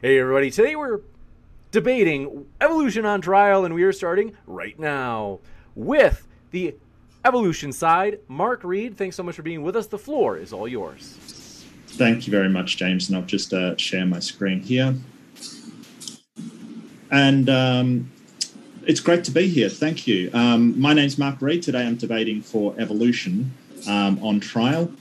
[0.00, 0.52] Hey, everybody.
[0.52, 1.00] Today we're
[1.72, 5.40] debating evolution on trial, and we are starting right now
[5.74, 6.76] with the
[7.24, 8.20] evolution side.
[8.28, 9.88] Mark Reed, thanks so much for being with us.
[9.88, 11.64] The floor is all yours.
[11.88, 13.08] Thank you very much, James.
[13.08, 14.94] And I'll just uh, share my screen here.
[17.10, 18.12] And um,
[18.86, 19.68] it's great to be here.
[19.68, 20.30] Thank you.
[20.32, 21.64] Um, my name's Mark Reed.
[21.64, 23.52] Today I'm debating for evolution
[23.88, 24.92] um, on trial.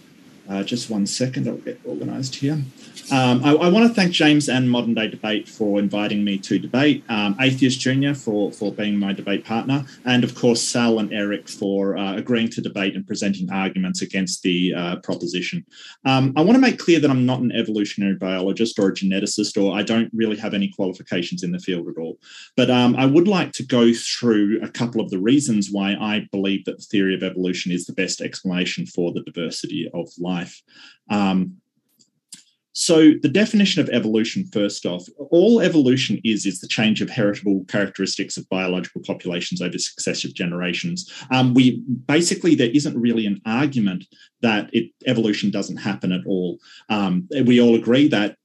[0.50, 2.64] Uh, just one second, I'll get organized here.
[3.09, 6.59] Um, I, I, want to thank James and Modern Day Debate for inviting me to
[6.59, 11.13] debate, um, Atheist Junior for, for being my debate partner, and of course Sal and
[11.13, 15.66] Eric for uh, agreeing to debate and presenting arguments against the uh, proposition.
[16.03, 19.62] Um, I want to make clear that I'm not an evolutionary biologist or a geneticist,
[19.62, 22.18] or I don't really have any qualifications in the field at all.
[22.57, 26.28] But um, I would like to go through a couple of the reasons why I
[26.34, 30.62] believe that the theory of evolution is the best explanation for the diversity of life.
[31.09, 31.62] Um,
[32.79, 37.65] so, the definition of evolution, first off, all evolution is is the change of heritable
[37.67, 41.11] characteristics of biological populations over successive generations.
[41.31, 44.05] Um, we basically there isn't really an argument
[44.43, 46.59] that it, evolution doesn't happen at all.
[46.89, 48.35] Um, we all agree that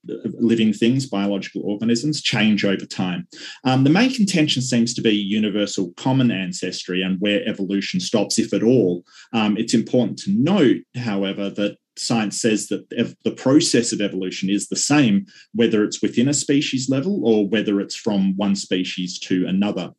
[0.41, 3.29] living things, biological organisms, change over time.
[3.65, 8.55] Um, the main contention seems to be universal common ancestry and where evolution stops, if
[8.55, 9.05] at all.
[9.35, 14.69] Um, it's important to note, however, that science says that the process of evolution is
[14.69, 19.47] the same, whether it's within a species level or whether it's from one species to
[19.47, 19.93] another.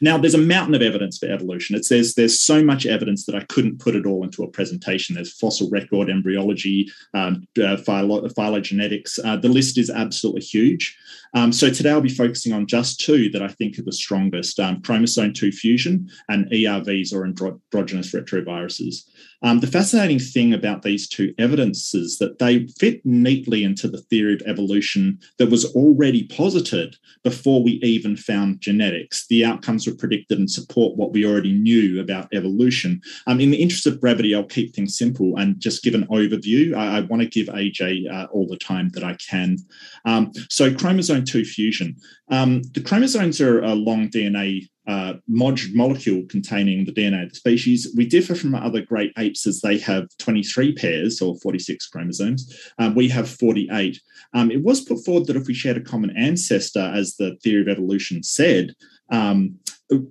[0.00, 1.76] Now, there's a mountain of evidence for evolution.
[1.76, 5.14] It says there's so much evidence that I couldn't put it all into a presentation.
[5.14, 9.18] There's fossil record, embryology, um, uh, philo- phylogenetics.
[9.24, 10.96] Uh, the list is absolutely huge.
[11.34, 14.58] Um, so today I'll be focusing on just two that I think are the strongest
[14.60, 19.04] um, chromosome 2 fusion and ERVs or endogenous retroviruses.
[19.42, 24.34] Um, the fascinating thing about these two evidences that they fit neatly into the theory
[24.34, 29.26] of evolution that was already posited before we even found genetics.
[29.28, 33.00] The outcomes were predicted and support what we already knew about evolution.
[33.26, 36.74] Um, in the interest of brevity, I'll keep things simple and just give an overview.
[36.74, 39.58] I, I want to give AJ uh, all the time that I can.
[40.04, 41.96] Um, so chromosome 2 fusion.
[42.30, 47.34] Um, the chromosomes are a long DNA uh, mod- molecule containing the DNA of the
[47.34, 47.92] species.
[47.94, 52.70] We differ from other great apes as they have 23 pairs or 46 chromosomes.
[52.78, 54.00] Um, we have 48.
[54.32, 57.62] Um, it was put forward that if we shared a common ancestor, as the theory
[57.62, 58.74] of evolution said,
[59.10, 59.56] um,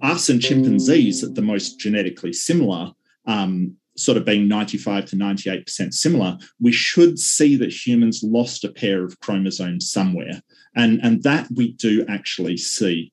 [0.02, 2.92] us and chimpanzees are the most genetically similar.
[3.26, 8.72] Um, sort of being 95 to 98% similar, we should see that humans lost a
[8.72, 10.42] pair of chromosomes somewhere.
[10.78, 13.12] And, and that we do actually see.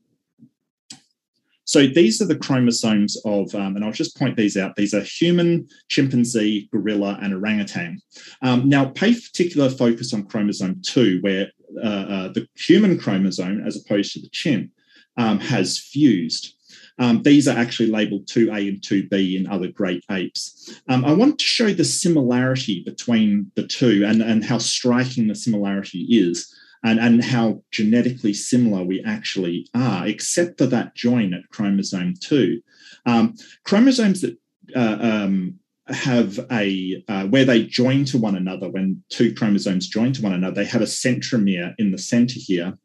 [1.65, 4.77] So these are the chromosomes of, um, and I'll just point these out.
[4.77, 8.01] These are human, chimpanzee, gorilla, and orangutan.
[8.43, 11.51] Um, now, pay particular focus on chromosome two, where
[11.83, 14.71] uh, uh, the human chromosome, as opposed to the chimp,
[15.17, 16.55] um, has fused.
[16.99, 20.81] Um, these are actually labeled 2A and 2B in other great apes.
[20.89, 25.35] Um, I want to show the similarity between the two and, and how striking the
[25.35, 31.49] similarity is and, and how genetically similar we actually are, except for that join at
[31.51, 32.61] chromosome 2.
[33.07, 33.35] Um,
[33.65, 34.37] chromosomes that
[34.77, 35.59] uh, um,
[35.89, 40.33] have a uh, where they join to one another when two chromosomes join to one
[40.33, 42.79] another they have a centromere in the center here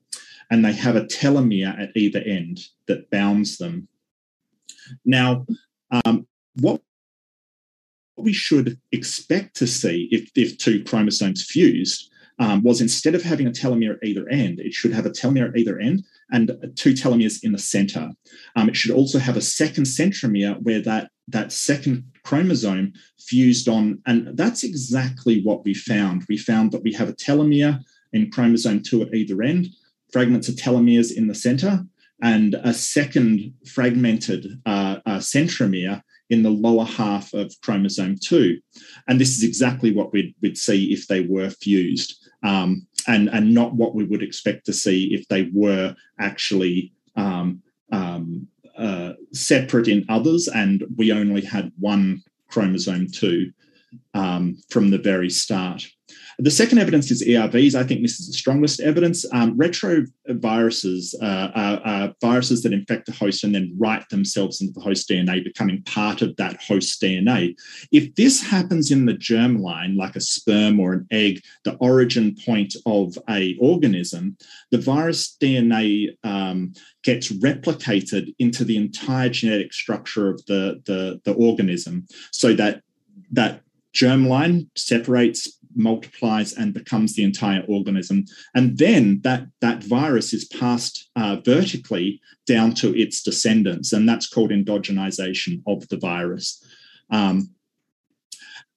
[0.51, 3.87] and they have a telomere at either end that bounds them.
[5.05, 5.45] Now,
[5.91, 6.27] um,
[6.59, 6.81] what
[8.17, 13.47] we should expect to see if, if two chromosomes fused um, was instead of having
[13.47, 16.93] a telomere at either end, it should have a telomere at either end and two
[16.93, 18.09] telomeres in the center.
[18.55, 24.01] Um, it should also have a second centromere where that, that second chromosome fused on.
[24.05, 26.25] And that's exactly what we found.
[26.29, 27.79] We found that we have a telomere
[28.13, 29.67] in chromosome 2 at either end,
[30.11, 31.85] fragments of telomeres in the center,
[32.21, 38.59] and a second fragmented uh, uh, centromere in the lower half of chromosome 2.
[39.07, 43.53] And this is exactly what we'd, we'd see if they were fused um, and, and
[43.53, 47.61] not what we would expect to see if they were actually um,
[47.91, 48.47] um,
[48.77, 53.51] uh, separate in others and we only had one chromosome 2
[54.13, 55.85] um, from the very start.
[56.39, 57.75] The second evidence is ERVs.
[57.75, 59.25] I think this is the strongest evidence.
[59.33, 64.73] Um, retroviruses uh, are, are, viruses that infect the host and then write themselves into
[64.73, 67.55] the host DNA, becoming part of that host DNA.
[67.91, 72.75] If this happens in the germline, like a sperm or an egg, the origin point
[72.85, 74.37] of a organism,
[74.71, 76.73] the virus DNA um,
[77.03, 82.81] gets replicated into the entire genetic structure of the, the, the organism so that
[83.31, 83.61] that
[83.93, 88.25] germline separates multiplies and becomes the entire organism.
[88.53, 94.27] And then that, that virus is passed uh, vertically down to its descendants, and that's
[94.27, 96.63] called endogenization of the virus.
[97.09, 97.49] Um,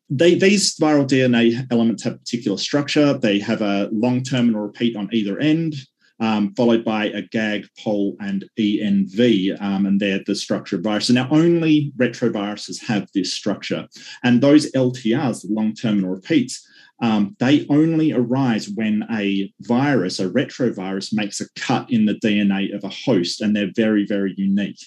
[0.09, 3.15] they, these viral DNA elements have a particular structure.
[3.15, 5.75] They have a long terminal repeat on either end
[6.23, 11.17] um, followed by a GAG, POL, and ENV, um, and they're the structure of viruses.
[11.17, 13.89] Now, only retroviruses have this structure,
[14.23, 16.67] and those LTRs, the long terminal repeats,
[17.01, 22.75] um, they only arise when a virus, a retrovirus, makes a cut in the DNA
[22.75, 24.79] of a host, and they're very, very unique.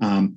[0.00, 0.36] Um,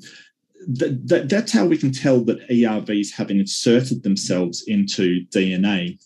[0.78, 5.98] th- th- that's how we can tell that ERVs have inserted themselves into DNA.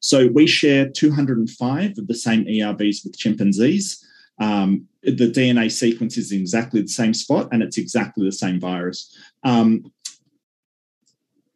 [0.00, 4.04] So we share 205 of the same ERVs with chimpanzees.
[4.40, 8.58] Um, the DNA sequence is in exactly the same spot and it's exactly the same
[8.58, 9.16] virus.
[9.44, 9.92] Um,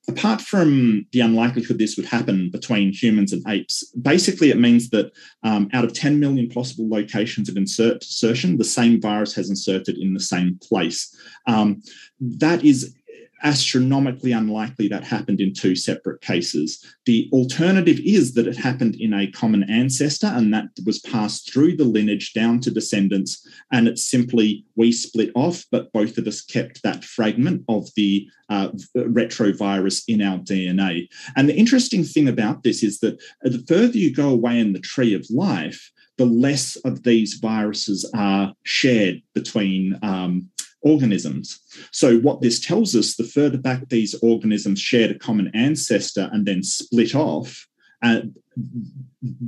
[0.09, 5.13] apart from the unlikelihood this would happen between humans and apes, basically it means that
[5.43, 9.99] um, out of 10 million possible locations of insert, insertion, the same virus has inserted
[9.99, 11.15] in the same place.
[11.47, 11.83] Um,
[12.21, 12.95] that is
[13.43, 16.85] astronomically unlikely that happened in two separate cases.
[17.05, 21.77] The alternative is that it happened in a common ancestor and that was passed through
[21.77, 26.41] the lineage down to descendants, and it's simply we split off, but both of us
[26.41, 31.09] kept that fragment of the uh, retrovirus in our DNA.
[31.37, 34.81] And the interesting thing about this is that the further you go away in the
[34.81, 40.49] tree of life, the less of these viruses are shared between um,
[40.87, 41.61] organisms.
[41.91, 46.47] So, what this tells us, the further back these organisms shared a common ancestor and
[46.47, 47.67] then split off,
[48.03, 48.21] uh,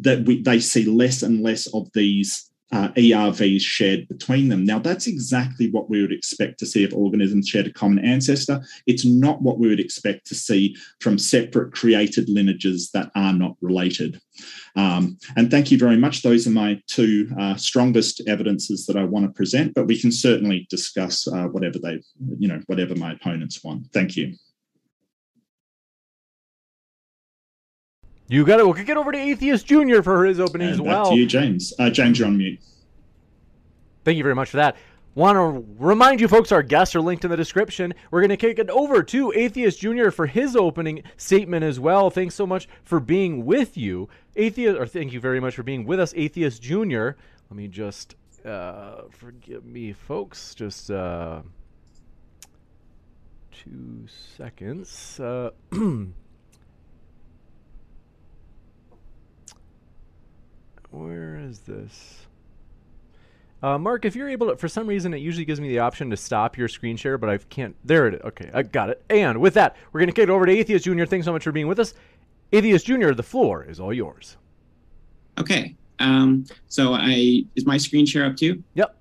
[0.00, 4.64] that we, they see less and less of these uh, ERVs shared between them.
[4.64, 8.62] Now, that's exactly what we would expect to see if organisms shared a common ancestor.
[8.86, 13.56] It's not what we would expect to see from separate created lineages that are not
[13.60, 14.20] related.
[14.76, 16.22] Um, and thank you very much.
[16.22, 20.12] Those are my two uh, strongest evidences that I want to present, but we can
[20.12, 22.02] certainly discuss uh, whatever they,
[22.38, 23.87] you know, whatever my opponents want.
[23.92, 24.34] Thank you.
[28.28, 28.64] You got it.
[28.64, 31.11] We'll get over to Atheist Junior for his opening and as well.
[31.11, 31.73] to you, James.
[31.78, 32.61] Uh, James, you're on mute.
[34.04, 34.76] Thank you very much for that.
[35.14, 37.92] Want to remind you folks, our guests are linked in the description.
[38.11, 42.08] We're going to kick it over to Atheist Junior for his opening statement as well.
[42.11, 45.85] Thanks so much for being with you, Atheist, or thank you very much for being
[45.87, 47.16] with us, Atheist Junior.
[47.50, 50.54] Let me just uh, forgive me, folks.
[50.54, 51.40] Just uh,
[53.50, 54.06] two
[54.37, 55.18] seconds.
[55.18, 55.50] Uh,
[60.90, 62.26] Where is this?
[63.62, 66.11] Uh, Mark, if you're able to, for some reason, it usually gives me the option
[66.11, 67.75] to stop your screen share, but I can't.
[67.85, 68.21] There it is.
[68.21, 69.02] Okay, I got it.
[69.11, 71.07] And with that, we're going to kick it over to Atheist Junior.
[71.07, 71.95] Thanks so much for being with us.
[72.52, 74.37] Atheist Junior, the floor is all yours.
[75.38, 75.76] Okay.
[75.99, 78.62] Um, so I is my screen share up too?
[78.75, 78.95] Yep.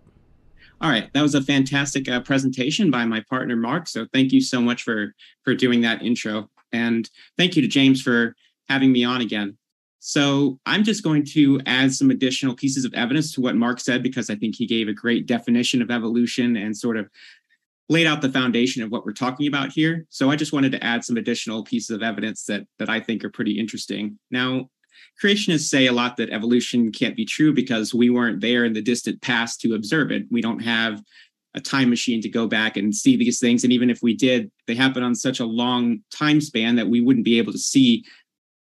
[0.80, 3.88] All right, that was a fantastic uh, presentation by my partner Mark.
[3.88, 5.14] So thank you so much for
[5.44, 8.36] for doing that intro, and thank you to James for
[8.70, 9.58] having me on again.
[10.00, 14.04] So I'm just going to add some additional pieces of evidence to what Mark said
[14.04, 17.10] because I think he gave a great definition of evolution and sort of
[17.90, 20.06] laid out the foundation of what we're talking about here.
[20.10, 23.24] So I just wanted to add some additional pieces of evidence that that I think
[23.24, 24.20] are pretty interesting.
[24.30, 24.70] Now,
[25.22, 28.82] creationists say a lot that evolution can't be true because we weren't there in the
[28.82, 30.26] distant past to observe it.
[30.30, 31.02] We don't have
[31.54, 33.64] a time machine to go back and see these things.
[33.64, 37.02] And even if we did, they happen on such a long time span that we
[37.02, 38.04] wouldn't be able to see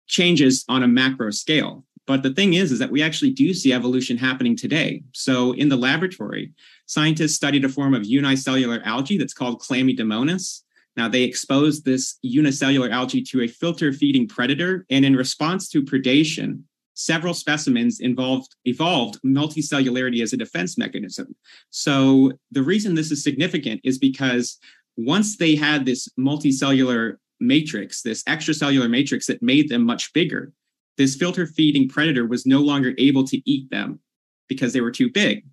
[0.10, 1.86] changes on a macro scale.
[2.06, 5.04] But the thing is, is that we actually do see evolution happening today.
[5.14, 6.52] So in the laboratory,
[6.88, 10.64] scientists studied a form of unicellular algae that's called Chlamydomonas.
[10.98, 15.84] Now, they exposed this unicellular algae to a filter feeding predator, and in response to
[15.84, 16.64] predation,
[16.96, 21.34] several specimens involved evolved multicellularity as a defense mechanism.
[21.70, 24.58] So the reason this is significant is because
[24.98, 30.54] once they had this multicellular matrix, this extracellular matrix that made them much bigger,
[30.98, 34.00] this filter feeding predator was no longer able to eat them
[34.48, 35.46] because they were too big.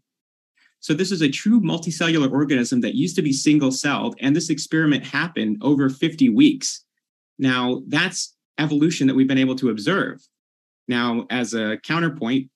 [0.81, 4.51] So this is a true multicellular organism that used to be single celled, and this
[4.51, 6.85] experiment happened over 50 weeks.
[7.39, 10.21] Now, that's evolution that we've been able to observe.
[10.89, 12.51] Now, as a counterpoint,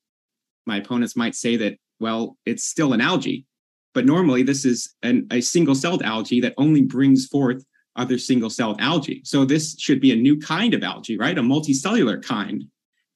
[0.66, 3.46] my opponents might say that, well, it's still an algae,
[3.94, 7.64] but normally this is an, a single celled algae that only brings forth
[7.96, 9.22] other single celled algae.
[9.24, 11.36] So this should be a new kind of algae, right?
[11.36, 12.64] A multicellular kind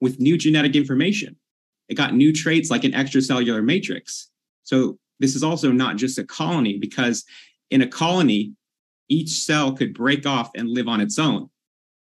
[0.00, 1.37] with new genetic information.
[1.88, 4.31] It got new traits like an extracellular matrix.
[4.64, 7.25] So this is also not just a colony because
[7.71, 8.52] in a colony,
[9.09, 11.50] each cell could break off and live on its own.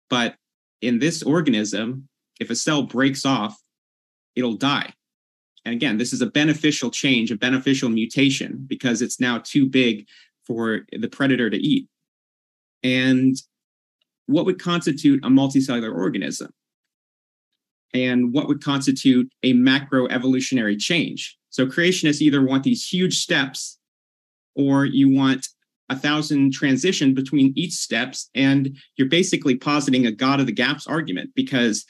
[0.10, 0.36] But
[0.82, 2.08] in this organism,
[2.40, 3.58] if a cell breaks off,
[4.36, 4.94] it'll die.
[5.66, 10.08] And again, this is a beneficial change, a beneficial mutation, because it's now too big
[10.46, 11.88] for the predator to eat.
[12.84, 13.36] And
[14.28, 16.52] what would constitute a multicellular organism?
[17.94, 21.38] And what would constitute a macro evolutionary change?
[21.50, 23.80] So creationists either want these huge steps
[24.56, 25.48] or you want
[25.90, 30.86] a thousand transition between each steps and you're basically positing a god of the gaps
[30.86, 31.86] argument because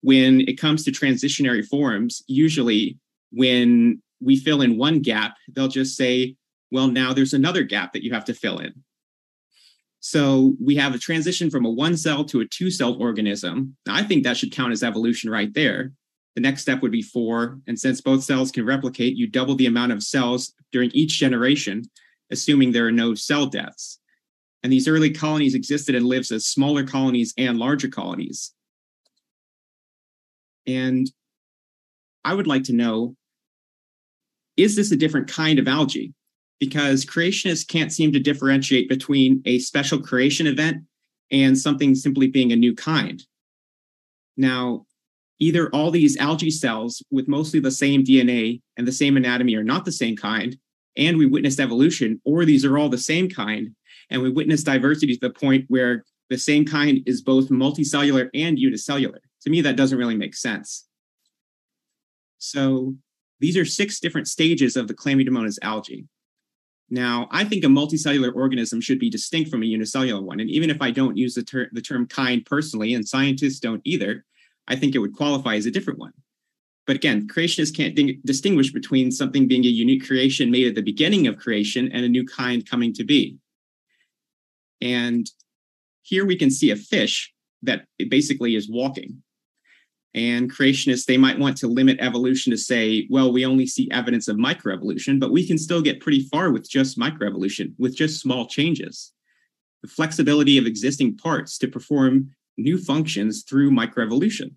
[0.00, 2.98] when it comes to transitionary forms, usually
[3.30, 6.34] when we fill in one gap, they'll just say,
[6.70, 8.72] well, now there's another gap that you have to fill in.
[10.02, 13.76] So we have a transition from a one cell to a two cell organism.
[13.86, 15.92] Now, I think that should count as evolution right there.
[16.34, 17.60] The next step would be four.
[17.68, 21.84] And since both cells can replicate, you double the amount of cells during each generation,
[22.32, 24.00] assuming there are no cell deaths.
[24.64, 28.52] And these early colonies existed and lives as smaller colonies and larger colonies.
[30.66, 31.08] And
[32.24, 33.14] I would like to know
[34.56, 36.12] is this a different kind of algae?
[36.62, 40.84] Because creationists can't seem to differentiate between a special creation event
[41.32, 43.20] and something simply being a new kind.
[44.36, 44.86] Now,
[45.40, 49.64] either all these algae cells with mostly the same DNA and the same anatomy are
[49.64, 50.56] not the same kind,
[50.96, 53.74] and we witnessed evolution, or these are all the same kind,
[54.10, 58.56] and we witnessed diversity to the point where the same kind is both multicellular and
[58.56, 60.86] unicellular to me, that doesn't really make sense.
[62.38, 62.94] So
[63.40, 66.06] these are six different stages of the Chlamydomonas algae.
[66.92, 70.40] Now, I think a multicellular organism should be distinct from a unicellular one.
[70.40, 73.80] And even if I don't use the, ter- the term kind personally, and scientists don't
[73.84, 74.26] either,
[74.68, 76.12] I think it would qualify as a different one.
[76.86, 81.26] But again, creationists can't distinguish between something being a unique creation made at the beginning
[81.26, 83.38] of creation and a new kind coming to be.
[84.82, 85.26] And
[86.02, 87.32] here we can see a fish
[87.62, 89.22] that basically is walking
[90.14, 94.28] and creationists they might want to limit evolution to say well we only see evidence
[94.28, 98.46] of microevolution but we can still get pretty far with just microevolution with just small
[98.46, 99.12] changes.
[99.82, 104.52] The flexibility of existing parts to perform new functions through microevolution.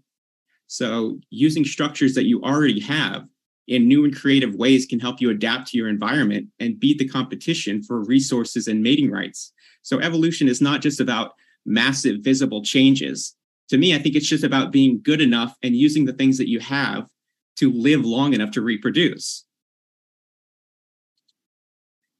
[0.68, 3.26] So using structures that you already have
[3.68, 7.08] in new and creative ways can help you adapt to your environment and beat the
[7.08, 9.52] competition for resources and mating rights.
[9.82, 11.34] So evolution is not just about
[11.66, 13.36] massive visible changes
[13.70, 16.50] to me, I think it's just about being good enough and using the things that
[16.50, 17.08] you have
[17.58, 19.46] to live long enough to reproduce.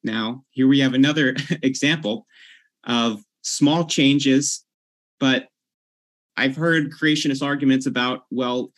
[0.04, 2.26] Now, here we have another example
[2.86, 4.64] of small changes,
[5.20, 5.48] but
[6.38, 8.72] I've heard creationist arguments about, well,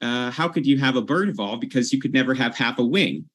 [0.00, 2.84] uh, how could you have a bird evolve because you could never have half a
[2.84, 3.28] wing?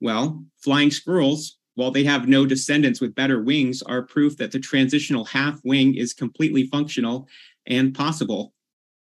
[0.00, 4.58] Well, flying squirrels, while they have no descendants with better wings, are proof that the
[4.58, 7.28] transitional half wing is completely functional
[7.68, 8.52] and possible.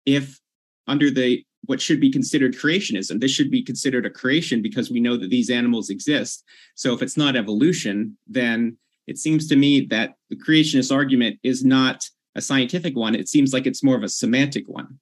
[0.06, 0.38] If
[0.86, 5.00] under the what should be considered creationism this should be considered a creation because we
[5.00, 6.44] know that these animals exist.
[6.76, 8.76] So if it's not evolution then
[9.08, 13.16] it seems to me that the creationist argument is not a scientific one.
[13.16, 15.00] It seems like it's more of a semantic one.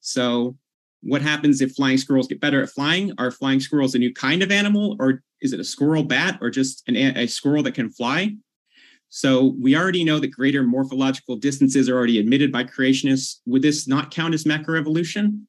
[0.00, 0.56] So
[1.02, 4.42] what happens if flying squirrels get better at flying are flying squirrels a new kind
[4.42, 7.90] of animal or is it a squirrel bat or just an, a squirrel that can
[7.90, 8.34] fly
[9.08, 13.40] So we already know that greater morphological distances are already admitted by creationists.
[13.46, 15.44] Would this not count as macroevolution?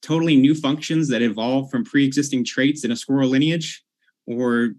[0.00, 3.84] Totally new functions that evolve from pre-existing traits in a squirrel lineage,
[4.26, 4.74] or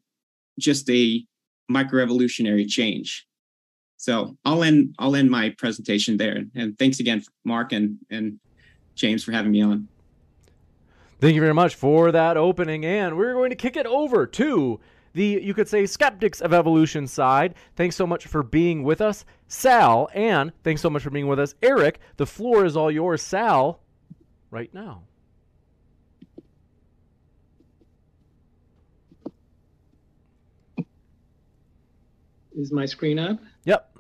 [0.60, 1.26] just a
[1.72, 3.26] microevolutionary change?
[3.98, 6.44] So I'll end I'll end my presentation there.
[6.56, 8.40] And thanks again, Mark and and
[8.96, 9.88] James, for having me on.
[11.24, 14.82] Thank you very much for that opening, and we're going to kick it over to
[15.14, 17.56] the, you could say, skeptics of evolution side.
[17.78, 21.40] Thanks so much for being with us, Sal, and thanks so much for being with
[21.40, 22.02] us, Eric.
[22.18, 23.80] The floor is all yours, Sal,
[24.52, 25.04] right now.
[32.54, 33.40] Is my screen up?
[33.64, 33.94] Yep.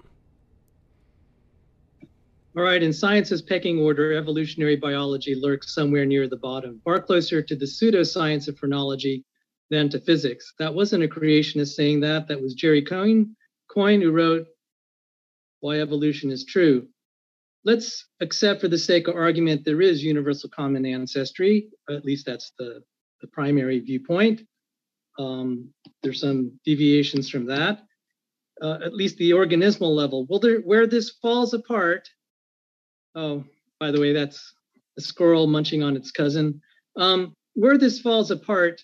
[2.55, 7.41] All right, in science's pecking order, evolutionary biology lurks somewhere near the bottom, far closer
[7.41, 9.25] to the pseudoscience of phrenology
[9.71, 10.53] than to physics.
[10.59, 12.27] That wasn't a creationist saying that.
[12.27, 13.35] That was Jerry Coyne,
[13.71, 14.45] Coyne who wrote
[15.61, 16.87] Why Evolution is True.
[17.65, 21.69] Let's accept for the sake of argument there is universal common ancestry.
[21.89, 22.83] At least that's the,
[23.21, 24.43] the primary viewpoint.
[25.17, 25.69] Um,
[26.03, 27.79] there's some deviations from that.
[28.61, 30.27] Uh, at least the organismal level.
[30.29, 32.07] Well, there, where this falls apart
[33.15, 33.43] Oh,
[33.79, 34.53] by the way, that's
[34.97, 36.61] a squirrel munching on its cousin.
[36.95, 38.81] Um, where this falls apart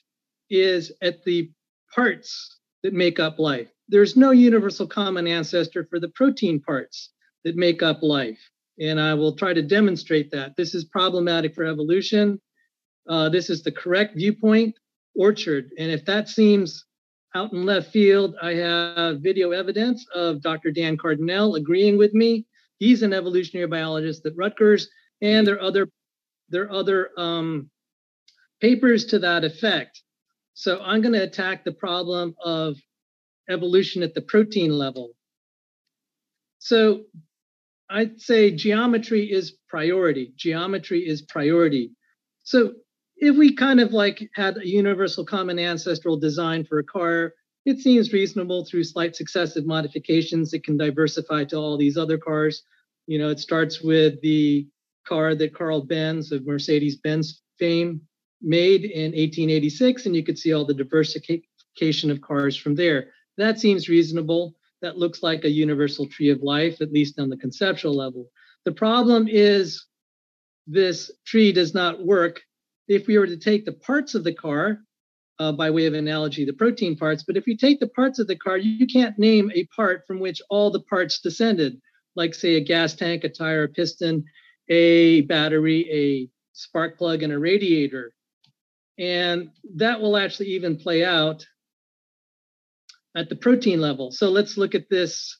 [0.50, 1.52] is at the
[1.94, 3.70] parts that make up life.
[3.88, 7.12] There's no universal common ancestor for the protein parts
[7.44, 8.40] that make up life.
[8.80, 10.56] And I will try to demonstrate that.
[10.56, 12.40] This is problematic for evolution.
[13.08, 14.76] Uh, this is the correct viewpoint,
[15.16, 15.72] orchard.
[15.78, 16.86] And if that seems
[17.36, 20.72] out in left field, I have video evidence of Dr.
[20.72, 22.46] Dan Cardinale agreeing with me
[22.80, 24.90] He's an evolutionary biologist at Rutgers,
[25.22, 25.90] and there are other
[26.50, 27.70] there are other um,
[28.60, 30.02] papers to that effect.
[30.54, 32.76] So I'm going to attack the problem of
[33.50, 35.12] evolution at the protein level.
[36.58, 37.04] So
[37.90, 40.34] I'd say geometry is priority.
[40.36, 41.92] Geometry is priority.
[42.44, 42.74] So
[43.18, 47.34] if we kind of like had a universal common ancestral design for a car,
[47.66, 50.54] it seems reasonable through slight successive modifications.
[50.54, 52.64] It can diversify to all these other cars.
[53.10, 54.68] You know, it starts with the
[55.08, 58.02] car that Carl Benz of Mercedes Benz fame
[58.40, 63.08] made in 1886, and you could see all the diversification of cars from there.
[63.38, 64.54] That seems reasonable.
[64.84, 68.30] That looks like a universal tree of life, at least on the conceptual level.
[68.66, 69.88] The problem is
[70.68, 72.44] this tree does not work
[72.88, 74.84] if we were to take the parts of the car
[75.40, 77.24] uh, by way of analogy, the protein parts.
[77.24, 80.20] But if you take the parts of the car, you can't name a part from
[80.20, 81.82] which all the parts descended,
[82.20, 84.26] like, say, a gas tank, a tire, a piston,
[84.68, 88.14] a battery, a spark plug, and a radiator.
[89.00, 91.46] And that will actually even play out
[93.16, 94.12] at the protein level.
[94.12, 95.40] So let's look at this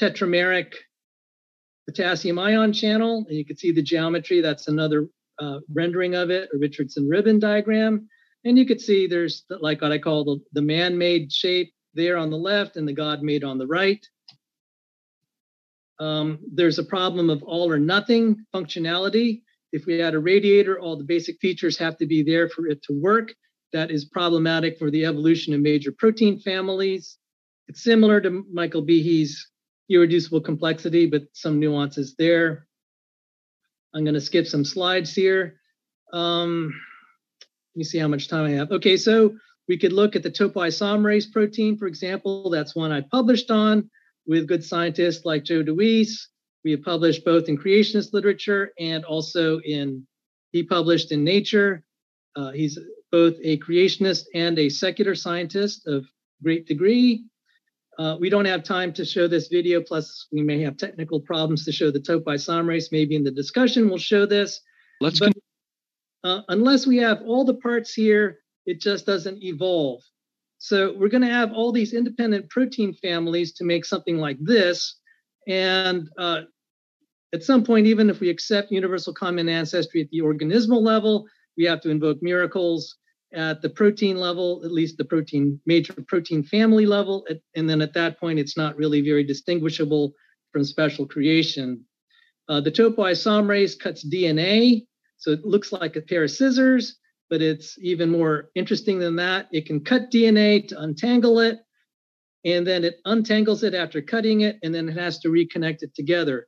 [0.00, 0.72] tetrameric
[1.86, 3.26] potassium ion channel.
[3.28, 4.40] And you can see the geometry.
[4.40, 8.08] That's another uh, rendering of it, a Richardson ribbon diagram.
[8.44, 12.30] And you could see there's like what I call the, the man-made shape there on
[12.30, 14.02] the left and the God-made on the right.
[16.00, 19.42] Um, there's a problem of all or nothing functionality.
[19.72, 22.82] If we add a radiator, all the basic features have to be there for it
[22.84, 23.34] to work.
[23.72, 27.18] That is problematic for the evolution of major protein families.
[27.68, 29.46] It's similar to Michael Behe's
[29.90, 32.66] irreducible complexity, but some nuances there.
[33.94, 35.56] I'm going to skip some slides here.
[36.12, 36.72] Um,
[37.74, 38.72] let me see how much time I have.
[38.72, 39.36] Okay, so
[39.68, 42.50] we could look at the topoisomerase protein, for example.
[42.50, 43.88] That's one I published on
[44.30, 46.28] with good scientists like Joe DeWeese.
[46.64, 50.06] We have published both in creationist literature and also in,
[50.52, 51.82] he published in Nature.
[52.36, 52.78] Uh, he's
[53.10, 56.06] both a creationist and a secular scientist of
[56.44, 57.24] great degree.
[57.98, 61.64] Uh, we don't have time to show this video, plus we may have technical problems
[61.64, 62.92] to show the topoisomerase.
[62.92, 64.60] Maybe in the discussion we'll show this.
[65.00, 65.32] Let's but,
[66.22, 70.02] uh, unless we have all the parts here, it just doesn't evolve.
[70.60, 74.96] So we're going to have all these independent protein families to make something like this.
[75.48, 76.42] And uh,
[77.32, 81.64] at some point, even if we accept universal common ancestry at the organismal level, we
[81.64, 82.96] have to invoke miracles
[83.32, 87.26] at the protein level, at least the protein major protein family level.
[87.56, 90.12] And then at that point, it's not really very distinguishable
[90.52, 91.84] from special creation.
[92.48, 94.86] Uh, the topoisomerase cuts DNA
[95.20, 96.96] so it looks like a pair of scissors,
[97.30, 99.48] but it's even more interesting than that.
[99.52, 101.60] It can cut DNA to untangle it,
[102.44, 105.94] and then it untangles it after cutting it, and then it has to reconnect it
[105.94, 106.46] together.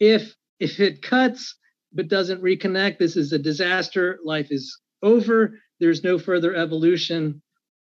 [0.00, 1.56] If if it cuts
[1.92, 4.18] but doesn't reconnect, this is a disaster.
[4.24, 5.58] Life is over.
[5.78, 7.42] There's no further evolution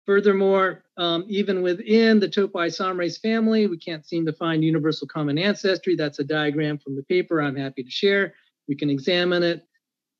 [0.10, 5.96] Furthermore, um, even within the topoisomerase family, we can't seem to find universal common ancestry.
[5.96, 8.34] That's a diagram from the paper I'm happy to share.
[8.68, 9.68] We can examine it.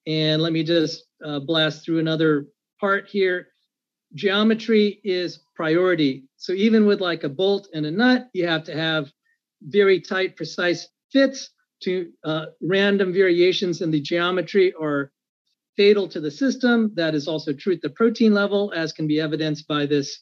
[0.08, 2.48] And let me just uh, blast through another
[2.80, 3.48] part here.
[4.16, 6.24] Geometry is priority.
[6.38, 9.12] So even with like a bolt and a nut, you have to have
[9.62, 11.50] very tight, precise fits
[11.84, 15.12] to uh, random variations in the geometry are
[15.78, 16.92] fatal to the system.
[16.96, 20.20] That is also true at the protein level, as can be evidenced by this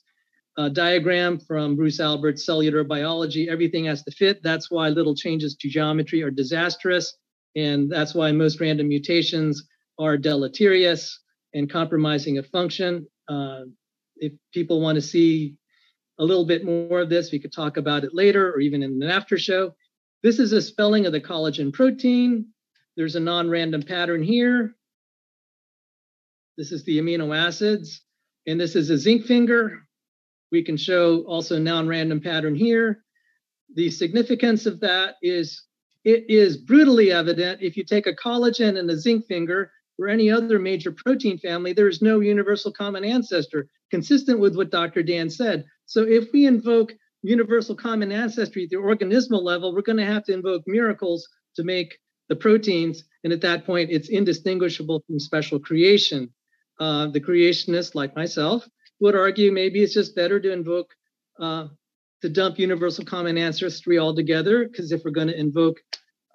[0.58, 3.50] uh, diagram from Bruce Alberts' cellular biology.
[3.50, 4.42] Everything has to fit.
[4.44, 7.16] That's why little changes to geometry are disastrous.
[7.58, 9.67] And that's why most random mutations
[9.98, 11.20] are deleterious
[11.56, 13.08] and compromising a function.
[13.28, 13.62] Uh,
[14.17, 15.56] if people want to see
[16.20, 19.02] a little bit more of this, we could talk about it later or even in
[19.02, 19.74] an after show.
[20.22, 22.46] This is a spelling of the collagen protein.
[22.96, 24.76] There's a non-random pattern here.
[26.60, 28.02] This is the amino acids,
[28.48, 29.84] and this is a zinc finger.
[30.52, 33.04] We can show also non-random pattern here.
[33.76, 35.67] The significance of that is
[36.08, 40.32] it is brutally evident if you take a collagen and a zinc finger or any
[40.32, 45.04] other major protein family, there is no universal common ancestor, consistent with what Dr.
[45.04, 45.65] Dan said.
[45.86, 46.93] So if we invoke
[47.24, 51.63] universal common ancestry at the organismal level, we're going to have to invoke miracles to
[51.65, 51.98] make
[52.30, 53.04] the proteins.
[53.26, 56.32] And at that point, it's indistinguishable from special creation
[56.80, 58.65] uh, the creationists like myself
[59.02, 60.93] would argue maybe it's just better to invoke
[61.39, 61.67] uh,
[62.22, 65.78] to dump universal common ancestry altogether because if we're going to invoke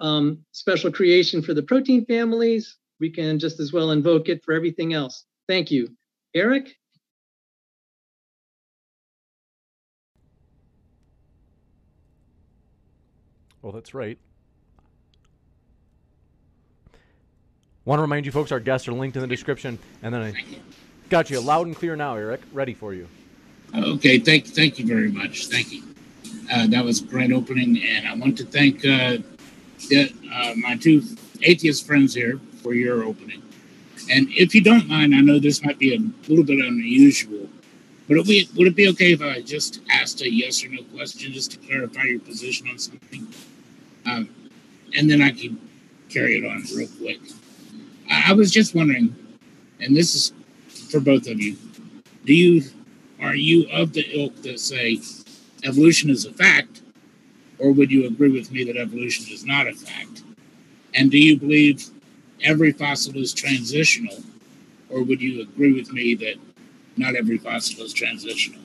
[0.01, 4.55] um, special creation for the protein families we can just as well invoke it for
[4.55, 5.89] everything else thank you
[6.35, 6.77] eric
[13.63, 14.19] well that's right
[17.85, 19.79] Want to remind you folks, our guests are linked in the description.
[20.03, 20.35] And then I
[21.09, 22.41] got you loud and clear now, Eric.
[22.53, 23.09] Ready for you.
[23.75, 25.47] Okay, thank thank you very much.
[25.47, 25.83] Thank you.
[26.53, 29.19] Uh, that was a great opening, and I want to thank uh,
[29.97, 31.03] uh, my two
[31.43, 33.43] atheist friends here for your opening.
[34.11, 37.49] And if you don't mind, I know this might be a little bit unusual,
[38.09, 40.83] but would, we, would it be okay if I just asked a yes or no
[40.95, 43.27] question just to clarify your position on something?
[44.05, 44.29] Um,
[44.95, 45.59] and then I can
[46.11, 47.21] carry it on real quick.
[48.11, 49.17] I was just wondering,
[49.81, 50.33] and this is
[50.91, 51.57] for both of you.
[52.27, 52.63] Do you
[53.23, 55.01] are you of the ilk that say
[55.65, 56.83] evolution is a fact,
[57.59, 60.25] or would you agree with me that evolution is not a fact?
[60.95, 61.87] And do you believe
[62.43, 64.19] every fossil is transitional,
[64.91, 66.35] or would you agree with me that
[66.97, 68.61] not every fossil is transitional?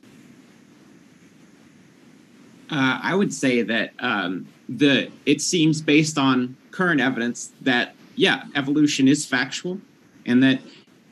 [2.69, 8.43] Uh, I would say that um, the it seems based on current evidence that yeah,
[8.55, 9.79] evolution is factual,
[10.25, 10.59] and that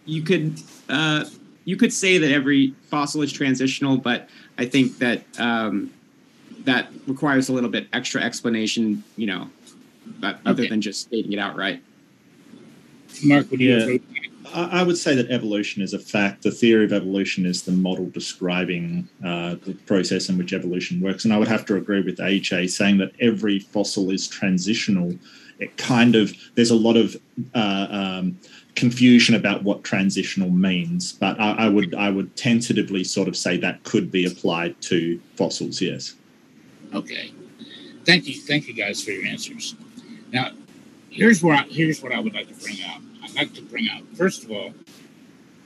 [0.05, 1.25] you could uh,
[1.65, 5.91] you could say that every fossil is transitional, but I think that um,
[6.63, 9.49] that requires a little bit extra explanation, you know,
[10.19, 10.69] but other okay.
[10.69, 11.81] than just stating it outright.
[13.23, 13.97] Mark, would you yeah.
[14.53, 16.43] I would say that evolution is a fact.
[16.43, 21.25] The theory of evolution is the model describing uh, the process in which evolution works.
[21.25, 25.15] And I would have to agree with AJ saying that every fossil is transitional
[25.59, 27.15] it kind of there's a lot of
[27.53, 28.39] uh, um,
[28.75, 33.57] confusion about what transitional means, but I, I, would I would tentatively sort of say
[33.57, 35.81] that could be applied to fossils.
[35.81, 36.15] Yes.
[36.93, 37.31] Okay.
[38.05, 39.75] Thank you, thank you guys for your answers.
[40.31, 40.51] Now,
[41.09, 43.01] here's where I, here's what I would like to bring out.
[43.23, 44.73] I'd like to bring out first of all,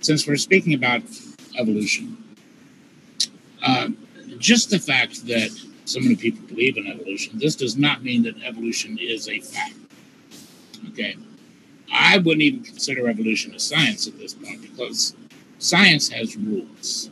[0.02, 1.02] since we're speaking about
[1.58, 2.18] evolution,
[3.64, 3.90] uh,
[4.38, 5.50] just the fact that
[5.86, 7.38] so many people believe in evolution.
[7.40, 9.74] This does not mean that evolution is a fact.
[10.90, 11.18] Okay.
[11.92, 15.16] I wouldn't even consider evolution a science at this point because
[15.60, 17.10] science has rules.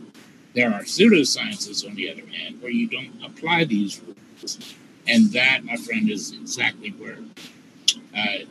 [0.53, 4.75] There are pseudosciences, on the other hand, where you don't apply these rules.
[5.07, 7.17] And that, my friend, is exactly where
[8.15, 8.45] uh,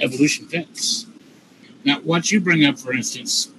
[0.00, 1.06] evolution fits.
[1.84, 3.50] Now, what you bring up, for instance,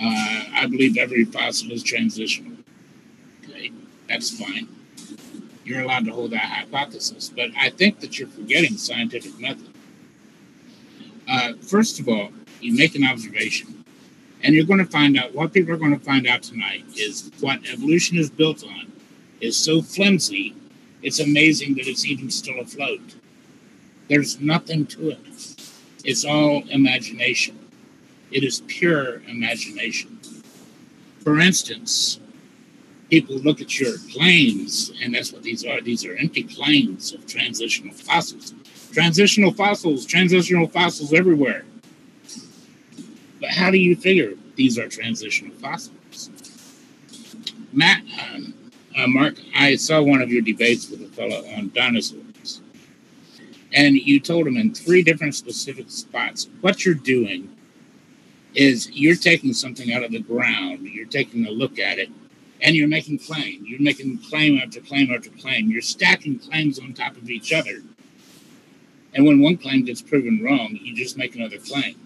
[0.00, 2.52] uh, I believe every fossil is transitional.
[3.44, 3.70] Okay,
[4.08, 4.66] that's fine
[5.70, 7.30] you're allowed to hold that hypothesis.
[7.34, 9.69] But I think that you're forgetting scientific method.
[11.30, 13.84] Uh, first of all, you make an observation,
[14.42, 17.30] and you're going to find out what people are going to find out tonight is
[17.38, 18.90] what evolution is built on
[19.40, 20.54] is so flimsy,
[21.02, 23.14] it's amazing that it's even still afloat.
[24.08, 25.70] There's nothing to it.
[26.04, 27.56] It's all imagination.
[28.32, 30.18] It is pure imagination.
[31.22, 32.18] For instance,
[33.08, 35.80] people look at your claims, and that's what these are.
[35.80, 38.52] These are empty claims of transitional fossils.
[38.92, 41.64] Transitional fossils, transitional fossils everywhere.
[43.40, 46.30] But how do you figure these are transitional fossils?
[47.72, 48.02] Matt,
[48.34, 48.54] um,
[48.96, 52.60] uh, Mark, I saw one of your debates with a fellow on dinosaurs,
[53.72, 57.48] and you told him in three different specific spots what you're doing
[58.54, 62.10] is you're taking something out of the ground, you're taking a look at it,
[62.62, 63.64] and you're making claim.
[63.64, 65.70] You're making claim after claim after claim.
[65.70, 67.80] You're stacking claims on top of each other.
[69.14, 71.96] And when one claim gets proven wrong, you just make another claim.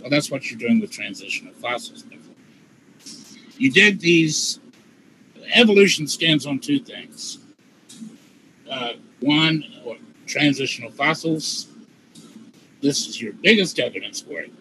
[0.00, 2.04] Well, that's what you're doing with transitional fossils.
[3.58, 4.60] You did these.
[5.52, 7.38] Evolution stands on two things.
[8.70, 9.64] Uh, one,
[10.26, 11.66] transitional fossils.
[12.80, 14.52] This is your biggest evidence for it.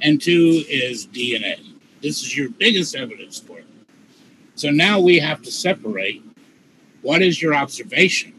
[0.00, 1.60] And two is DNA.
[2.02, 3.66] This is your biggest evidence for it.
[4.56, 6.22] So now we have to separate
[7.00, 8.34] what is your observation,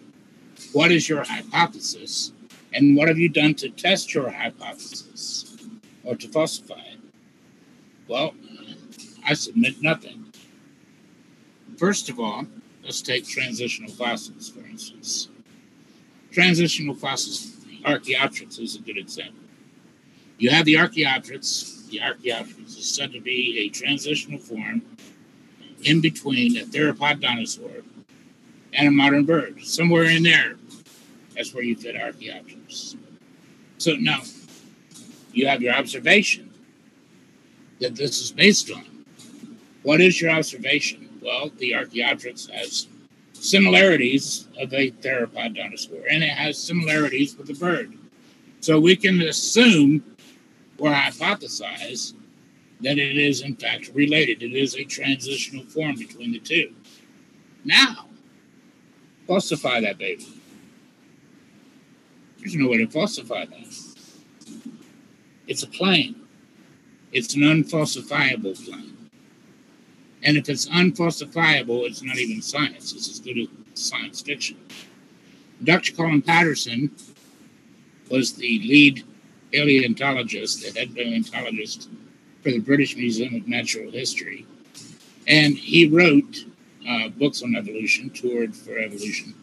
[0.74, 2.33] what is your hypothesis,
[2.74, 5.56] and what have you done to test your hypothesis
[6.04, 7.00] or to falsify it?
[8.08, 8.34] Well,
[9.26, 10.26] I submit nothing.
[11.78, 12.46] First of all,
[12.84, 15.30] let's take transitional fossils, for instance.
[16.32, 19.44] Transitional fossils, Archaeopteryx is a good example.
[20.38, 21.88] You have the Archaeopteryx.
[21.90, 24.82] The Archaeopteryx is said to be a transitional form
[25.84, 27.70] in between a theropod dinosaur
[28.74, 29.62] and a modern bird.
[29.64, 30.56] Somewhere in there,
[31.36, 32.96] that's where you fit Archaeopteryx.
[33.78, 34.22] So now
[35.34, 36.50] you have your observation
[37.80, 38.86] that this is based on.
[39.84, 41.10] What is your observation?
[41.22, 42.88] Well, the Archaeopteryx has
[43.34, 47.94] similarities of a theropod dinosaur, and it has similarities with the bird.
[48.62, 50.04] So we can assume
[50.78, 52.14] or hypothesize
[52.82, 54.44] that it is in fact related.
[54.44, 56.74] It is a transitional form between the two.
[57.66, 58.08] Now,
[59.28, 60.28] falsify that baby.
[62.44, 63.78] There's no way to falsify that.
[65.48, 66.28] It's a claim.
[67.14, 69.10] It's an unfalsifiable claim.
[70.24, 72.92] And if it's unfalsifiable, it's not even science.
[72.92, 74.58] It's as good as science fiction.
[75.64, 75.94] Dr.
[75.94, 76.92] Colin Patterson
[78.12, 79.06] was the lead
[79.54, 81.90] paleontologist, the head paleontologist
[82.42, 84.46] for the British Museum of Natural History.
[85.28, 86.46] And he wrote
[86.90, 89.34] uh, books on evolution, toured for evolution.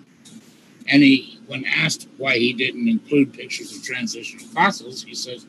[0.87, 5.47] And he, when asked why he didn't include pictures of transitional fossils, he says,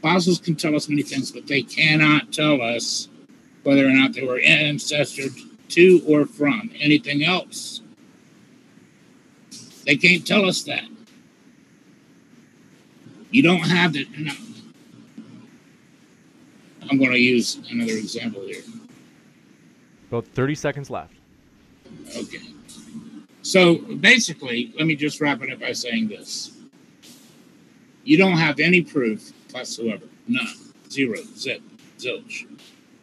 [0.00, 3.10] Fossils can tell us many things, but they cannot tell us
[3.64, 5.24] whether or not they were ancestor
[5.68, 7.82] to or from anything else.
[9.84, 10.88] They can't tell us that.
[13.30, 14.06] You don't have the.
[14.16, 14.32] No,
[16.88, 18.62] I'm going to use another example here.
[20.08, 21.12] About 30 seconds left.
[22.16, 22.55] Okay.
[23.46, 26.50] So basically, let me just wrap it up by saying this.
[28.02, 30.06] You don't have any proof whatsoever.
[30.26, 30.72] None.
[30.90, 31.18] Zero.
[31.36, 31.62] Zip.
[31.96, 32.48] Zilch.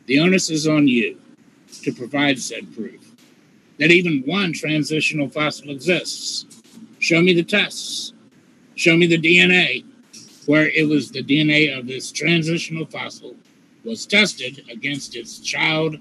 [0.06, 1.18] The onus is on you
[1.84, 3.14] to provide said proof
[3.80, 6.46] that even one transitional fossil exists.
[7.00, 8.12] Show me the tests.
[8.76, 9.86] Show me the DNA
[10.46, 13.34] where it was the DNA of this transitional fossil
[13.86, 15.98] was tested against its child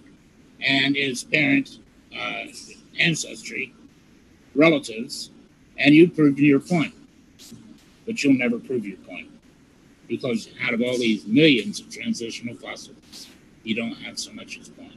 [0.60, 1.78] and its parent
[2.12, 2.46] uh,
[2.98, 3.72] ancestry,
[4.54, 5.30] relatives,
[5.78, 6.94] and you proved your point.
[8.06, 9.30] But you'll never prove your point
[10.08, 13.28] because out of all these millions of transitional fossils,
[13.62, 14.92] you don't have so much as one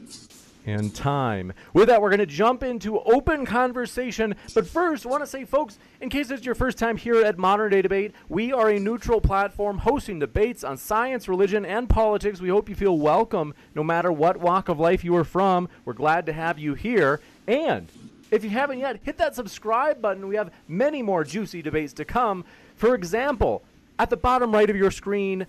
[0.66, 1.54] and time.
[1.74, 4.36] With that, we're going to jump into open conversation.
[4.54, 7.38] But first, I want to say, folks, in case it's your first time here at
[7.38, 12.42] Modern Day Debate, we are a neutral platform hosting debates on science, religion, and politics.
[12.42, 15.70] We hope you feel welcome no matter what walk of life you are from.
[15.86, 17.22] We're glad to have you here.
[17.48, 17.88] And
[18.32, 20.28] if you haven't yet, hit that subscribe button.
[20.28, 22.46] We have many more juicy debates to come.
[22.76, 23.64] For example,
[24.00, 25.48] at the bottom right of your screen,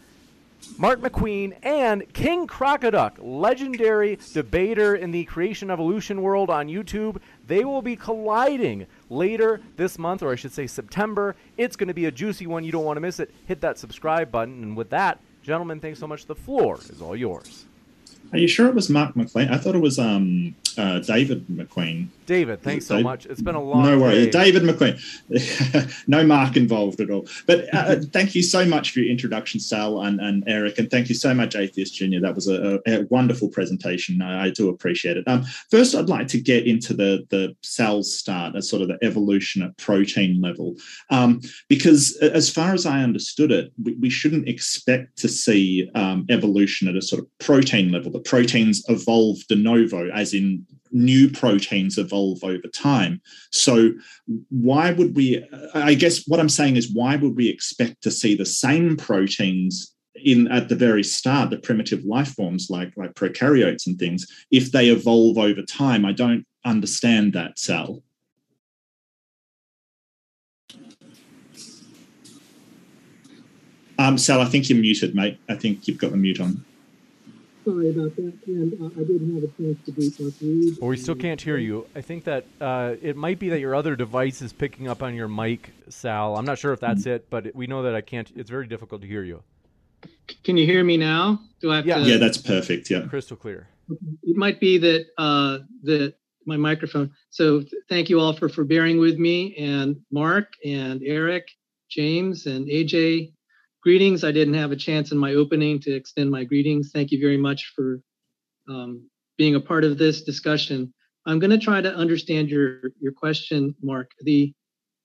[0.78, 7.20] Mark McQueen, and King Crocoduck, legendary debater in the creation evolution world on YouTube.
[7.46, 11.36] They will be colliding later this month, or I should say September.
[11.56, 12.64] It's going to be a juicy one.
[12.64, 13.32] You don't want to miss it.
[13.46, 14.62] Hit that subscribe button.
[14.62, 16.26] And with that, gentlemen, thanks so much.
[16.26, 17.65] The floor is all yours.
[18.36, 19.48] Are you sure it was Mark McLean?
[19.48, 22.08] I thought it was um, uh, David McQueen.
[22.26, 23.24] David, thanks so much.
[23.24, 23.84] It's been a long.
[23.84, 24.52] No worries, day.
[24.52, 26.02] David McQueen.
[26.08, 27.26] no Mark involved at all.
[27.46, 31.08] But uh, thank you so much for your introduction, Sal and, and Eric, and thank
[31.08, 32.20] you so much, Atheist Junior.
[32.20, 34.20] That was a, a wonderful presentation.
[34.20, 35.24] I, I, do appreciate it.
[35.28, 38.98] Um, first, I'd like to get into the the Sal's start as sort of the
[39.02, 40.74] evolution at protein level,
[41.10, 46.26] um, because as far as I understood it, we, we shouldn't expect to see um,
[46.28, 48.10] evolution at a sort of protein level.
[48.10, 53.20] The proteins evolve de novo, as in new proteins evolve over time.
[53.50, 53.92] So,
[54.50, 55.44] why would we?
[55.74, 59.94] I guess what I'm saying is, why would we expect to see the same proteins
[60.14, 64.72] in at the very start, the primitive life forms like like prokaryotes and things, if
[64.72, 68.02] they evolve over time, I don't understand that, Sal.
[73.98, 75.38] Um, Sal, I think you're muted, mate.
[75.48, 76.64] I think you've got the mute on.
[77.66, 80.78] Sorry about that, and uh, I didn't have a chance to greet Mark Reed.
[80.80, 81.84] Well, we still can't hear you.
[81.96, 85.16] I think that uh, it might be that your other device is picking up on
[85.16, 86.36] your mic, Sal.
[86.36, 87.10] I'm not sure if that's Mm-hmm.
[87.10, 88.30] it, but we know that I can't.
[88.36, 89.42] It's very difficult to hear you.
[90.44, 91.40] Can you hear me now?
[91.60, 91.96] Do I have Yeah.
[91.98, 92.02] to?
[92.02, 92.88] Yeah, that's perfect.
[92.88, 93.00] Yeah.
[93.08, 93.66] Crystal clear.
[93.90, 96.14] it might be that uh, that
[96.46, 97.10] my microphone.
[97.30, 101.48] So th- thank you all for for bearing with me and Mark and Eric,
[101.90, 103.32] James and AJ.
[103.86, 104.24] Greetings.
[104.24, 106.90] I didn't have a chance in my opening to extend my greetings.
[106.92, 108.00] Thank you very much for
[108.68, 110.92] um, being a part of this discussion.
[111.24, 114.10] I'm going to try to understand your your question, Mark.
[114.22, 114.52] The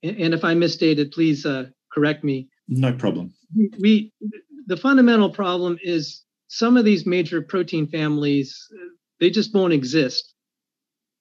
[0.02, 3.32] and if I misstated, please uh, correct me No problem.
[3.80, 4.12] we-
[4.66, 8.68] the fundamental problem is some of these major protein families
[9.20, 10.34] they just won't exist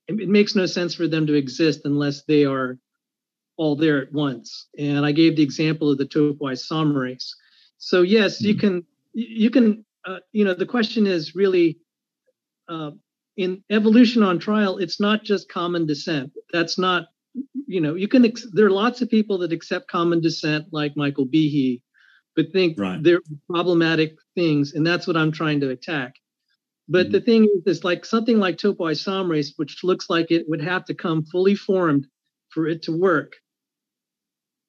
[0.08, 2.78] it, it makes no sense for them to exist unless they are
[3.56, 7.30] all there at once and i gave the example of the topoisomerase
[7.80, 8.60] so yes you Mhm.
[8.60, 11.78] can you can uh, you know the question is really
[12.68, 12.92] uh,
[13.36, 17.06] in evolution on trial it's not just common descent that's not
[17.66, 20.96] you know you can ex- there are lots of people that accept common descent like
[20.96, 21.82] michael behe
[22.36, 23.02] but think Right.
[23.04, 26.14] they're problematic things and that's what i'm trying to attack
[26.88, 30.84] but the thing is this like something like topoisomerase which looks like it would have
[30.86, 32.06] to come fully formed
[32.50, 33.34] for it to work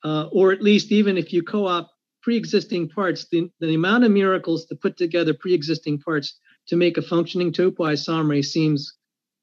[0.03, 1.89] uh, or at least even if you co-op
[2.21, 7.01] pre-existing parts the, the amount of miracles to put together pre-existing parts to make a
[7.01, 8.93] functioning topoisomerase seems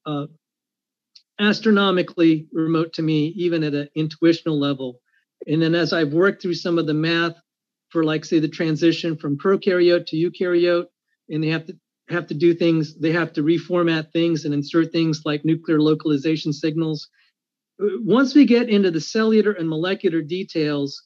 [0.05, 0.25] uh,
[1.39, 4.99] astronomically remote to me even at an intuitional level.
[5.47, 7.35] And then as i've worked through some of the math
[7.89, 10.85] for like say the transition from prokaryote to eukaryote
[11.29, 11.73] and they have to
[12.09, 16.51] have to do things they have to reformat things and insert things like nuclear localization
[16.51, 17.07] signals.
[17.81, 21.03] Uh, once we get into the cellular and molecular details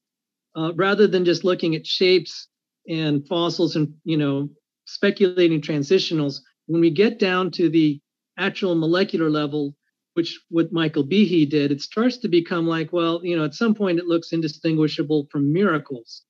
[0.56, 2.48] uh, rather than just looking at shapes
[2.88, 4.50] and fossils and you know
[4.86, 8.00] speculating transitionals when we get down to the
[8.38, 9.76] actual molecular level
[10.16, 13.74] which what michael behe did it starts to become like well you know at some
[13.74, 16.24] point it looks indistinguishable from miracles.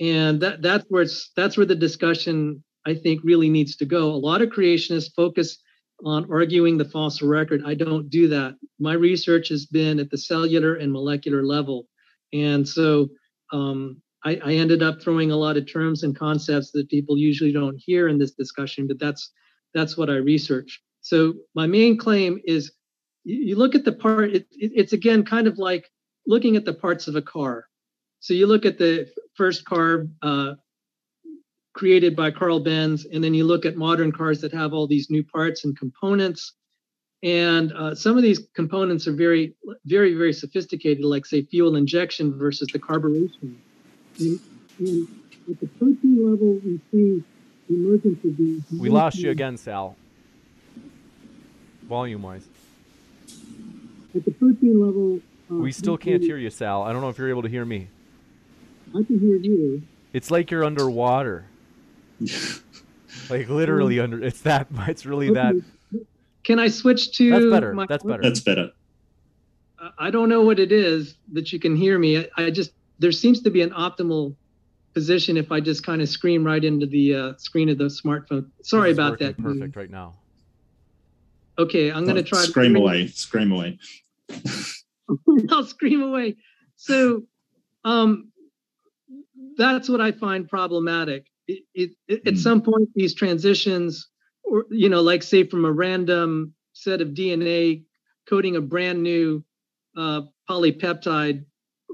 [0.00, 4.10] And that that's where it's that's where the discussion i think really needs to go.
[4.10, 5.58] A lot of creationists focus
[6.04, 7.62] on arguing the fossil record.
[7.64, 8.56] I don't do that.
[8.80, 11.86] My research has been at the cellular and molecular level.
[12.32, 13.08] And so
[13.52, 17.52] um, I, I ended up throwing a lot of terms and concepts that people usually
[17.52, 19.32] don't hear in this discussion but that's
[19.74, 22.72] that's what i research so my main claim is
[23.24, 25.90] you, look at the part it, it, it's again kind of like
[26.26, 27.66] looking at the parts of a car
[28.20, 30.54] so you look at the first car uh,
[31.74, 35.10] created by Carl Benz, and then you look at modern cars that have all these
[35.10, 36.54] new parts and components.
[37.24, 39.54] And uh, some of these components are very,
[39.86, 43.54] very, very sophisticated, like say fuel injection versus the carburation.
[44.18, 44.38] And,
[44.78, 45.08] and
[45.50, 47.24] at the protein level, we see
[47.66, 48.62] the emergence of these.
[48.78, 49.96] We lost you again, Sal.
[51.84, 52.46] Volume wise.
[54.14, 56.82] At the protein level, uh, We still can't hear you, Sal.
[56.82, 57.88] I don't know if you're able to hear me.
[58.90, 59.82] I can hear you.
[60.12, 61.46] It's like you're underwater.
[63.30, 64.22] like literally under.
[64.22, 64.68] It's that.
[64.88, 65.54] It's really that.
[66.44, 67.30] Can I switch to?
[67.30, 67.74] That's better.
[67.74, 68.22] my- That's better.
[68.22, 68.70] That's better.
[69.98, 72.18] I don't know what it is that you can hear me.
[72.18, 74.34] I, I just there seems to be an optimal
[74.94, 78.46] position if I just kind of scream right into the uh, screen of the smartphone.
[78.62, 79.36] Sorry about that.
[79.36, 80.14] Perfect right now.
[81.58, 82.38] Okay, I'm going to try.
[82.44, 83.08] Scream away.
[83.08, 83.78] Scream away.
[85.50, 86.36] I'll scream away.
[86.76, 87.24] So,
[87.84, 88.28] um,
[89.56, 91.26] that's what I find problematic.
[91.46, 92.38] It, it, it- at Hmm.
[92.40, 94.08] some point, these transitions,
[94.44, 97.84] or you know, like say from a random set of DNA
[98.28, 99.44] coding a brand new
[99.96, 101.44] uh, polypeptide,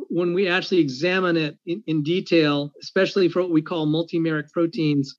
[0.09, 5.17] when we actually examine it in, in detail, especially for what we call multimeric proteins,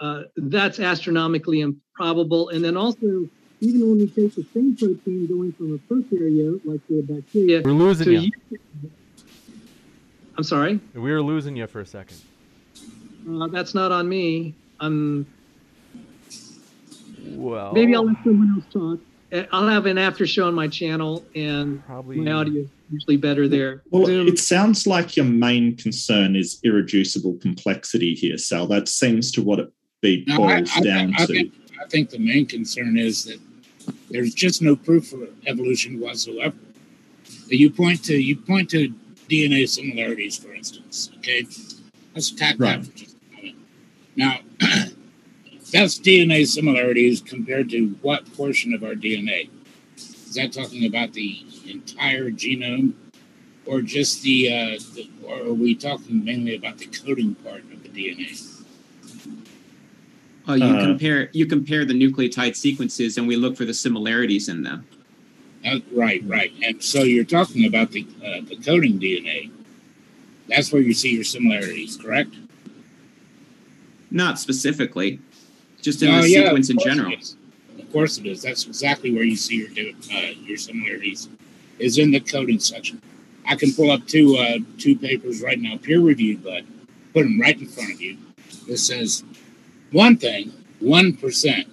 [0.00, 2.48] uh, that's astronomically improbable.
[2.48, 3.28] And then also,
[3.60, 7.72] even when we take the same protein going from a prokaryote, like the bacteria, We're
[7.72, 8.18] losing you.
[8.18, 8.32] a
[10.36, 12.16] I'm sorry, We were losing you for a second.
[13.30, 14.56] uh, that's not on me.
[14.80, 15.26] I'm
[17.26, 19.00] Well, maybe I'll let someone else talk.
[19.32, 22.16] Uh, I'll have an after show on my channel, and probably.
[22.20, 23.82] my audio is usually better there.
[23.90, 28.66] Well, Zoom- it sounds like your main concern is irreducible complexity here, Sal.
[28.66, 31.32] That seems to what it be No, I, boils I, down I to.
[31.32, 31.52] think,
[31.82, 33.38] I think the main concern is that
[34.10, 36.56] there's just no proof for evolution whatsoever.
[37.48, 38.92] You point to you point to
[39.28, 41.10] DNA similarities, for instance.
[41.18, 41.46] Okay,
[42.14, 42.82] let's attack Right.
[42.82, 43.56] that for just a moment.
[44.16, 44.38] Now,
[45.72, 49.48] that's DNA similarities compared to what portion of our DNA?
[49.96, 52.92] Is that talking about the entire genome,
[53.66, 57.82] or just the, uh, the or are we talking mainly about the coding part of
[57.82, 58.38] the DNA?
[60.46, 64.48] Oh, you Uh, compare you compare the nucleotide sequences, and we look for the similarities
[64.48, 64.84] in them.
[65.64, 66.52] Uh, right, right.
[66.62, 69.50] And so you're talking about the uh, the coding DNA.
[70.48, 72.34] That's where you see your similarities, correct?
[74.10, 75.20] Not specifically,
[75.82, 77.14] just in Oh, the yeah, sequence in general.
[77.78, 78.40] Of course it is.
[78.42, 81.28] That's exactly where you see your uh, your similarities,
[81.78, 83.02] is in the coding section.
[83.46, 86.62] I can pull up two uh, two papers right now, peer reviewed, but
[87.12, 88.16] put them right in front of you.
[88.68, 89.24] It says
[89.90, 91.68] one thing: one percent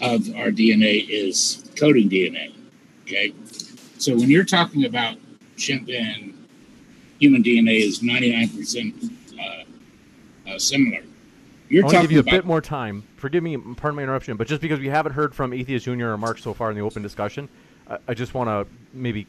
[0.00, 2.52] of our DNA is coding DNA.
[3.02, 3.32] Okay,
[3.98, 5.16] so when you're talking about
[5.56, 6.34] chimp and
[7.20, 8.94] human DNA is ninety nine percent
[10.48, 11.02] uh, similar.
[11.72, 13.02] You're I want to give you a about bit more time.
[13.16, 16.18] Forgive me, pardon my interruption, but just because we haven't heard from Atheist Junior or
[16.18, 17.48] Mark so far in the open discussion,
[17.88, 19.26] I, I just want to maybe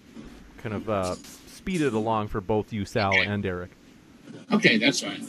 [0.58, 1.16] kind of uh,
[1.48, 3.72] speed it along for both you, Sal, and Eric.
[4.52, 5.26] Okay, that's fine.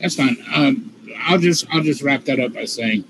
[0.00, 0.36] That's fine.
[0.52, 3.04] Um, I'll just I'll just wrap that up by saying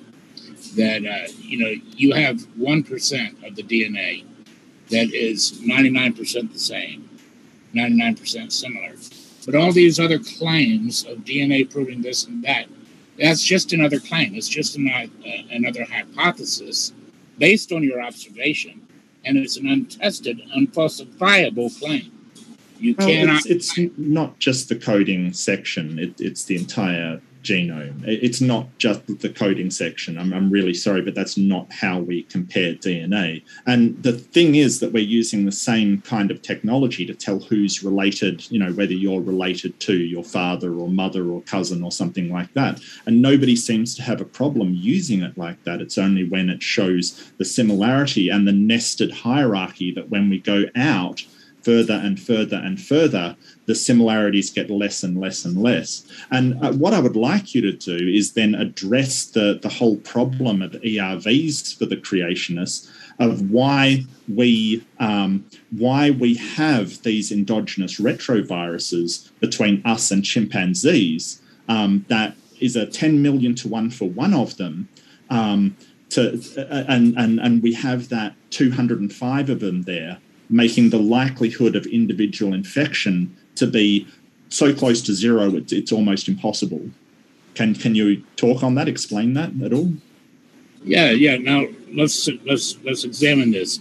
[0.76, 4.24] that uh, you know you have one percent of the DNA
[4.90, 7.08] that is ninety nine percent the same,
[7.72, 8.96] ninety nine percent similar,
[9.46, 12.66] but all these other claims of DNA proving this and that,
[13.18, 14.34] that's just another claim.
[14.34, 15.06] It's just an, uh,
[15.50, 16.92] another hypothesis
[17.38, 18.86] based on your observation,
[19.24, 22.12] and it's an untested, unfalsifiable claim.
[22.78, 23.46] You Well, cannot.
[23.46, 27.20] it's, it's not just the coding section, it, it's the entire
[27.50, 27.96] genome.
[28.06, 30.12] It- It's not just the coding section.
[30.20, 33.28] I'm, I'm really sorry, but that's not how we compare DNA.
[33.66, 37.84] And the thing is that we're using the same kind of technology to tell who's
[37.90, 42.28] related, you know, whether you're related to your father or mother or cousin or something
[42.38, 42.74] like that.
[43.06, 45.80] And nobody seems to have a problem using it like that.
[45.80, 47.04] It's only when it shows
[47.38, 51.22] the similarity and the nested hierarchy that when we go out,
[51.62, 53.34] further and further and further,
[53.66, 56.06] the similarities get less and less and less.
[56.30, 59.96] And uh, what I would like you to do is then address the, the whole
[59.96, 67.98] problem of ERVs for the creationists of why we um, why we have these endogenous
[67.98, 71.40] retroviruses between us and chimpanzees.
[71.68, 74.88] Um, that is a 10 million to one for one of them.
[75.30, 75.76] Um,
[76.10, 81.74] to, uh, and, and, and we have that 205 of them there making the likelihood
[81.74, 84.06] of individual infection to be
[84.48, 86.88] so close to zero it's, it's almost impossible.
[87.54, 88.88] Can can you talk on that?
[88.88, 89.92] Explain that at all?
[90.84, 91.36] Yeah, yeah.
[91.36, 93.80] Now let's let's let's examine this.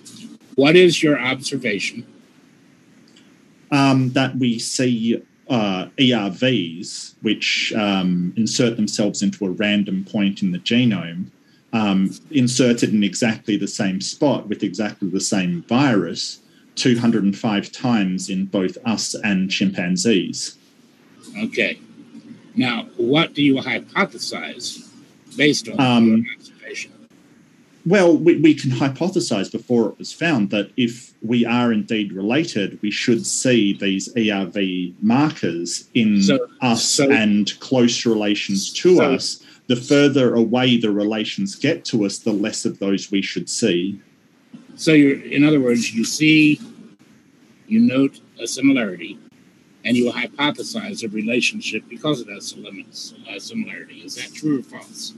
[0.55, 2.05] What is your observation?
[3.71, 10.51] Um, that we see uh, ERVs, which um, insert themselves into a random point in
[10.51, 11.25] the genome,
[11.73, 16.39] um, inserted in exactly the same spot with exactly the same virus,
[16.75, 20.57] 205 times in both us and chimpanzees.
[21.37, 21.79] Okay.
[22.55, 24.87] Now, what do you hypothesize
[25.35, 26.91] based on Um, your observation?
[27.85, 32.79] Well, we, we can hypothesize before it was found that if we are indeed related,
[32.81, 39.13] we should see these ERV markers in So- us so- and close relations to So-
[39.13, 39.39] us.
[39.67, 43.99] The further away the relations get to us, the less of those we should see.
[44.75, 46.59] So, you're in other words, you see,
[47.67, 49.19] you note a similarity,
[49.83, 52.37] and you hypothesize a relationship because of that
[53.29, 54.01] uh, similarity.
[54.01, 55.13] Is that true or false?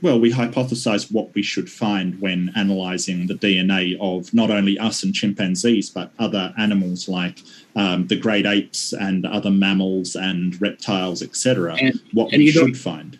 [0.00, 5.02] Well, we hypothesize what we should find when analyzing the DNA of not only us
[5.02, 7.40] and chimpanzees, but other animals like
[7.74, 11.76] um, the great apes and other mammals and reptiles, etc.
[12.12, 13.18] What and we should find.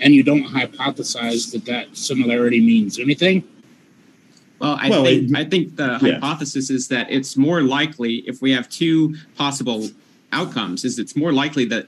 [0.00, 3.44] And you don't hypothesize that that similarity means anything?
[4.64, 6.12] Well, I Well, think it- I think the yeah.
[6.14, 9.90] hypothesis is that it's more likely if we have two possible
[10.32, 11.86] outcomes, is it's more likely that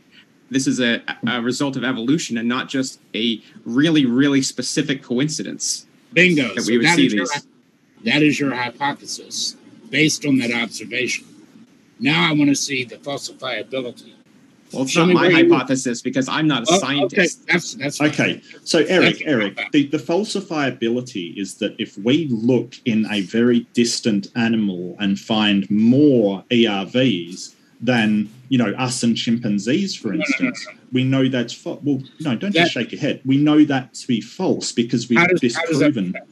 [0.51, 5.87] this is a, a result of evolution and not just a really really specific coincidence.
[6.13, 6.55] Bingo.
[6.55, 7.27] That So we would that see is your-
[8.05, 9.57] that is your hypothesis
[9.91, 11.25] based on that observation.
[11.99, 14.13] Now I want to see the falsifiability.
[14.73, 17.43] Well, it's Show not my hypothesis because I'm not a Oh, scientist.
[17.43, 18.01] Okay, that's that's.
[18.01, 19.27] Okay, so Eric, Thank.
[19.29, 25.19] Eric, the, the falsifiability is that if we look in a very distant animal and
[25.19, 30.79] find more ERVs than you know us and chimpanzees, for No, no, no, instance, no.
[30.93, 31.81] we know that's false.
[31.83, 33.21] Well, no, don't That- just shake your head.
[33.25, 36.13] We know that to be false because we've How does, how does disproven.
[36.13, 36.27] that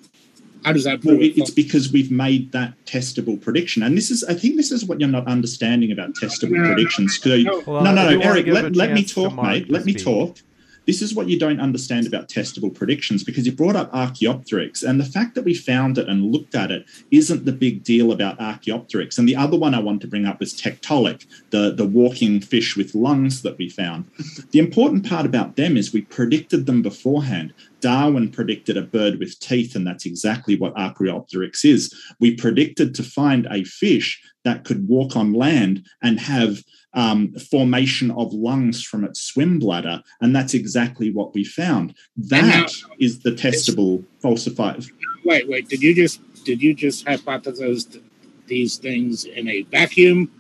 [0.65, 3.97] how does that Well, prove it, it it's because we've made that testable prediction, and
[3.97, 7.19] this is, I think, this is what you're not understanding about testable No, no, predictions.
[7.19, 7.61] So- no.
[7.63, 9.71] Hold on, no, I no, do no, wanna Eric, let, let me talk, mate.
[9.71, 10.05] Let me speak.
[10.05, 10.39] talk.
[10.87, 15.01] This is what you don't understand about testable predictions because you brought up Archaeopteryx, and
[15.01, 18.41] the fact that we found it and looked at it isn't the big deal about
[18.41, 19.19] Archaeopteryx.
[19.19, 22.77] And the other one I want to bring up is Tiktaalik, the, the walking fish
[22.77, 24.05] with lungs that we found.
[24.51, 27.53] the important part about them is we predicted them beforehand.
[27.81, 31.95] Darwin predicted a bird with teeth, and that's exactly what Archaeopteryx is.
[32.19, 36.63] We predicted to find a fish that could walk on land and have
[36.95, 41.95] um, formation of lungs from its swim bladder, and that's exactly what we found.
[42.17, 42.67] That now,
[42.99, 44.85] is the testable falsified.
[45.25, 45.69] Wait, wait.
[45.69, 48.01] Did you just did you just hypothesize
[48.47, 50.31] these things in a vacuum,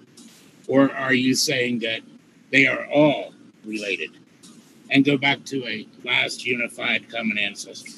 [0.68, 2.00] or are you saying that
[2.50, 3.34] they are all
[3.64, 4.10] related
[4.90, 7.90] and go back to a last unified common ancestor?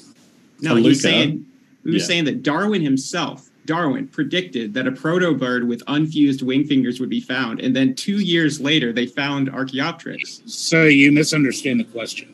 [0.61, 1.45] No, he's saying
[1.83, 2.07] he was yeah.
[2.07, 7.19] saying that Darwin himself Darwin predicted that a protobird with unfused wing fingers would be
[7.19, 10.41] found, and then two years later they found Archaeopteryx.
[10.45, 12.33] So you misunderstand the question.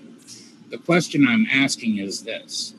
[0.70, 2.76] The question I'm asking is this.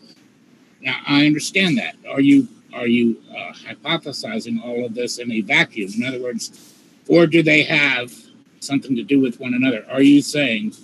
[0.80, 1.96] Now I understand that.
[2.08, 5.90] Are you are you uh, hypothesizing all of this in a vacuum?
[5.96, 6.74] In other words,
[7.08, 8.12] or do they have
[8.60, 9.84] something to do with one another?
[9.90, 10.74] Are you saying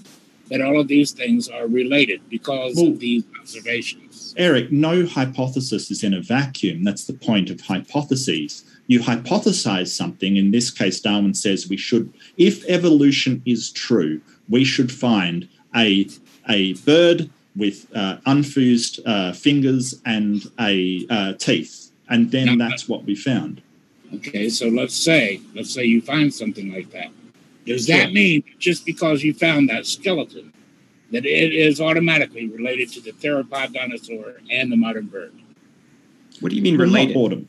[0.48, 4.09] that all of these things are related because of these observations?
[4.40, 6.82] Eric, no hypothesis is in a vacuum.
[6.82, 8.64] That's the point of hypotheses.
[8.86, 10.36] You hypothesize something.
[10.36, 16.08] In this case, Darwin says we should, if evolution is true, we should find a,
[16.48, 21.90] a bird with uh, unfused uh, fingers and a uh, teeth.
[22.08, 23.60] And then that's what we found.
[24.14, 27.10] Okay, so let's say, let's say you find something like that.
[27.66, 27.98] Does sure.
[27.98, 30.54] that mean just because you found that skeleton
[31.10, 35.32] that it is automatically related to the theropod dinosaur and the modern bird.
[36.40, 37.16] What do you mean related?
[37.16, 37.46] Well, not, autom-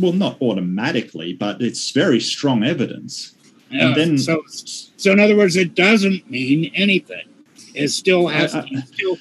[0.00, 3.34] well, not automatically, but it's very strong evidence.
[3.70, 7.28] and then, so, so in other words, it doesn't mean anything.
[7.74, 8.54] It still has.
[8.54, 9.16] Uh, to, you, still,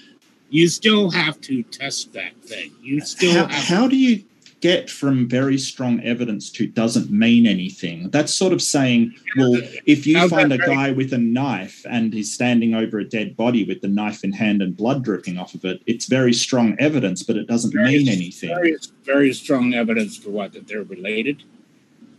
[0.50, 2.74] you still have to test that thing.
[2.82, 3.48] You still.
[3.48, 4.24] How, how do you
[4.60, 8.10] get from very strong evidence to doesn't mean anything.
[8.10, 9.54] That's sort of saying, well,
[9.86, 13.64] if you find a guy with a knife and he's standing over a dead body
[13.66, 17.22] with the knife in hand and blood dripping off of it, it's very strong evidence,
[17.22, 18.50] but it doesn't very, mean anything.
[18.50, 20.54] Very, very strong evidence for what?
[20.54, 21.44] That they're related?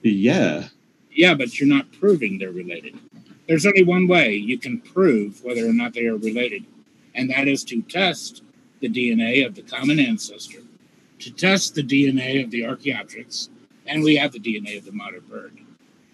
[0.02, 0.68] Yeah.
[1.10, 2.96] Yeah, but you're not proving they're related.
[3.48, 6.64] There's only one way you can prove whether or not they are related,
[7.14, 8.42] and that is to test
[8.80, 10.60] the DNA of the common ancestor
[11.20, 13.50] to test the DNA of the Archaeopteryx,
[13.86, 15.58] and we have the DNA of the modern bird.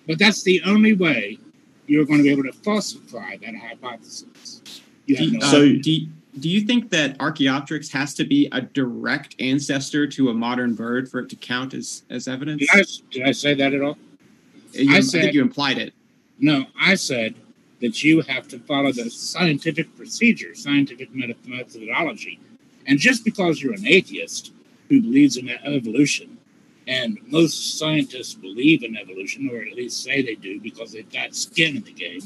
[0.06, 1.38] But that's the only way
[1.86, 4.82] you're going to be able to falsify that hypothesis.
[5.06, 9.36] Do, no so, do you, do you think that Archaeopteryx has to be a direct
[9.40, 12.60] ancestor to a modern bird for it to count as, as evidence?
[12.60, 13.92] Did I, did I say that at all?
[13.92, 15.92] Uh, you, I, said, I think you implied it.
[16.38, 17.34] No, I said
[17.80, 22.40] that you have to follow the scientific procedure, scientific methodology.
[22.86, 24.52] And just because you're an atheist
[24.88, 26.38] who believes in evolution.
[26.86, 31.34] And most scientists believe in evolution, or at least say they do, because they've got
[31.34, 32.20] skin in the game.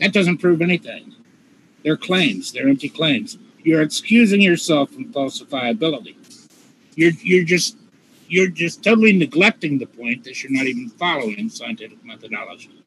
[0.00, 1.14] That doesn't prove anything.
[1.84, 3.38] They're claims, they're empty claims.
[3.62, 6.16] You're excusing yourself from falsifiability.
[6.96, 7.76] You're you're just
[8.28, 12.79] you're just totally neglecting the point that you're not even following scientific methodology.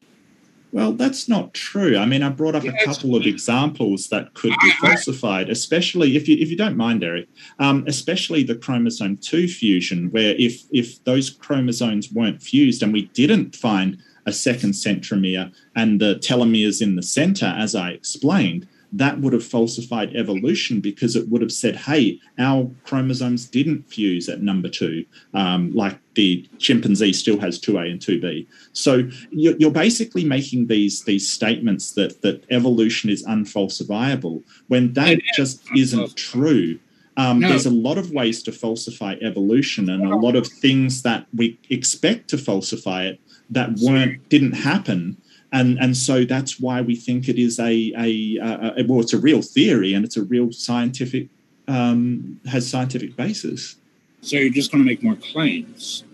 [0.74, 1.96] Well, that's not true.
[1.96, 6.26] I mean, I brought up a couple of examples that could be falsified, especially if
[6.26, 7.28] you if you don't mind, Eric,
[7.60, 13.02] um, especially the chromosome two fusion, where if if those chromosomes weren't fused and we
[13.14, 19.20] didn't find a second centromere and the telomeres in the center, as I explained, that
[19.20, 24.40] would have falsified evolution because it would have said, hey, our chromosomes didn't fuse at
[24.40, 28.46] number two, um, like the chimpanzee still has 2A and 2B.
[28.72, 35.68] So you're, basically making these, these statements that, that evolution is unfalsifiable when that just
[35.76, 36.78] isn't true.
[37.16, 37.48] Um, no.
[37.48, 41.58] There's a lot of ways to falsify evolution and a lot of things that we
[41.70, 43.20] expect to falsify it
[43.50, 45.16] that weren't didn't happen
[45.54, 49.12] and and so that's why we think it is a, a, a, a well it's
[49.12, 51.28] a real theory and it's a real scientific
[51.68, 53.76] um, has scientific basis.
[54.20, 56.04] So you're just going to make more claims.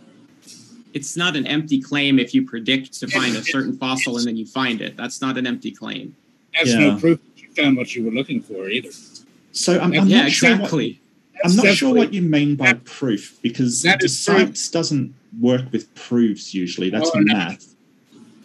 [0.93, 4.37] It's not an empty claim if you predict to find a certain fossil and then
[4.37, 4.97] you find it.
[4.97, 6.15] That's not an empty claim.
[6.55, 6.79] That's yeah.
[6.79, 8.91] no proof that you found what you were looking for either.
[9.53, 10.93] So i'm, I'm yeah, not exactly.
[10.93, 11.01] sure
[11.43, 15.93] what, i'm not sure what you mean by proof because the science doesn't work with
[15.95, 16.91] proofs usually.
[16.91, 17.70] That's oh, math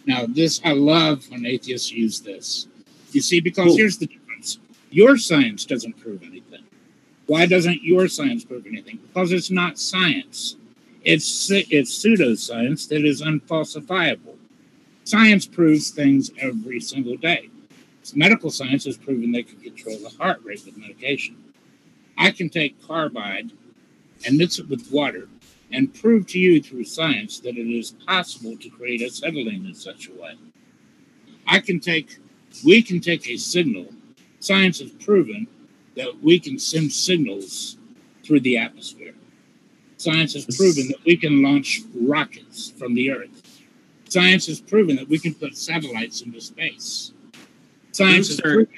[0.06, 2.68] now, this I love when atheists use this.
[3.10, 3.76] You see, because cool.
[3.76, 4.58] here's the difference:
[4.90, 6.62] your science doesn't prove anything.
[7.26, 9.00] Why doesn't your science prove anything?
[9.08, 10.56] Because it's not science.
[11.02, 14.36] It's it's pseudoscience that is unfalsifiable.
[15.04, 17.48] Science proves things every single day.
[18.14, 21.36] medical science has proven they can control the heart rate with medication.
[22.16, 23.50] I can take carbide
[24.24, 25.28] and mix it with water
[25.76, 30.08] and prove to you through science that it is possible to create acetylene in such
[30.08, 30.32] a way.
[31.46, 32.18] I can take,
[32.64, 33.86] we can take a signal.
[34.40, 35.46] Science has proven
[35.94, 37.76] that we can send signals
[38.24, 39.12] through the atmosphere.
[39.98, 43.62] Science has proven that we can launch rockets from the Earth.
[44.08, 47.12] Science has proven that we can put satellites into space.
[47.92, 48.68] Science has proven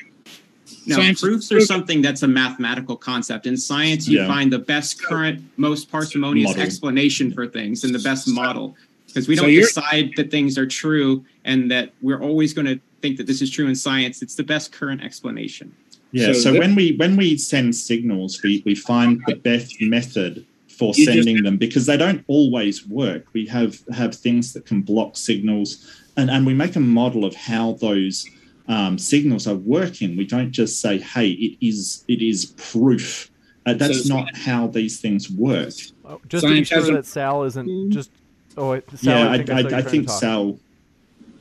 [0.89, 3.47] no, science proofs are something that's a mathematical concept.
[3.47, 4.27] In science, you yeah.
[4.27, 6.63] find the best current, most parsimonious model.
[6.63, 8.77] explanation for things and the best model.
[9.07, 12.79] Because we don't so decide that things are true and that we're always going to
[13.01, 14.23] think that this is true in science.
[14.23, 15.75] It's the best current explanation.
[16.13, 16.33] Yeah.
[16.33, 20.95] So, so when we when we send signals, we, we find the best method for
[20.95, 23.25] sending just, them because they don't always work.
[23.33, 25.87] We have have things that can block signals
[26.19, 28.27] and, and we make a model of how those
[28.69, 30.17] um, signals are working.
[30.17, 33.31] We don't just say, "Hey, it is it is proof."
[33.67, 35.73] Uh, that's so not how these things work.
[36.05, 38.11] Oh, just to be sure that Sal isn't just.
[38.57, 40.59] Oh, Sal, yeah, I, I, I, I think Sal.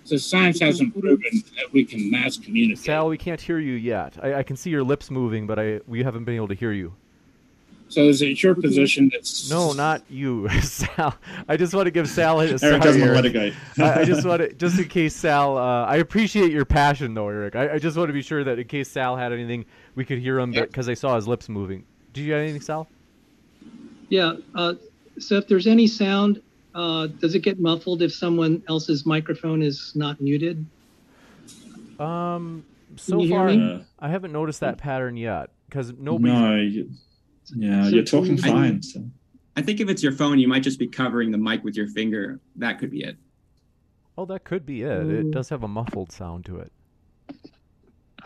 [0.04, 2.86] So science hasn't proven that we can mass communicate.
[2.86, 4.18] Sal, we can't hear you yet.
[4.24, 6.72] I, I can see your lips moving, but I we haven't been able to hear
[6.72, 6.94] you.
[7.90, 11.16] So is it your position that's no, not you, Sal?
[11.48, 13.52] I just want to give Sal a Eric doesn't want to go.
[13.84, 15.58] I, I, just want to, just in case Sal.
[15.58, 17.56] Uh, I appreciate your passion, though, Eric.
[17.56, 19.66] I, I, just want to be sure that in case Sal had anything,
[19.96, 21.86] we could hear him because I saw his lips moving.
[22.12, 22.90] Do you have anything, Sal?
[24.10, 24.34] Yeah.
[24.54, 24.74] Uh,
[25.18, 26.42] so if there's any sound,
[26.76, 30.66] uh, does it get muffled if someone else's microphone is not muted?
[32.00, 32.66] Um.
[32.98, 33.50] So far,
[34.00, 36.84] I haven't noticed that pattern yet because nobody.
[36.84, 36.88] No.
[37.56, 38.82] Yeah, so you're talking fine.
[38.82, 39.04] So.
[39.56, 41.88] I think if it's your phone, you might just be covering the mic with your
[41.88, 42.40] finger.
[42.56, 43.18] That could be it.
[44.18, 45.08] Oh, that could be it.
[45.08, 46.72] It does have a muffled sound to it.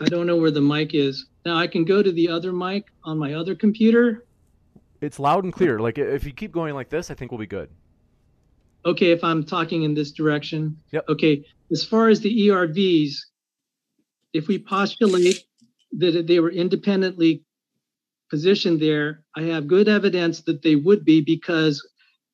[0.00, 1.26] I don't know where the mic is.
[1.44, 4.24] Now I can go to the other mic on my other computer.
[5.00, 5.78] It's loud and clear.
[5.78, 7.68] Like if you keep going like this, I think we'll be good.
[8.84, 10.76] Okay, if I'm talking in this direction.
[10.90, 11.04] Yep.
[11.08, 13.14] Okay, as far as the ERVs,
[14.32, 15.44] if we postulate
[15.92, 17.42] that they were independently
[18.32, 21.86] positioned there, I have good evidence that they would be because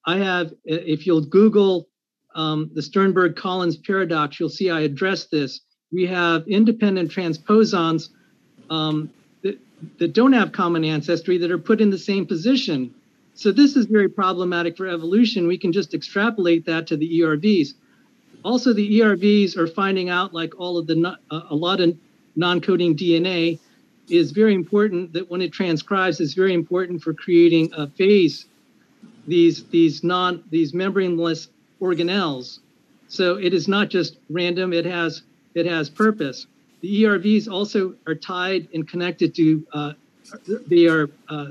[0.06, 1.88] I have, if you'll Google
[2.36, 5.60] um, the Sternberg Collins paradox, you'll see I address this.
[5.90, 8.10] We have independent transposons
[8.70, 9.10] um,
[9.42, 9.58] that,
[9.98, 12.94] that don't have common ancestry that are put in the same position.
[13.34, 15.48] So this is very problematic for evolution.
[15.48, 17.70] We can just extrapolate that to the ERVs.
[18.44, 21.96] Also, the ERVs are finding out, like all of the a lot of
[22.36, 23.58] non-coding DNA,
[24.10, 28.46] is very important that when it transcribes is very important for creating a phase
[29.26, 31.48] these these non these membraneless
[31.80, 32.60] organelles.
[33.08, 35.22] So it is not just random it has
[35.54, 36.46] it has purpose.
[36.80, 39.92] The ervs also are tied and connected to uh,
[40.66, 41.48] they are uh,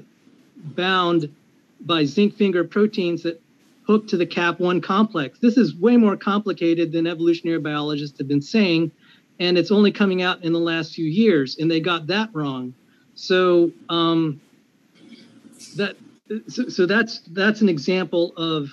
[0.56, 1.34] bound
[1.82, 3.42] by zinc finger proteins that
[3.86, 5.40] hook to the KAP1 complex.
[5.40, 8.92] This is way more complicated than evolutionary biologists have been saying
[9.40, 12.74] and it's only coming out in the last few years, and they got that wrong.
[13.16, 14.42] So um,
[15.76, 15.96] that
[16.48, 18.70] so, so that's that's an example of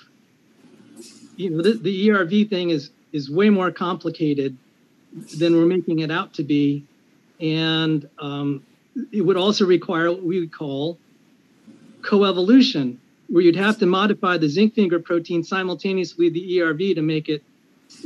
[1.35, 4.57] you know the, the ERV thing is is way more complicated
[5.37, 6.83] than we're making it out to be,
[7.39, 8.65] and um,
[9.11, 10.97] it would also require what we would call
[12.01, 12.97] coevolution,
[13.29, 17.29] where you'd have to modify the zinc finger protein simultaneously with the ERV to make
[17.29, 17.43] it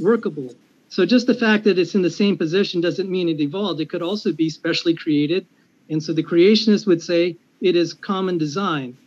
[0.01, 0.53] workable.
[0.90, 3.80] So just the fact that it's in the same position doesn't mean it evolved.
[3.80, 5.46] It could also be specially created.
[5.90, 8.98] And so the creationists would say it is common design.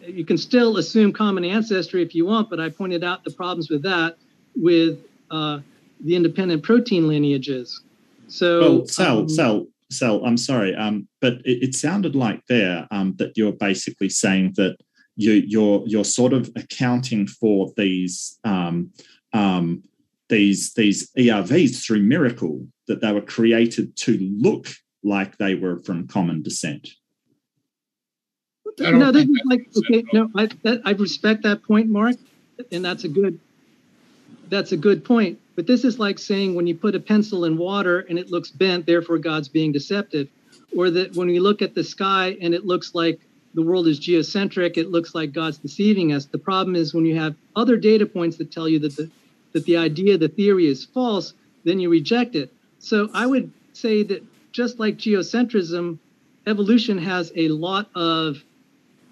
[0.00, 3.70] You can still assume common ancestry if you want, but I pointed out the problems
[3.70, 4.16] with that
[4.56, 4.98] with
[5.30, 5.60] uh,
[6.00, 7.82] the independent protein lineages.
[8.28, 12.86] So, well, Sal, um, Sal, Sal, I'm sorry, um, but it, it, sounded like there
[12.90, 14.76] um, that you're basically saying that
[15.16, 18.90] you, you're you're sort of accounting for these um,
[19.32, 19.82] um,
[20.28, 24.68] these these ERVs through miracle that they were created to look
[25.02, 26.88] like they were from common descent.
[28.78, 30.04] No, this is like okay.
[30.12, 32.16] No, I that, I respect that point, Mark,
[32.72, 33.38] and that's a good
[34.48, 35.38] that's a good point.
[35.56, 38.50] But this is like saying when you put a pencil in water and it looks
[38.50, 40.28] bent, therefore God's being deceptive,
[40.76, 43.20] or that when we look at the sky and it looks like
[43.54, 46.24] the world is geocentric, it looks like God's deceiving us.
[46.26, 49.08] The problem is when you have other data points that tell you that the
[49.54, 51.32] that the idea, the theory is false,
[51.64, 52.52] then you reject it.
[52.80, 55.98] So I would say that just like geocentrism,
[56.46, 58.42] evolution has a lot of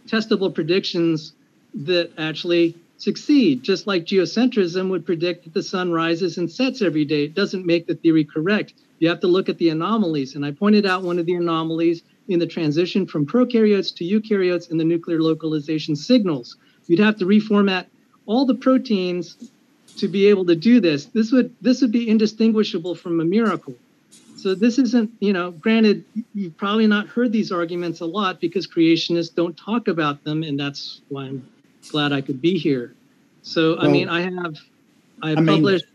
[0.07, 1.33] testable predictions
[1.75, 7.05] that actually succeed, just like geocentrism would predict that the sun rises and sets every
[7.05, 7.25] day.
[7.25, 8.75] It doesn't make the theory correct.
[8.99, 10.35] You have to look at the anomalies.
[10.35, 14.71] And I pointed out one of the anomalies in the transition from prokaryotes to eukaryotes
[14.71, 16.57] in the nuclear localization signals.
[16.87, 17.87] You'd have to reformat
[18.27, 19.51] all the proteins
[19.99, 21.07] to be able to do this.
[21.07, 23.75] This would this would be indistinguishable from a miracle.
[24.37, 28.67] So this isn't, you know, granted, you've probably not heard these arguments a lot because
[28.67, 31.47] creationists don't talk about them, and that's why I'm
[31.91, 32.93] glad I could be here.
[33.43, 34.57] So well, I mean, I have
[35.23, 35.85] I have I published.
[35.85, 35.92] Mean,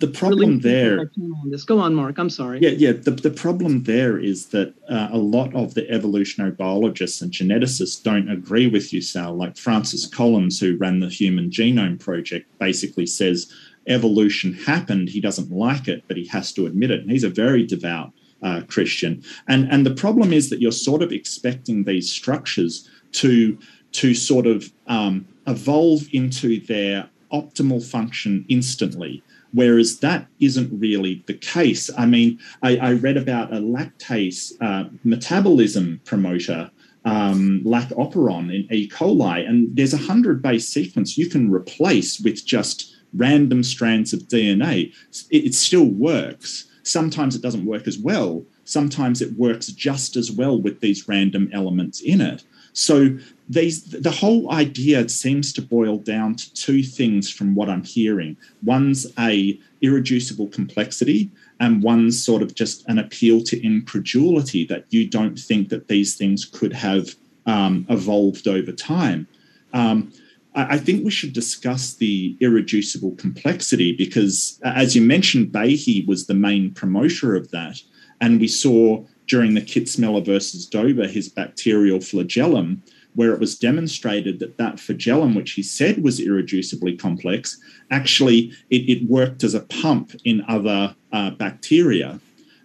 [0.00, 1.00] the problem there.
[1.00, 1.64] On this.
[1.64, 2.18] Go on, Mark.
[2.18, 2.60] I'm sorry.
[2.60, 2.92] Yeah, yeah.
[2.92, 8.02] The, the problem there is that uh, a lot of the evolutionary biologists and geneticists
[8.02, 9.34] don't agree with you, Sal.
[9.34, 13.52] Like Francis Collins, who ran the Human Genome Project, basically says
[13.86, 15.08] evolution happened.
[15.08, 17.00] He doesn't like it, but he has to admit it.
[17.00, 19.22] And he's a very devout uh, Christian.
[19.48, 23.58] And and the problem is that you're sort of expecting these structures to
[23.92, 29.22] to sort of um, evolve into their optimal function instantly.
[29.52, 31.90] Whereas that isn't really the case.
[31.96, 36.70] I mean, I, I read about a lactase uh, metabolism promoter,
[37.04, 38.88] um, operon in E.
[38.88, 44.20] coli, and there's a 100 base sequence you can replace with just random strands of
[44.22, 44.92] DNA.
[45.30, 46.66] It, it still works.
[46.82, 48.44] Sometimes it doesn't work as well.
[48.64, 52.44] Sometimes it works just as well with these random elements in it.
[52.78, 53.18] So
[53.48, 58.36] these the whole idea seems to boil down to two things from what I'm hearing.
[58.62, 65.08] One's a irreducible complexity, and one's sort of just an appeal to incredulity that you
[65.08, 67.16] don't think that these things could have
[67.46, 69.26] um, evolved over time.
[69.72, 70.12] Um,
[70.54, 76.26] I, I think we should discuss the irreducible complexity because, as you mentioned, Behe was
[76.26, 77.82] the main promoter of that,
[78.20, 82.82] and we saw during the Kitzmiller versus Dover, his bacterial flagellum
[83.18, 87.60] where it was demonstrated that that flagellum, which he said was irreducibly complex,
[87.90, 92.20] actually it, it worked as a pump in other uh, bacteria.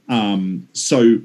[0.09, 1.20] Um, so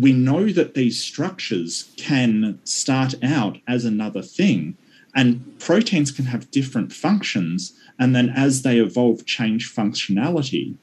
[0.00, 4.74] we know that these structures can start out as another thing,
[5.14, 10.76] and proteins can have different functions, and then as they evolve, change functionality.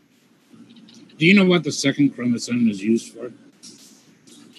[1.17, 3.31] Do you know what the second chromosome is used for?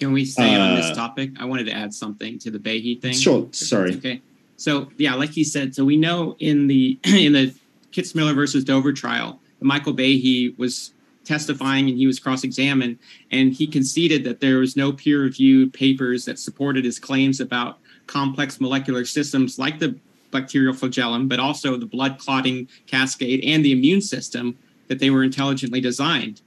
[0.01, 1.29] Can we stay uh, on this uh, topic?
[1.39, 3.13] I wanted to add something to the Behe thing.
[3.13, 3.47] Sure.
[3.51, 3.95] Sorry.
[3.97, 4.19] Okay.
[4.57, 7.53] So yeah, like he said, so we know in the in the
[7.91, 12.97] Kitzmiller versus Dover trial, Michael Behe was testifying and he was cross-examined,
[13.29, 17.77] and he conceded that there was no peer-reviewed papers that supported his claims about
[18.07, 19.95] complex molecular systems like the
[20.31, 25.23] bacterial flagellum, but also the blood clotting cascade and the immune system that they were
[25.23, 26.41] intelligently designed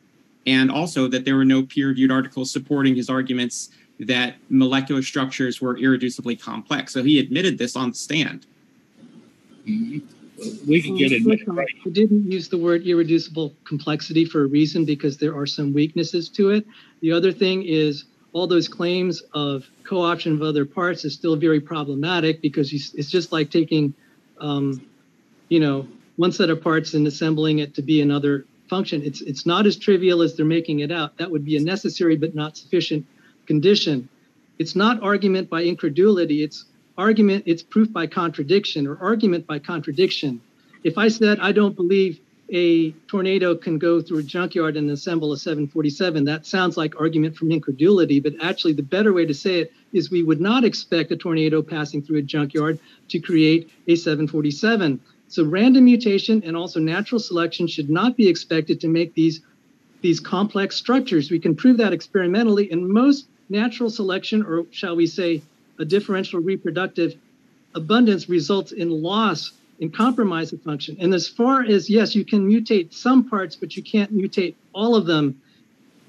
[0.46, 3.70] and also that there were no peer reviewed articles supporting his arguments
[4.00, 6.92] that molecular structures were irreducibly complex.
[6.92, 8.46] So he admitted this on the stand.
[9.66, 9.98] Mm-hmm.
[10.68, 11.22] We can get it.
[11.46, 11.68] Right.
[11.86, 16.28] I didn't use the word irreducible complexity for a reason because there are some weaknesses
[16.30, 16.66] to it.
[17.00, 21.60] The other thing is all those claims of co-option of other parts is still very
[21.60, 23.94] problematic because it's just like taking,
[24.40, 24.84] um,
[25.48, 25.86] you know,
[26.16, 28.44] one set of parts and assembling it to be another
[28.74, 29.02] function.
[29.08, 31.10] It's it's not as trivial as they're making it out.
[31.18, 33.06] That would be a necessary but not sufficient
[33.46, 34.08] condition.
[34.58, 36.42] It's not argument by incredulity.
[36.46, 36.58] It's
[36.98, 37.44] argument.
[37.46, 40.40] It's proof by contradiction or argument by contradiction.
[40.82, 42.18] If I said I don't believe
[42.50, 47.36] a tornado can go through a junkyard and assemble a 747, that sounds like argument
[47.36, 48.18] from incredulity.
[48.20, 51.62] But actually, the better way to say it is we would not expect a tornado
[51.62, 52.78] passing through a junkyard
[53.10, 55.00] to create a 747.
[55.28, 59.40] So random mutation and also natural selection should not be expected to make these,
[60.00, 61.30] these complex structures.
[61.30, 65.42] We can prove that experimentally, and most natural selection, or shall we say,
[65.78, 67.14] a differential reproductive
[67.74, 70.96] abundance results in loss in compromise of function.
[71.00, 74.94] And as far as, yes, you can mutate some parts, but you can't mutate all
[74.94, 75.40] of them.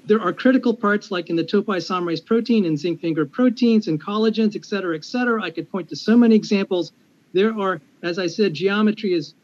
[0.04, 4.54] There are critical parts like in the topoisomerase protein and zinc finger proteins and collagens,
[4.54, 5.42] et cetera, et cetera.
[5.42, 6.92] I could point to so many examples
[7.36, 9.34] there are, as I said, geometry is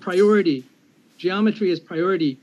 [0.00, 0.64] priority.
[1.18, 2.38] Geometry is priority.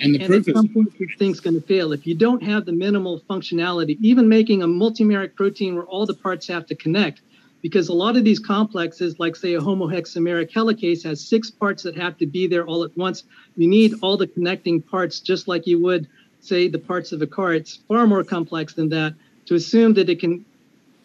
[0.00, 1.92] And the and proof at some point, this thing's going to fail.
[1.92, 6.14] If you don't have the minimal functionality, even making a multimeric protein where all the
[6.14, 7.20] parts have to connect,
[7.62, 11.96] because a lot of these complexes, like say a homohexameric helicase, has six parts that
[11.96, 13.24] have to be there all at once.
[13.56, 16.08] You need all the connecting parts, just like you would
[16.40, 17.54] say the parts of a car.
[17.54, 19.14] It's far more complex than that.
[19.46, 20.44] To assume that it can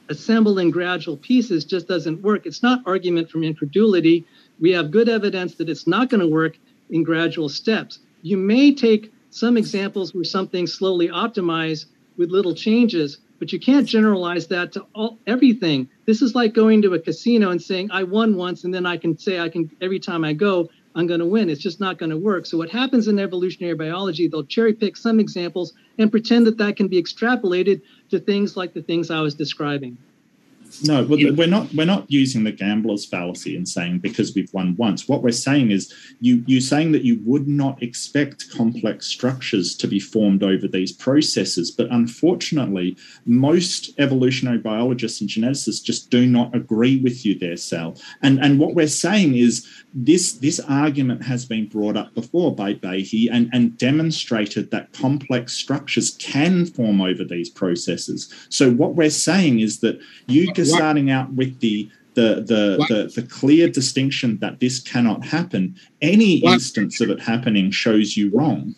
[0.10, 2.46] assemble in gradual pieces just doesn't work.
[2.46, 4.26] It's not argument from incredulity.
[4.60, 6.58] We have good evidence that it's not going to work
[6.90, 8.00] in gradual steps.
[8.22, 11.86] You may take some examples where something slowly optimized
[12.18, 15.90] with little changes, but you can't generalize that to all everything.
[16.06, 18.98] This is like going to a casino and saying I won once, and then I
[18.98, 21.50] can say I can every time I go I'm going to win.
[21.50, 22.46] It's just not going to work.
[22.46, 24.28] So what happens in evolutionary biology?
[24.28, 27.82] They'll cherry pick some examples and pretend that that can be extrapolated
[28.12, 29.98] to things like the things I was describing.
[30.82, 31.74] No, we're not.
[31.74, 35.08] We're not using the gambler's fallacy and saying because we've won once.
[35.08, 39.88] What we're saying is you you saying that you would not expect complex structures to
[39.88, 46.56] be formed over these processes, but unfortunately, most evolutionary biologists and geneticists just do not
[46.56, 47.96] agree with you there, Sal.
[48.22, 52.74] And and what we're saying is this this argument has been brought up before by
[52.74, 58.34] Behe and, and demonstrated that complex structures can form over these processes.
[58.50, 63.22] So what we're saying is that you just starting out with the the the, the,
[63.22, 66.54] the clear distinction that this cannot happen, any what?
[66.54, 68.76] instance of it happening shows you wrong.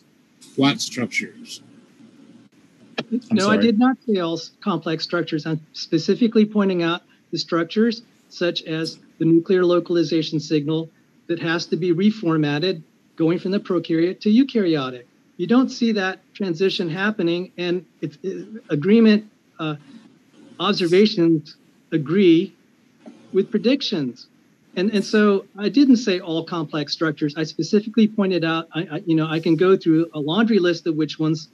[0.58, 1.62] What structures?
[2.98, 3.58] I'm no, sorry.
[3.58, 5.46] I did not say all complex structures.
[5.46, 10.90] I'm specifically pointing out the structures such as the nuclear localization signal
[11.28, 12.82] that has to be reformatted
[13.16, 15.04] going from the prokaryote to eukaryotic.
[15.38, 19.76] You don't see that transition happening, and it's it, agreement uh,
[20.60, 21.56] observations
[21.92, 22.54] agree
[23.34, 24.28] with predictions.
[24.78, 27.36] And, and so I didn't say all complex structures.
[27.38, 30.86] I specifically pointed out, I, I, you know, I can go through a laundry list
[30.88, 31.50] of which ones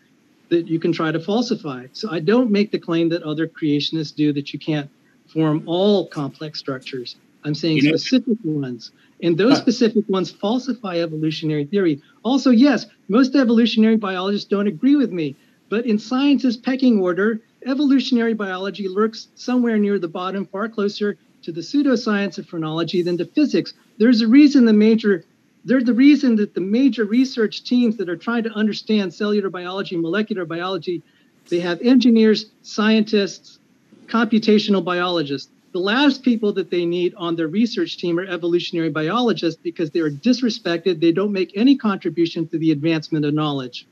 [0.50, 1.88] that you can try to falsify.
[1.94, 4.90] So I don't make the claim that other creationists do that you can't
[5.28, 7.16] form all complex structures.
[7.44, 8.92] I'm saying you know, specific ones.
[9.24, 12.02] And those specific ones falsify evolutionary theory.
[12.24, 15.36] Also, yes, most evolutionary biologists don't agree with me,
[15.70, 21.52] but in science's pecking order, evolutionary biology lurks somewhere near the bottom, far closer to
[21.52, 23.74] the pseudoscience of phrenology than to physics.
[23.98, 25.24] There's a reason the major
[25.64, 29.96] there's the reason that the major research teams that are trying to understand cellular biology,
[29.96, 31.04] molecular biology,
[31.50, 33.60] they have engineers, scientists,
[34.08, 35.52] computational biologists.
[35.72, 40.02] The last people that they need on their research team are evolutionary biologists because they
[40.02, 41.00] are disrespected.
[41.00, 43.88] They don't make any contribution to the advancement of knowledge.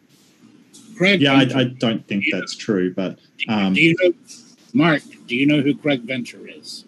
[0.97, 4.13] Craig, yeah, I, I, don't think that's true, but um, do you know,
[4.73, 5.01] Mark?
[5.27, 6.83] Do you know who Craig Venter is?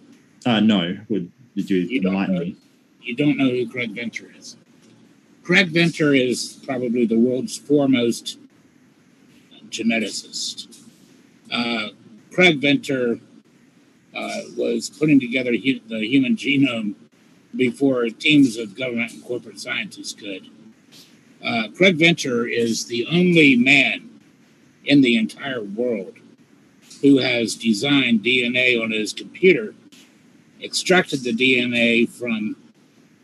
[0.46, 0.98] Uh, no.
[1.08, 2.56] Would did you, you enlighten me?
[3.02, 4.58] You don't know who Craig Venter is.
[5.44, 8.38] Craig Venter is probably the world's foremost
[9.70, 10.84] geneticist.
[11.52, 11.90] Uh,
[12.32, 13.20] Craig Venter
[14.16, 16.96] uh, was putting together the human genome
[17.56, 20.50] before teams of government and corporate scientists could.
[21.44, 24.10] Uh, Craig Venter is the only man
[24.86, 26.18] in the entire world
[27.02, 29.74] who has designed DNA on his computer,
[30.64, 32.56] extracted the DNA from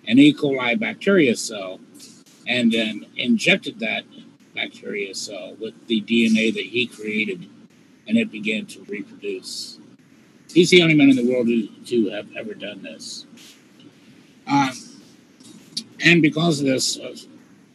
[0.08, 0.34] an E.
[0.34, 1.80] coli bacteria cell,
[2.48, 4.04] and then injected that
[4.56, 7.48] bacteria cell with the DNA that he created,
[8.08, 9.80] and it began to reproduce.
[10.54, 13.26] He's the only man in the world who, to have ever done this.
[14.48, 14.72] Um,
[16.04, 17.16] and because of this, uh,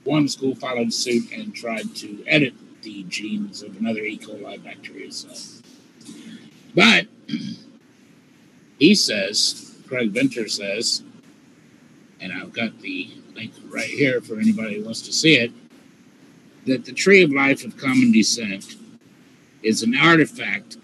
[0.04, 4.18] one school followed suit and tried to edit the genes of another E.
[4.18, 5.62] coli bacteria cell.
[6.74, 7.06] But
[8.78, 11.02] he says, Craig Venter says,
[12.20, 15.52] and I've got the link right here for anybody who wants to see it,
[16.66, 18.76] that the tree of life of common descent
[19.62, 20.76] is an artifact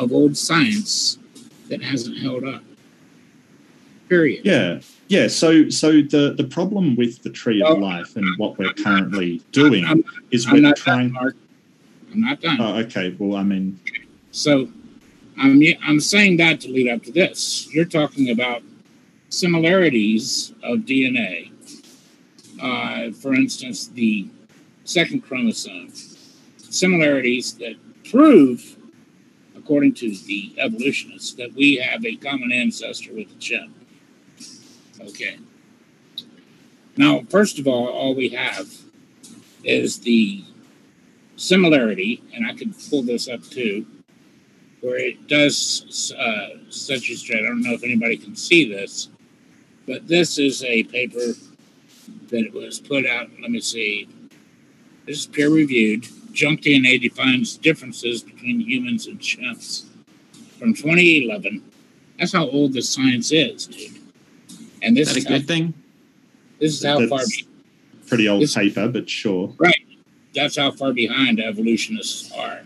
[0.00, 1.18] of old science
[1.68, 2.62] that hasn't held up.
[4.08, 4.44] Period.
[4.44, 4.80] Yeah.
[5.08, 9.42] Yeah, so so the the problem with the tree of life and what we're currently
[9.50, 11.12] doing I'm, is I'm we're trying.
[11.12, 11.34] Done,
[12.12, 12.58] I'm not done.
[12.60, 13.16] Oh, okay.
[13.18, 13.80] Well, I mean,
[14.30, 14.68] so
[15.36, 17.68] I'm I'm saying that to lead up to this.
[17.74, 18.62] You're talking about
[19.30, 21.50] similarities of DNA.
[22.62, 24.28] Uh, for instance, the
[24.84, 25.92] second chromosome,
[26.58, 27.74] similarities that
[28.08, 28.76] prove,
[29.70, 33.72] according to the evolutionists, that we have a common ancestor with the chimp.
[35.00, 35.38] Okay.
[36.96, 38.68] Now, first of all, all we have
[39.62, 40.42] is the
[41.36, 43.86] similarity, and I could pull this up too,
[44.80, 47.44] where it does uh, you straight.
[47.44, 49.08] I don't know if anybody can see this,
[49.86, 51.34] but this is a paper
[52.30, 53.28] that was put out.
[53.40, 54.08] Let me see.
[55.06, 56.08] This is peer reviewed.
[56.32, 59.84] Junk DNA defines differences between humans and chimps
[60.58, 61.62] from 2011.
[62.18, 63.98] That's how old the science is, dude.
[64.82, 65.74] And this is, is a good how, thing.
[66.60, 67.20] This is how That's far.
[68.06, 69.54] Pretty old this, paper, but sure.
[69.58, 69.86] Right.
[70.34, 72.60] That's how far behind evolutionists are.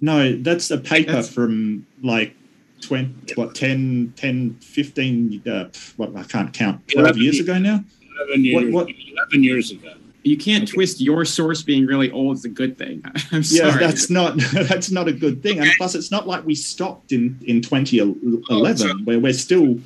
[0.00, 2.34] No, that's a paper that's, from like
[2.82, 5.64] 20, what, 10, 10 15, uh,
[5.96, 7.82] what, I can't count, 12 years ago now?
[8.28, 9.94] 11 years, what, what, 11 years ago.
[10.26, 13.00] You can't twist your source being really old as a good thing.
[13.32, 15.60] I'm Yeah, that's not that's not a good thing.
[15.60, 19.78] And plus, it's not like we stopped in in 2011, Oh, so- where we're still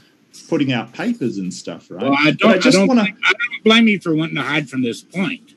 [0.49, 2.03] putting out papers and stuff, right?
[2.03, 2.53] Well, I don't.
[2.53, 2.89] I, just don't.
[2.89, 5.55] wanna- think- I don't blame you for wanting to hide from this point.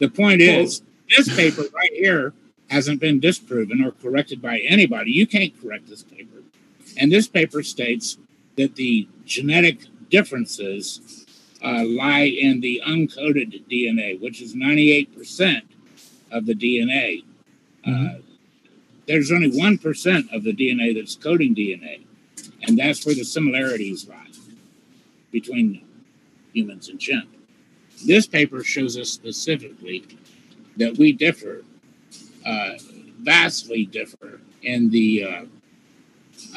[0.00, 0.82] The point is,
[1.16, 2.32] this paper right here
[2.70, 5.12] hasn't been disproven or corrected by anybody.
[5.12, 6.42] You can't correct this paper,
[6.96, 8.18] and this paper states
[8.56, 11.23] that the genetic differences
[11.64, 15.64] uh, lie in the uncoded DNA, which is ninety-eight percent
[16.30, 17.24] of the DNA.
[17.86, 18.20] Uh,
[19.06, 22.04] there's only one percent of the DNA that's coding DNA,
[22.62, 24.28] and that's where the similarities lie
[25.32, 25.84] between
[26.52, 27.28] humans and chimp.
[28.06, 30.04] This paper shows us specifically
[30.76, 31.64] that we differ,
[32.44, 32.72] uh,
[33.20, 35.44] vastly differ, in the uh,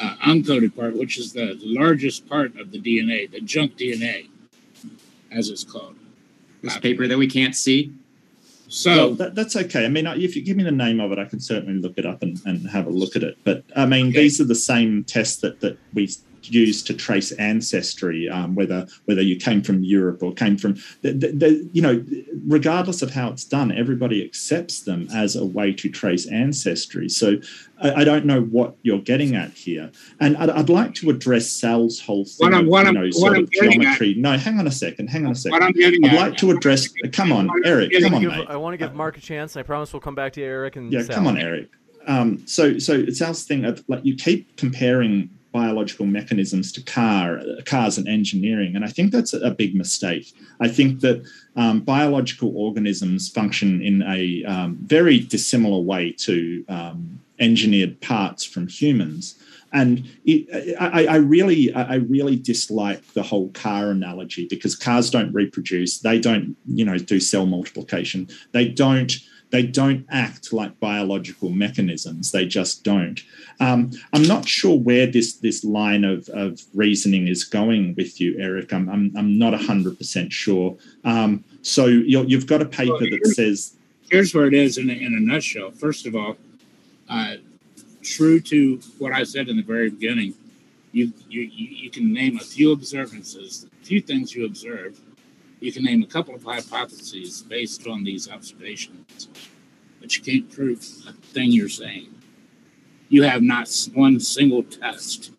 [0.00, 4.28] uh, uncoded part, which is the largest part of the DNA, the junk DNA,
[5.30, 5.96] as it's called.
[6.62, 7.92] this paper that we can't see.
[8.70, 9.86] So, well, that, that's okay.
[9.86, 12.04] I mean, if you give me the name of it, I can certainly look it
[12.04, 13.38] up and, and have a look at it.
[13.42, 14.20] But I mean, Okay.
[14.22, 16.10] these are the same tests that, that we
[16.42, 21.12] use to trace ancestry, um, whether whether you came from Europe or came from, the,
[21.12, 22.04] the, the, you know,
[22.46, 27.08] regardless of how it's done, everybody accepts them as a way to trace ancestry.
[27.08, 27.36] So
[27.82, 31.48] I, I don't know what you're getting at here, and I'd, I'd like to address
[31.50, 32.46] Sal's whole thing.
[32.46, 34.70] What I'm- of, what you I'm- sort I'm of getting at- No, hang on a
[34.70, 35.08] second.
[35.08, 35.52] Hang on a second.
[35.52, 36.88] what I'm getting I'd at, like to address.
[37.12, 37.92] Come on, Eric.
[38.00, 38.46] Come on, mate.
[38.48, 39.56] I want to give Mark a chance.
[39.56, 41.14] I promise we'll come back to you, Eric and Yeah, Sal.
[41.16, 41.68] come on, Eric.
[42.06, 43.64] Um, so, so it's our thing.
[43.66, 45.28] Of, like you keep comparing
[45.62, 50.26] biological mechanisms to car, cars and engineering, and I think that's a big mistake.
[50.66, 51.18] I think that
[51.56, 54.22] um, biological organisms function in a
[54.54, 56.98] um, very dissimilar way to um,
[57.40, 59.24] engineered parts from humans.
[59.80, 59.92] And
[60.24, 60.40] it,
[60.80, 65.92] I, I really, I really dislike the whole car analogy because cars don't reproduce.
[65.98, 68.28] They don't, you know, do cell multiplication.
[68.52, 69.12] They don't
[69.50, 72.32] they don't act like biological mechanisms.
[72.32, 73.20] They just don't.
[73.60, 78.36] Um, I'm not sure where this this line of, of reasoning is going with you,
[78.38, 78.72] Eric.
[78.72, 80.76] I'm I'm, I'm not 100% sure.
[81.04, 83.74] Um, so you you've got a paper that says
[84.10, 85.70] here's where it is in a, in a nutshell.
[85.70, 86.36] First of all,
[87.08, 87.36] uh,
[88.02, 90.34] true to what I said in the very beginning,
[90.92, 95.00] you, you you you can name a few observances, a few things you observe.
[95.60, 99.28] You can name a couple of hypotheses based on these observations,
[100.00, 100.78] but you can't prove
[101.08, 102.14] a thing you're saying.
[103.08, 105.32] You have not one single test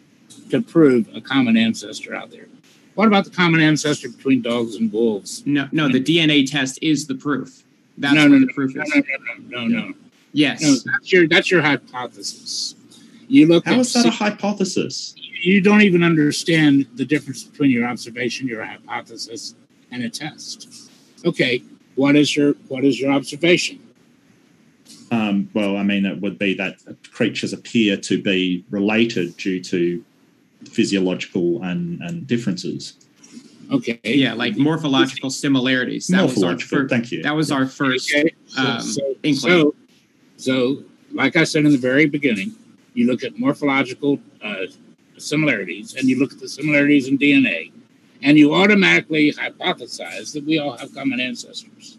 [0.49, 2.47] to prove a common ancestor out there.
[2.95, 5.45] What about the common ancestor between dogs and wolves?
[5.45, 7.63] No, no, the DNA test is the proof.
[7.97, 8.89] That's no, what no, the no, proof no, is.
[8.95, 9.93] no, no, no, no, no.
[10.34, 10.61] Yes.
[10.61, 12.76] No, that's your that's your hypothesis.
[13.28, 15.15] You look how at is that a hypothesis?
[15.41, 19.55] you don't even understand the difference between your observation, your hypothesis,
[19.92, 20.90] and a test.
[21.26, 21.62] Okay,
[21.96, 23.80] what is your what is your observation?
[25.12, 26.78] Um, well, I mean, it would be that
[27.12, 30.04] creatures appear to be related due to
[30.70, 32.94] physiological and, and differences.
[33.72, 34.00] Okay.
[34.04, 36.08] yeah, like morphological similarities.
[36.08, 37.22] That was our Morphological, thank you.
[37.22, 38.12] That was our first.
[38.14, 38.34] Okay.
[38.48, 39.36] So, um, so, inkling.
[39.38, 39.76] so,
[40.38, 40.84] so,
[41.14, 42.56] like I said in the very beginning,
[42.94, 44.66] you look at morphological uh,
[45.18, 47.72] similarities and you look at the similarities in DNA,
[48.22, 51.97] and you automatically hypothesize that we all have common ancestors.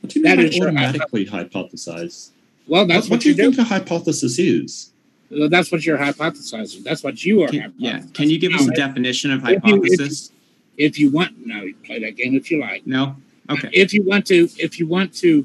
[0.00, 2.30] What do you That mean is automatically hypothesize?
[2.66, 3.56] Well, that's what, what, do you you do.
[3.56, 4.92] think a hypothesis is?
[5.30, 6.82] Well, That's what you're hypothesizing.
[6.82, 7.48] That's what you are.
[7.48, 8.02] Can, yeah.
[8.14, 10.32] Can you give us a definition of if you- if you- hypothesis?
[10.76, 12.86] If you want, no, you play that game if you like.
[12.86, 13.14] No.
[13.50, 13.68] Okay.
[13.72, 15.44] If you want to, if you want to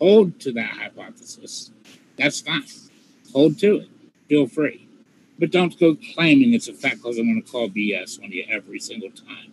[0.00, 1.70] hold to that hypothesis,
[2.16, 2.64] that's fine.
[3.34, 3.88] Hold to it.
[4.28, 4.86] Feel free,
[5.38, 8.44] but don't go claiming it's a fact because I'm going to call BS on you
[8.48, 9.51] every single time,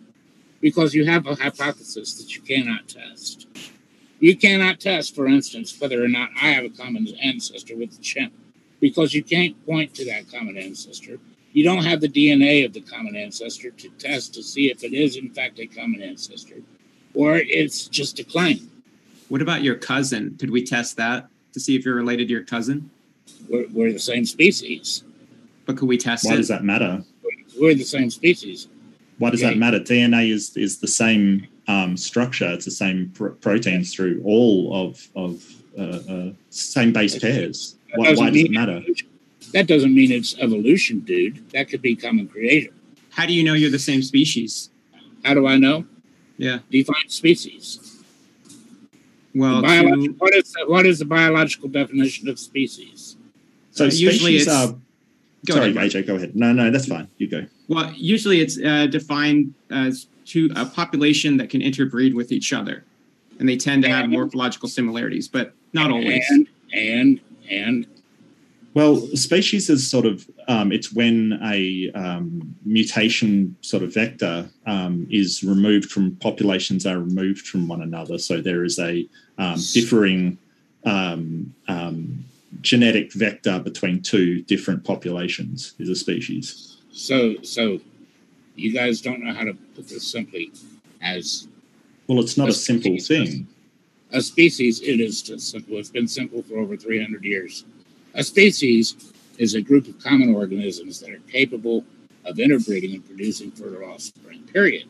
[0.60, 3.46] because you have a hypothesis that you cannot test.
[4.18, 8.02] You cannot test, for instance, whether or not I have a common ancestor with the
[8.02, 8.32] chimp,
[8.80, 11.18] because you can't point to that common ancestor.
[11.52, 14.92] You don't have the DNA of the common ancestor to test to see if it
[14.92, 16.56] is, in fact, a common ancestor
[17.14, 18.70] or it's just a claim.
[19.28, 20.36] What about your cousin?
[20.38, 22.90] Could we test that to see if you're related to your cousin?
[23.48, 25.04] We're, we're the same species.
[25.66, 26.38] But could we test Why it?
[26.38, 27.04] does that matter?
[27.60, 28.68] We're the same species.
[29.20, 29.50] Why does Okay.
[29.50, 29.78] that matter?
[29.78, 32.50] DNA is is the same um, structure.
[32.54, 35.44] It's the same pr- proteins through all of of
[35.78, 37.76] uh, uh, same base pairs.
[37.94, 38.82] Why, doesn't why does it mean- matter?
[39.52, 41.50] That doesn't mean it's evolution, dude.
[41.50, 42.72] That could be common creator.
[43.10, 44.70] How do you know you're the same species?
[45.24, 45.84] How do I know?
[46.38, 46.60] Yeah.
[46.70, 48.02] Define species.
[49.34, 53.16] Well, Biologi- to, what is the, what is the biological definition of species?
[53.72, 54.74] So Uh, usually species it's- are.
[55.46, 55.90] Go sorry, ahead.
[55.90, 56.34] AJ, go ahead.
[56.36, 57.08] No, no, that's fine.
[57.18, 57.46] You go.
[57.68, 62.84] Well, usually it's uh, defined as to a population that can interbreed with each other.
[63.38, 66.24] and they tend to have morphological similarities, but not always.
[66.28, 67.20] And and
[67.50, 67.86] and
[68.74, 75.06] Well, species is sort of um, it's when a um, mutation sort of vector um,
[75.10, 78.18] is removed from populations are removed from one another.
[78.18, 80.38] So there is a um, differing
[80.84, 82.24] um, um,
[82.60, 86.78] genetic vector between two different populations is a species.
[86.92, 87.80] so so
[88.56, 90.52] you guys don't know how to put this simply
[91.00, 91.48] as
[92.08, 93.46] Well, it's not a A simple thing.
[94.12, 94.80] a species.
[94.82, 95.78] It is just simple.
[95.78, 97.64] It's been simple for over 300 years.
[98.14, 101.84] A species is a group of common organisms that are capable
[102.24, 104.42] of interbreeding and producing fertile offspring.
[104.52, 104.88] Period.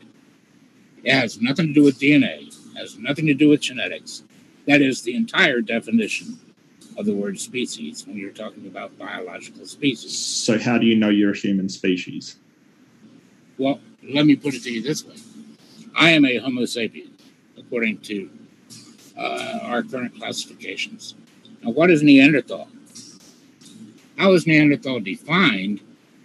[1.05, 2.53] It has nothing to do with DNA.
[2.77, 4.23] Has nothing to do with genetics.
[4.67, 6.39] That is the entire definition
[6.97, 10.17] of the word species when you're talking about biological species.
[10.17, 12.37] So how do you know you're a human species?
[13.59, 15.17] Well, let me put it to you this way
[15.97, 17.11] I am a Homo sapien,
[17.59, 18.31] according to
[19.19, 21.15] uh, our current classifications.
[21.63, 22.69] Now, what is Neanderthal?
[24.17, 25.81] How is Neanderthal defined,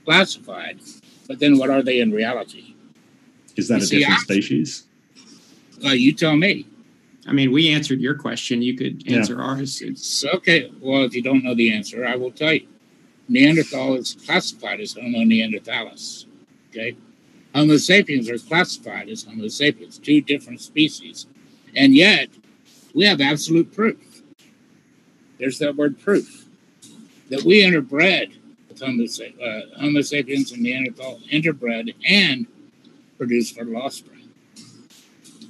[0.06, 0.80] classified,
[1.28, 2.76] but then what are they in reality?
[3.56, 4.84] Is that You a see, different I- species?
[5.84, 6.66] Uh, you tell me.
[7.28, 8.62] I mean, we answered your question.
[8.62, 9.18] You could Yeah.
[9.18, 9.82] answer ours.
[9.82, 12.68] It's, okay, well, if you don't know the answer, I will tell you.
[13.28, 16.26] Neanderthal is classified as Homo neanderthalis.
[16.70, 16.96] Okay?
[17.56, 21.26] Homo sapiens are classified as Homo sapiens, two different species.
[21.76, 22.30] And yet,
[22.94, 24.22] we have absolute proof.
[25.40, 26.46] There's that word proof
[27.30, 28.36] that we interbred
[28.70, 32.46] with Homo, uh, Homo sapiens and Neanderthal, interbred and
[33.18, 34.15] produced fertile offspring.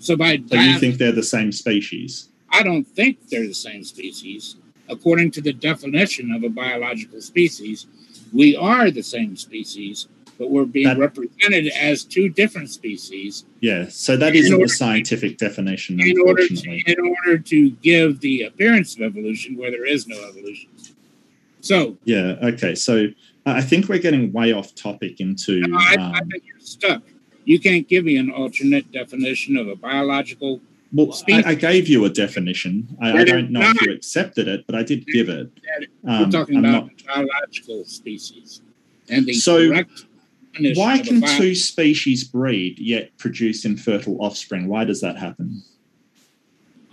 [0.06, 2.30] So by So you think they're the same species?
[2.52, 4.56] I don't think they're the same species.
[4.88, 7.88] According to the definition of a biological species,
[8.32, 13.88] we are the same species, but we're being That- represented as two different species Yeah.
[13.90, 18.20] So that In isn't the to- scientific definition, in order to, in order to give
[18.20, 20.70] the appearance of evolution where there is no evolution.
[21.62, 22.38] So Yeah.
[22.44, 22.76] Okay.
[22.76, 23.08] So
[23.48, 25.64] I think we're getting way off topic into.
[25.74, 27.02] I, I Um, think you're stuck.
[27.46, 30.60] You can't give me an alternate definition of a biological.
[30.92, 31.46] well, species.
[31.46, 32.88] I, I gave you a definition.
[33.02, 35.52] I, I don't know if you accepted it, but I did give it.
[36.04, 38.62] We're Um, talking I'm about not- biological species,
[39.10, 40.06] and the So, correct
[40.76, 44.68] why can two species breed yet produce infertile offspring?
[44.68, 45.62] Why does that happen?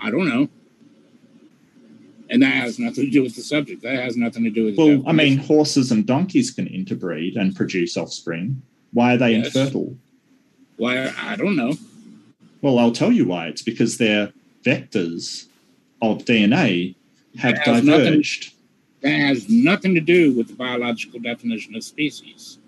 [0.02, 0.48] I don't know.
[2.28, 3.82] And that has nothing to do with the subject.
[3.82, 4.76] That has nothing to do with.
[4.76, 8.62] Well, I mean, horses and donkeys can interbreed and produce offspring.
[8.92, 9.46] Why are they Yes.
[9.54, 9.96] infertile?
[10.82, 11.12] Why?
[11.16, 11.74] I don't know.
[12.60, 13.46] Well, I'll tell you why.
[13.46, 14.32] It's because their
[14.64, 15.46] vectors
[16.00, 16.96] of DNA
[17.38, 18.52] have has nothing- diverged.
[19.02, 22.58] That has nothing to do with the biological definition of species.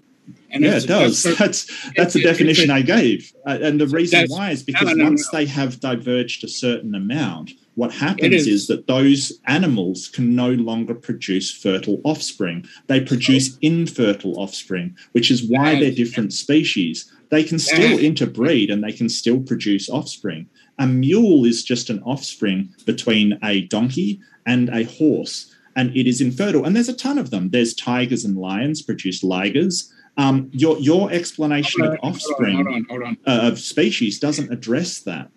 [0.50, 1.22] And yeah, it does.
[1.38, 5.04] That's that's a- definition I gave, uh, and the reason why is because no, no,
[5.04, 5.38] once no.
[5.38, 8.46] they have diverged a certain amount, what happens is.
[8.46, 8.66] is.
[8.68, 12.64] that those animals can no longer produce fertile offspring.
[12.86, 17.12] They produce infertile offspring, which is why they're different species.
[17.30, 20.48] They can still interbreed and they can still produce offspring.
[20.78, 26.20] A mule is just an offspring between a donkey and a horse, and it is
[26.20, 26.64] infertile.
[26.64, 27.50] And there's a ton of them.
[27.50, 29.90] There's tigers and lions produce ligers.
[30.16, 33.16] Um, your your explanation Hold of offspring Hold on, hold on.
[33.26, 35.30] uh, of species doesn't address that.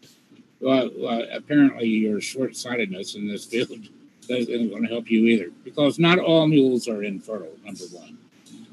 [0.60, 3.90] Well, well, apparently your short-sightedness in this field
[4.28, 7.56] isn't going to help you either, because not all mules are infertile.
[7.64, 8.18] Number one,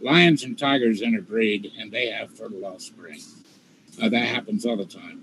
[0.04, 3.20] lions and tigers interbreed, and they have fertile offspring.
[4.00, 5.22] Uh, that happens all the time.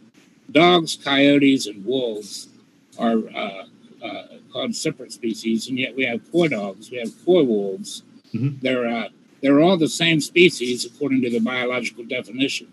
[0.52, 2.50] Dogs, coyotes, and wolves
[2.98, 3.64] are uh,
[4.04, 8.04] uh, called separate species, and yet we have coy dogs, we have coy wolves.
[8.34, 8.60] Mhm.
[8.62, 9.10] They're uh,
[9.42, 12.68] they're all the same species according to the biological definition,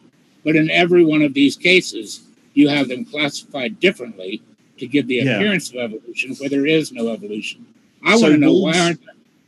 [0.45, 2.21] but in every one of these cases,
[2.55, 4.43] you have them classified differently
[4.79, 5.37] to give the Yeah.
[5.37, 7.65] appearance of evolution where there is no evolution.
[8.05, 9.01] I So want to know wolves- why aren't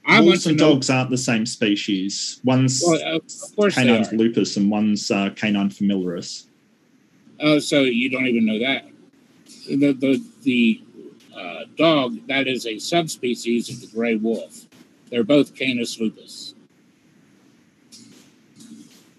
[0.06, 0.70] I Wolves and know.
[0.74, 2.40] dogs aren't the same species.
[2.44, 4.16] One's Well, of of course they Caninus are.
[4.16, 6.46] lupus and one's uh, Canine familiaris.
[7.38, 8.86] Oh, so you don't even know that.
[9.68, 10.82] The the the
[11.36, 14.66] uh, dog that is a subspecies of the gray wolf.
[15.10, 16.54] They're both Canis lupus.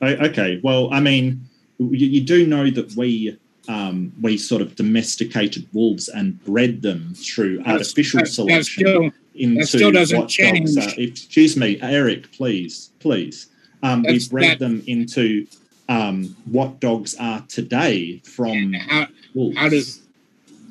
[0.01, 1.41] Okay, well, I mean,
[1.77, 3.37] you, you do know that we
[3.67, 8.63] um, we sort of domesticated wolves and bred them through That's- artificial that- that selection
[8.87, 10.77] still- into still doesn't what dogs change.
[10.77, 10.99] are.
[10.99, 13.47] Excuse me, Eric, please, please.
[13.83, 15.47] Um, we That's- bred that- them into
[15.89, 19.57] um, what dogs are today from how wolves.
[19.57, 20.01] how does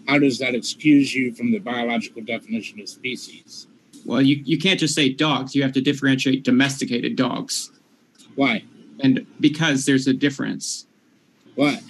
[0.08, 3.66] how does that excuse you from the biological definition of species?
[4.06, 5.54] well, you, you can't just say dogs.
[5.54, 7.70] You have to differentiate domesticated dogs.
[8.34, 8.64] Why?
[9.00, 10.86] And because there's a difference.
[11.54, 11.82] What?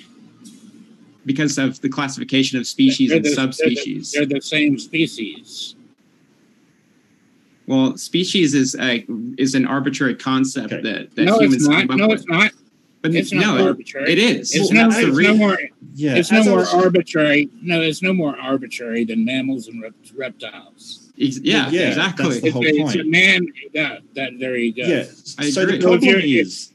[1.26, 4.12] because of the classification of species They're and the- they're the- subspecies.
[4.12, 5.76] They're the same species.
[7.70, 9.06] Well, species is a
[9.38, 10.82] is an arbitrary concept Okay.
[10.82, 11.80] that, that no, humans it's not.
[11.82, 12.18] came up No, with.
[12.20, 12.50] it's not.
[13.02, 14.12] But It's not no, it- arbitrary.
[14.12, 14.52] it is.
[14.54, 15.58] It's Well, no, That's the it's no more.
[15.94, 17.48] Yeah, it's no more arbitrary.
[17.62, 21.10] No, it's no more arbitrary than mammals and rep- reptiles.
[21.18, 22.24] Ex- yeah, yeah, exactly.
[22.28, 23.08] that's the It's whole a, it's a point.
[23.08, 23.46] man.
[23.74, 24.82] That, that there you go.
[24.82, 25.04] Yeah.
[25.38, 25.78] I so agree.
[25.78, 26.72] the problem you're- is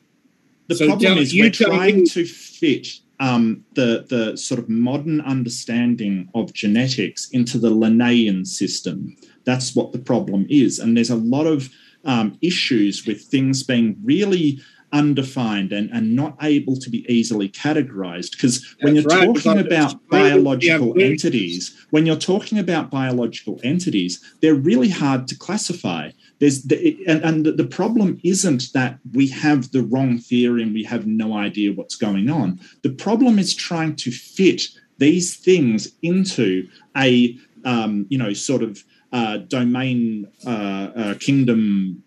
[0.68, 2.88] the so problem is you we're trying me- to fit
[3.20, 9.16] um, the the sort of modern understanding of genetics into the Linnaean system.
[9.46, 11.70] That's what the problem is, and there's a lot of
[12.04, 14.60] um, issues with things being really
[14.94, 18.32] undefined and, and not able to be easily categorized.
[18.32, 24.22] Because when That's you're right, talking about biological entities when you're talking about biological entities
[24.42, 26.12] they're really hard to classify.
[26.40, 30.74] There's the, and, and the- the problem isn't that we have the wrong theory and
[30.74, 32.60] we have no idea what's going on.
[32.84, 38.84] The problem is trying to fit these things into a um, you know sort of
[39.12, 42.02] uh, domain uh, uh, kingdom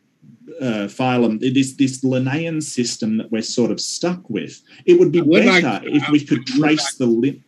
[0.61, 5.13] uh, phylum it is this linnaean system that we're sort of stuck with it would
[5.13, 7.43] be I would like- better if we could I trace like- the li-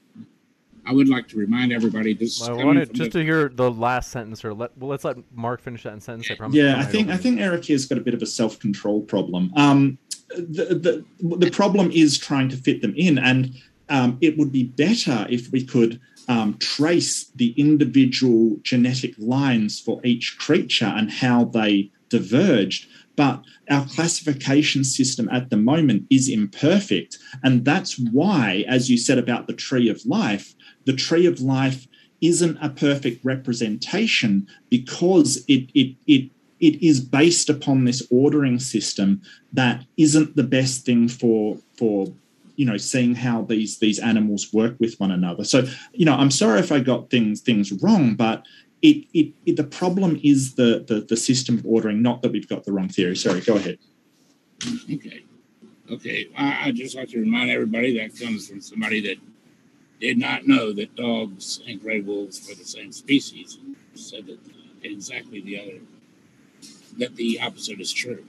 [0.86, 3.70] I would like to remind everybody this is I wanted just the- to hear the
[3.70, 6.28] last sentence, or let well, let's let Mark finish that sentence.
[6.31, 6.56] I promise.
[6.56, 9.02] Yeah, I'll I think I think Eric here's got a bit of a self control
[9.02, 9.52] problem.
[9.56, 9.98] Um,
[10.31, 13.55] the, the the problem is trying to fit them in, and
[13.90, 16.01] um, it would be better if we could
[16.31, 22.86] um, trace the individual genetic lines for each creature and how they diverged.
[23.16, 29.19] But our classification system at the moment is imperfect, and that's why, as you said
[29.19, 30.55] about the tree of life,
[30.85, 31.89] the tree of life
[32.20, 36.31] isn't a perfect representation because it it it
[36.61, 39.20] it is based upon this ordering system
[39.52, 42.15] that isn't the best thing for for
[42.61, 45.59] you know seeing how these these animals work with one another so
[45.93, 48.45] you know i'm sorry if i got things things wrong but
[48.82, 52.49] it, it, it the problem is the, the the system of ordering not that we've
[52.49, 53.78] got the wrong theory sorry go ahead
[54.93, 55.24] Okay.
[55.91, 56.28] Okay.
[56.37, 59.16] I, I'd just like to remind everybody that comes from somebody that
[60.01, 63.59] did not know that dogs and gray wolves were the same species.
[63.95, 64.39] Said that
[64.82, 65.78] exactly the other,
[66.99, 68.24] that the opposite is true.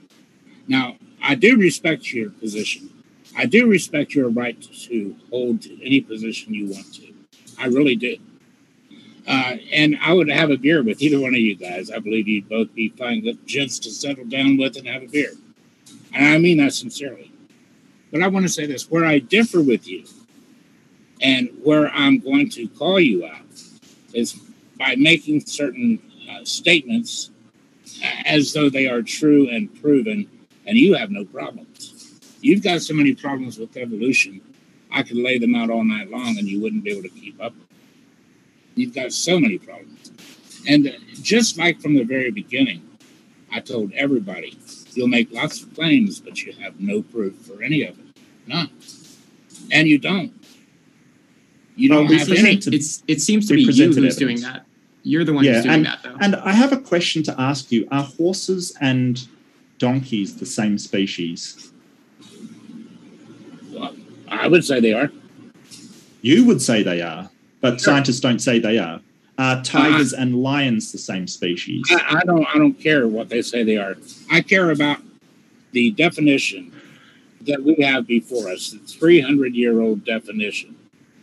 [0.68, 3.01] Now, I do respect your position.
[3.36, 7.12] I do respect your right to hold any position you want to.
[7.58, 8.16] I really do.
[9.26, 11.90] Uh, and I would have a beer with either one of you guys.
[11.90, 15.32] I believe you'd both be fine gents to settle down with and have a beer.
[16.12, 17.32] And I mean that sincerely.
[18.10, 20.04] But I want to say this where I differ with you
[21.22, 23.40] and where I'm going to call you out
[24.12, 24.34] is
[24.78, 27.30] by making certain uh, statements
[28.26, 30.28] as though they are true and proven,
[30.66, 31.91] and you have no problems.
[32.42, 34.40] You've got so many problems with evolution,
[34.90, 37.40] I could lay them out all night long and you wouldn't be able to keep
[37.42, 37.54] up.
[38.74, 40.12] You've got so many problems.
[40.68, 42.86] And uh, just like from the very beginning,
[43.50, 44.58] I told everybody
[44.94, 48.04] You'll make lots of claims, but you have no proof for any of it.
[48.46, 48.68] None.
[49.70, 50.32] And you don't.
[51.76, 52.58] You Well, don't we have any.
[52.58, 54.66] to- It's it seems to be you presented who's doing that.
[55.02, 56.16] You're the one Yeah, who's doing and- that, though.
[56.20, 59.26] and i have a question to ask you are horses and
[59.78, 61.71] donkeys the same species Well,
[64.32, 65.10] I would say they are.
[66.22, 67.30] You would say they are,
[67.60, 69.00] but scientists don't say they are.
[69.38, 71.84] Are tigers uh, and lions the same species?
[71.90, 72.46] I, I don't.
[72.46, 73.96] I don't care what they say they are.
[74.30, 74.98] I care about
[75.72, 76.72] the definition
[77.42, 78.70] that we have before us.
[78.70, 80.76] The 300 year old definition.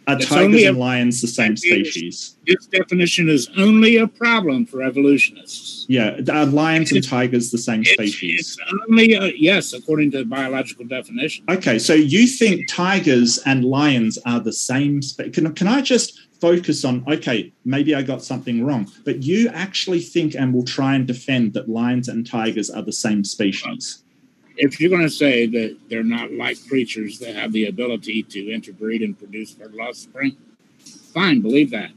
[0.09, 2.35] Are it's tigers a- and lions the same species?
[2.47, 5.85] This definition is only a problem for evolutionists.
[5.87, 8.57] Yeah, are uh, lions and tigers the same It's, species?
[8.59, 11.45] it's only a, yes, according to the biological definition.
[11.47, 15.01] Okay, so you think tigers and lions are the same?
[15.03, 19.49] Spe- can, can I just focus on, okay, maybe I got something wrong, but you
[19.49, 24.03] actually think and will try and defend that lions and tigers are the same species?
[24.61, 28.51] If you're going to say that they're not like creatures that have the ability to
[28.51, 30.35] interbreed and produce fertile offspring,
[31.13, 31.91] fine, believe that.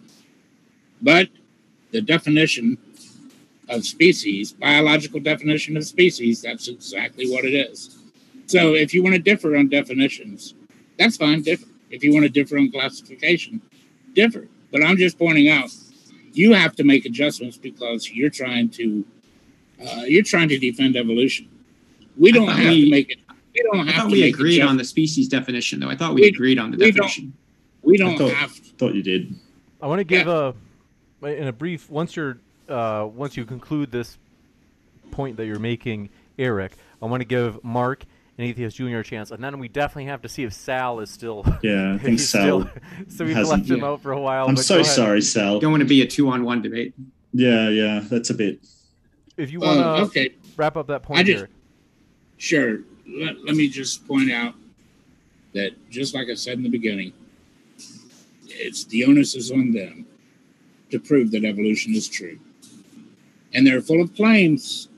[1.00, 1.28] But
[1.90, 2.78] the definition
[3.68, 7.98] of species, biological definition of species, that's exactly what it is.
[8.46, 10.54] So if you want to differ on definitions,
[10.98, 11.66] that's fine, differ.
[11.90, 13.60] If you want to differ on classification,
[14.14, 14.46] differ.
[14.70, 15.70] But I'm just pointing out,
[16.32, 19.04] you have to make adjustments because you're trying to
[19.80, 21.48] uh, you're trying to defend evolution.
[22.16, 23.18] We don't thought have we- to make it.
[23.54, 25.90] We don't I have thought to we make agreed on the species definition, though.
[25.90, 27.32] I thought we, We- agreed on the we don't- definition.
[27.82, 28.52] We don't thought, have.
[28.52, 29.34] thought you did.
[29.82, 30.54] I want to give a
[31.22, 34.16] in a brief once you're uh, once you conclude this
[35.10, 36.08] point that you're making,
[36.38, 36.72] Eric.
[37.02, 38.04] I want to give Mark
[38.38, 41.10] and Atheist Junior a chance, and then we definitely have to see if Sal is
[41.10, 41.44] still.
[41.62, 42.62] Yeah, I think Sal.
[42.62, 42.70] still-
[43.08, 43.86] so we hasn't- left him yeah.
[43.86, 44.46] out for a while.
[44.46, 45.58] I'm so sorry, Sal.
[45.58, 46.94] Don't want to be a two-on-one debate.
[47.34, 48.60] Yeah, yeah, that's a bit.
[49.36, 51.48] If you want to Uh, okay, wrap up that point I just- here.
[52.42, 52.80] Sure.
[53.06, 54.54] Let, let me just point out
[55.54, 57.12] that, just like I said in the beginning,
[58.48, 60.06] it's the onus is on them
[60.90, 62.38] to prove that evolution is true.
[63.54, 64.88] And they're full of claims.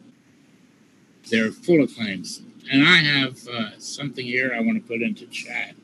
[1.31, 2.43] They're full of claims.
[2.71, 5.75] And I have uh, something here I want to put into chat.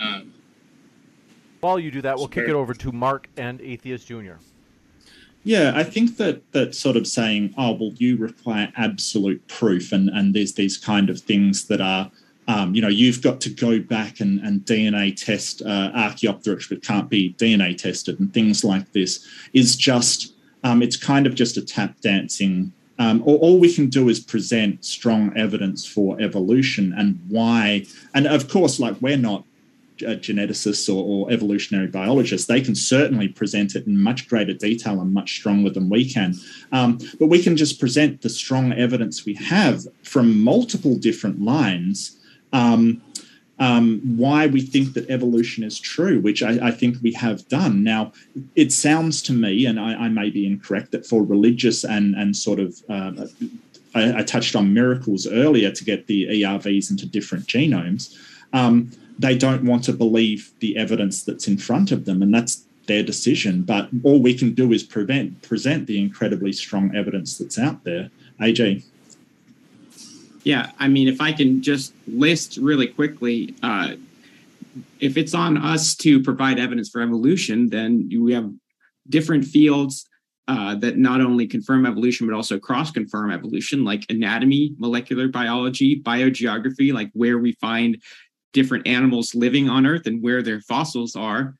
[0.00, 0.32] Um,
[1.60, 4.38] While you do that, we'll kick it over to Mark and Atheist Junior.
[5.48, 10.10] Yeah, I think that that sort of saying, "Oh, well, you require absolute proof," and
[10.10, 12.10] and there's these kind of things that are,
[12.48, 16.82] um, you know, you've got to go back and and DNA test uh, Archaeopteryx, but
[16.82, 20.34] can't be DNA tested, and things like this is just,
[20.64, 22.70] um, it's kind of just a tap dancing.
[22.98, 28.26] Um, all, all we can do is present strong evidence for evolution and why, and
[28.26, 29.44] of course, like we're not
[29.98, 35.12] geneticists or, or evolutionary biologists, they can certainly present it in much greater detail and
[35.12, 36.34] much stronger than we can.
[36.72, 42.18] Um, but we can just present the strong evidence we have from multiple different lines.
[42.52, 43.02] Um,
[43.60, 47.82] um, why we think that evolution is true, which I, I think we have done.
[47.82, 48.12] Now,
[48.54, 52.36] it sounds to me, and I, I may be incorrect, that for religious and and
[52.36, 53.26] sort of uh,
[53.94, 58.16] I, I touched on miracles earlier to get the ERVs into different genomes.
[58.52, 62.64] Um, they don't want to believe the evidence that's in front of them, and that's
[62.86, 63.62] their decision.
[63.62, 68.10] But all we can do is prevent present the incredibly strong evidence that's out there.
[68.40, 68.84] AJ,
[70.44, 73.92] Yeah, I mean, if I can just list really quickly, uh,
[75.00, 78.50] if it's on us to provide evidence for evolution, then we have
[79.08, 80.08] different fields
[80.46, 86.00] uh, that not only confirm evolution but also cross confirm evolution, like anatomy, molecular biology,
[86.00, 88.00] biogeography, like where we find
[88.52, 91.56] different animals living on Earth and where their fossils are,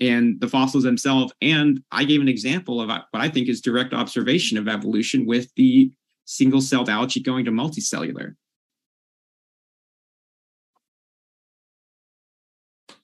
[0.00, 1.32] and the fossils themselves.
[1.40, 5.26] And I gave an example of uh, what I think is direct observation of evolution
[5.26, 5.92] with the
[6.24, 8.34] single celled algae going to multicellular.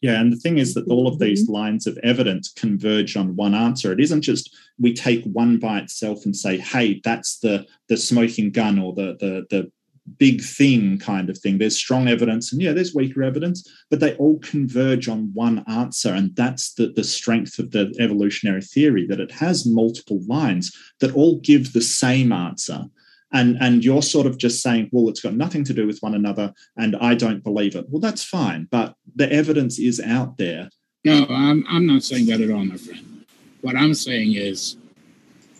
[0.01, 1.53] Yeah, and the thing is that all of these mm-hmm.
[1.53, 3.93] lines of evidence converge on one answer.
[3.93, 8.51] It isn't just we take one by itself and say, "Hey, that's the the smoking
[8.51, 9.73] gun or the the the
[10.19, 14.15] big thing kind of thing." There's strong evidence, and yeah, there's weaker evidence, but they
[14.15, 19.21] all converge on one answer, and that's the the strength of the evolutionary theory that
[19.21, 22.85] it has multiple lines that all give the same answer.
[23.33, 26.17] And, and you're sort of just saying, well, it's got nothing to do with one
[26.17, 27.87] another, and I don't believe it.
[27.89, 30.69] Well, that's fine, but the evidence is out there.
[31.05, 33.25] No, I'm, I'm not saying that at all, my friend.
[33.61, 34.77] What I'm saying is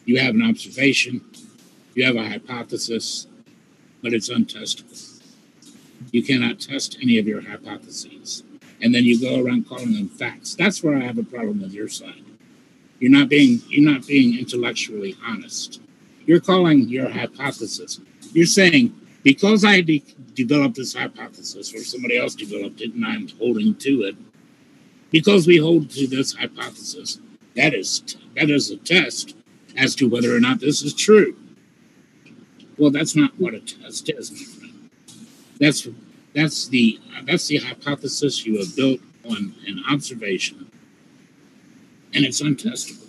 [0.05, 1.25] you have an observation,
[1.95, 3.27] you have a hypothesis,
[4.03, 5.21] but it's untestable.
[6.13, 8.43] You cannot test any of your hypotheses.
[8.83, 10.55] And then you go around calling them facts.
[10.55, 12.25] That's where I have a problem with your side.
[12.99, 15.81] You're not being you're not being intellectually honest.
[16.27, 18.01] You're calling your hypothesis.
[18.33, 20.05] You're saying because I de-
[20.35, 24.17] developed this hypothesis, or somebody else developed it, and I'm holding to it,
[25.11, 27.21] because we hold to this hypothesis,
[27.57, 29.37] that is that is a test
[29.77, 31.37] as to whether or not this is true.
[32.81, 34.91] Well, that's not what a test is, my friend.
[35.61, 35.87] That's
[36.35, 40.71] that's the that's the hypothesis you have built on an observation,
[42.15, 43.07] and it's untestable.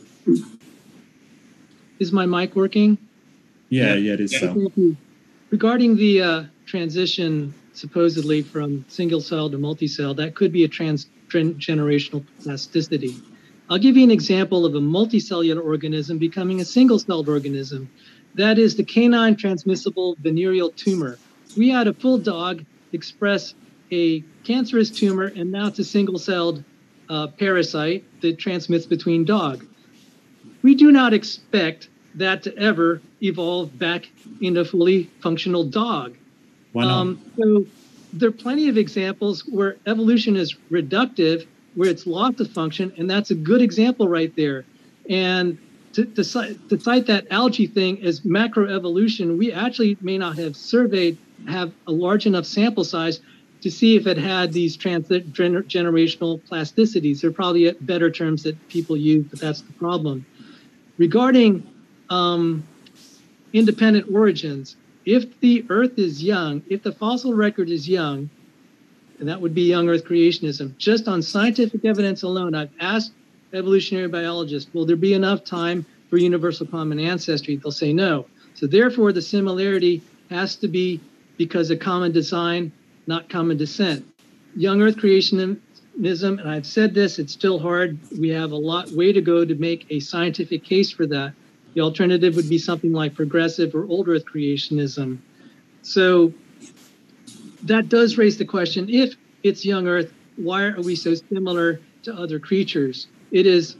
[1.99, 2.97] Is my mic working?
[3.69, 3.95] Yeah, Yeah.
[3.95, 4.33] yeah, it is.
[4.33, 4.39] Yeah.
[4.39, 4.95] So.
[5.51, 12.25] Regarding the uh, transition supposedly from single cell to multi-cell, that could be a transgenerational
[12.43, 13.15] plasticity.
[13.69, 17.89] I'll give you an example of a multicellular organism becoming a single-celled organism.
[18.35, 21.17] That is the canine transmissible venereal tumor.
[21.57, 23.53] We had a full dog express
[23.91, 26.63] a cancerous tumor, and now it's a single-celled
[27.09, 29.65] uh, parasite that transmits between dog.
[30.61, 34.09] We do not expect that to ever evolve back
[34.41, 36.15] into a fully functional dog.
[36.71, 36.91] Why not?
[36.91, 37.65] Um, so
[38.13, 43.09] there are plenty of examples where evolution is reductive, where it's lost of function, and
[43.09, 44.65] that's a good example right there.
[45.09, 45.57] And
[45.93, 51.73] to, to, cite, that algae thing as macroevolution, we actually may not have surveyed, have
[51.87, 53.19] a large enough sample size
[53.61, 57.21] to see if it had these transgenerational plasticities.
[57.21, 60.25] There are probably better terms that people use, but that's the problem.
[60.97, 61.67] Regarding
[62.09, 62.67] um,
[63.53, 68.29] independent origins, if the Earth is young, if the fossil record is young,
[69.19, 73.13] and that would be young Earth creationism, just on scientific evidence alone, I've asked
[73.53, 77.55] evolutionary biologists, will there be enough time for universal common ancestry?
[77.55, 78.25] They'll say no.
[78.53, 80.99] So therefore, the similarity has to be
[81.37, 82.71] because of common design,
[83.07, 84.05] not common descent.
[84.55, 85.59] Young Earth creationism,
[85.95, 87.97] and I've said this, it's still hard.
[88.19, 91.33] We have a lot way to go to make a scientific case for that.
[91.73, 95.19] The alternative would be something like progressive or old Earth creationism.
[95.81, 96.33] So
[97.63, 102.13] that does raise the question if it's young Earth, why are we so similar to
[102.13, 103.07] other creatures?
[103.31, 103.75] It is,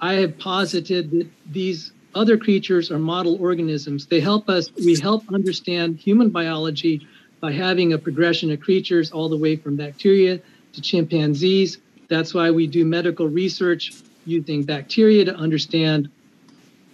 [0.00, 4.06] I have posited that these other creatures are model organisms.
[4.06, 7.06] They help us, we help understand human biology
[7.40, 10.40] by having a progression of creatures all the way from bacteria
[10.74, 11.78] to chimpanzees.
[12.08, 13.92] That's why we do medical research
[14.26, 16.10] using bacteria to understand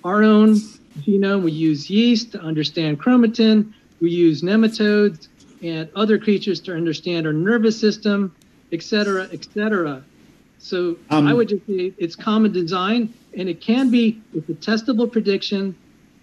[0.05, 0.55] our own
[1.01, 1.43] genome.
[1.43, 3.73] We use yeast to understand chromatin.
[4.01, 5.29] We use nematodes
[5.63, 8.35] and other creatures to understand our nervous system,
[8.73, 10.05] et cetera, et cetera.
[10.59, 14.55] So um, I would just say it's common design, and it can be with a
[14.55, 15.77] testable prediction.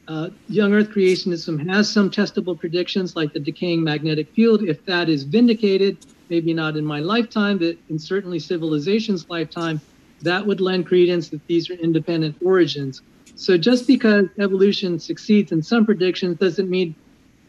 [0.07, 4.62] Uh, young Earth creationism has some testable predictions, like the decaying magnetic field.
[4.64, 5.98] If that is vindicated,
[6.30, 9.82] maybe not in my lifetime, but in certainly civilization's lifetime,
[10.22, 13.02] that would lend credence that these are independent origins.
[13.36, 16.95] So just because evolution succeeds in some predictions doesn't mean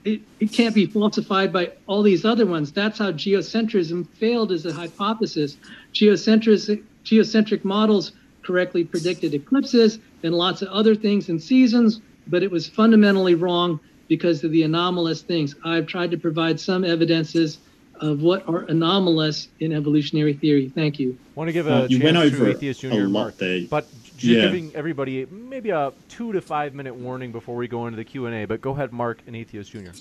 [0.07, 2.70] it, it can't be falsified by all these other ones.
[2.70, 5.57] That's how geocentrism failed as a hypothesis.
[5.93, 8.12] Geocentric, geocentric models
[8.43, 13.81] correctly predicted eclipses and lots of other things and seasons, but it was fundamentally wrong
[14.07, 15.57] because of the anomalous things.
[15.65, 17.59] I've tried to provide some evidences
[18.01, 20.70] of what are anomalous in evolutionary theory.
[20.73, 21.19] Thank you.
[21.35, 23.62] I want to give a uh, you went over to Atheist Junior Mark, there.
[23.69, 23.89] but
[24.19, 24.43] yeah.
[24.43, 28.27] giving everybody maybe a two to five minute warning before we go into the Q
[28.27, 28.45] and A.
[28.47, 29.93] But go ahead, Mark and Atheist Junior.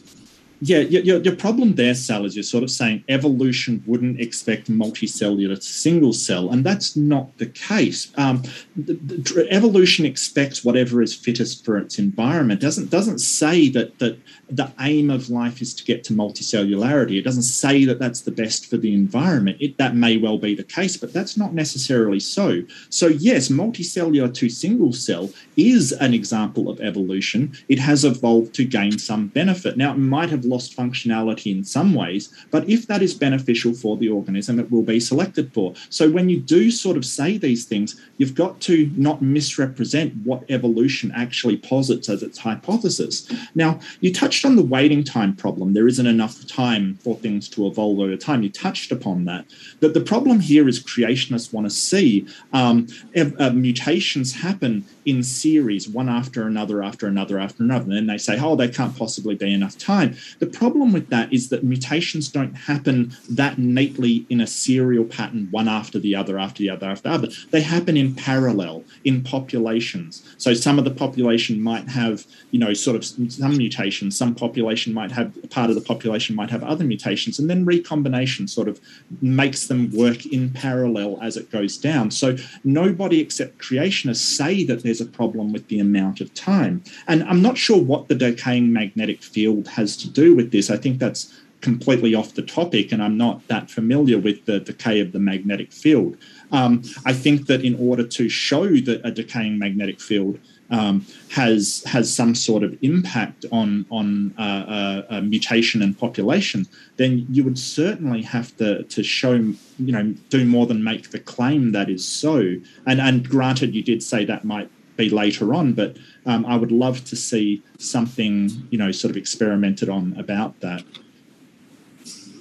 [0.66, 5.54] Yeah, your, your problem there, Sal, is you're sort of saying evolution wouldn't expect multicellular
[5.54, 8.12] to single cell, and that's not the case.
[8.18, 8.42] Um,
[8.76, 12.62] the, the, evolution expects whatever is fittest for its environment.
[12.62, 14.18] doesn't doesn't say that that
[14.50, 17.20] the aim of life is to get to multicellularity.
[17.20, 19.58] It doesn't say that that's the best for the environment.
[19.60, 22.64] It, that may well be the case, but that's not necessarily so.
[22.90, 27.56] So yes, multicellular to single cell is an example of evolution.
[27.70, 29.78] It has evolved to gain some benefit.
[29.78, 32.24] Now, it might have lost functionality in some ways,
[32.54, 35.68] but if that is beneficial for the organism, it will be selected for.
[35.90, 38.76] So when you do sort of say these things, you've got to
[39.08, 43.14] not misrepresent what evolution actually posits as its hypothesis.
[43.54, 45.74] Now, you touched on the waiting time problem.
[45.74, 48.44] There isn't enough time for things to evolve over time.
[48.44, 49.46] You touched upon that.
[49.82, 55.88] But the problem here is creationists want to see um, uh, mutations happen in series,
[55.88, 57.86] one after another, after another, after another.
[57.86, 60.16] And then they say, oh, there can't possibly be enough time.
[60.40, 65.48] The problem with that is that mutations don't happen that neatly in a serial pattern,
[65.52, 67.28] one after the other, after the other, after the other.
[67.52, 70.24] They happen in parallel in populations.
[70.38, 74.94] So some of the population might have, you know, sort of some mutations, some population
[74.94, 78.80] might have, part of the population might have other mutations, and then recombination sort of
[79.22, 82.12] makes them work in parallel as it goes down.
[82.12, 86.84] So nobody except creationists say that there's a problem with the amount of time.
[87.08, 90.70] And I'm not sure what the decaying magnetic field has to do with this.
[90.70, 95.00] I think that's completely off the topic, and I'm not that familiar with the decay
[95.00, 96.18] of the magnetic field.
[96.52, 100.40] Um, I think that in order to show that a decaying magnetic field
[100.70, 107.26] um, has has some sort of impact on on uh, uh, mutation and population, then
[107.30, 111.72] you would certainly have to to show you know do more than make the claim
[111.72, 112.56] that is so.
[112.86, 116.72] And and granted, you did say that might be later on, but um, I would
[116.72, 120.84] love to see something you know sort of experimented on about that.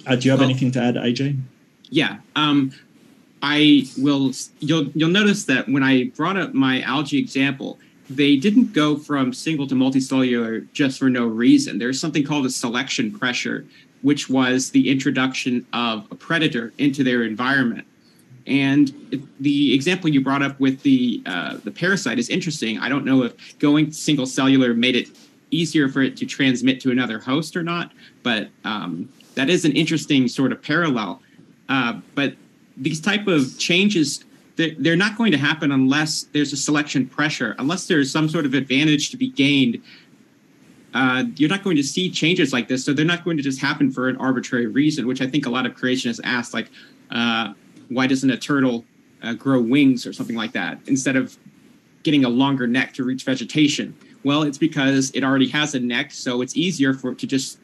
[0.07, 1.39] Uh, do you have well, anything to add, AJ?
[1.89, 2.17] Yeah.
[2.35, 2.71] Um,
[3.41, 4.31] I will.
[4.59, 7.79] You'll you'll notice that when I brought up my algae example,
[8.09, 11.77] they didn't go from single to multicellular just for no reason.
[11.77, 13.65] There's something called a selection pressure,
[14.01, 17.85] which was the introduction of a predator into their environment.
[18.47, 22.77] And the example you brought up with the uh, the parasite is interesting.
[22.77, 25.09] I don't know if going single cellular made it
[25.51, 27.91] easier for it to transmit to another host or not,
[28.23, 31.21] but um, that is an interesting sort of parallel.
[31.69, 32.35] Uh, but
[32.77, 34.23] these type of changes
[34.57, 38.53] they're not going to happen unless there's a selection pressure, unless there's some sort of
[38.53, 39.81] advantage to be gained.
[40.93, 43.59] Uh, you're not going to see changes like this, so they're not going to just
[43.59, 46.69] happen for an arbitrary reason, which I think a lot of creationists ask, like,
[47.11, 47.53] uh,
[47.89, 48.85] why doesn't a turtle
[49.21, 51.37] uh, grow wings or something like that instead of
[52.03, 53.95] getting a longer neck to reach vegetation?
[54.23, 57.59] Well, it's because it already has a neck, so it's easier for it to just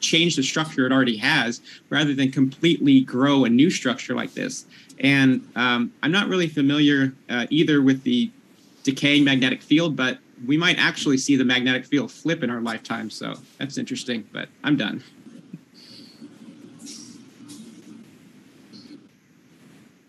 [0.00, 1.60] change the structure it already has
[1.90, 4.66] rather than completely grow a new structure like this.
[5.00, 8.30] And um, I'm not really familiar uh, either with the
[8.82, 13.10] decaying magnetic field, but we might actually see the magnetic field flip in our lifetime.
[13.10, 15.02] So that's interesting, but I'm done.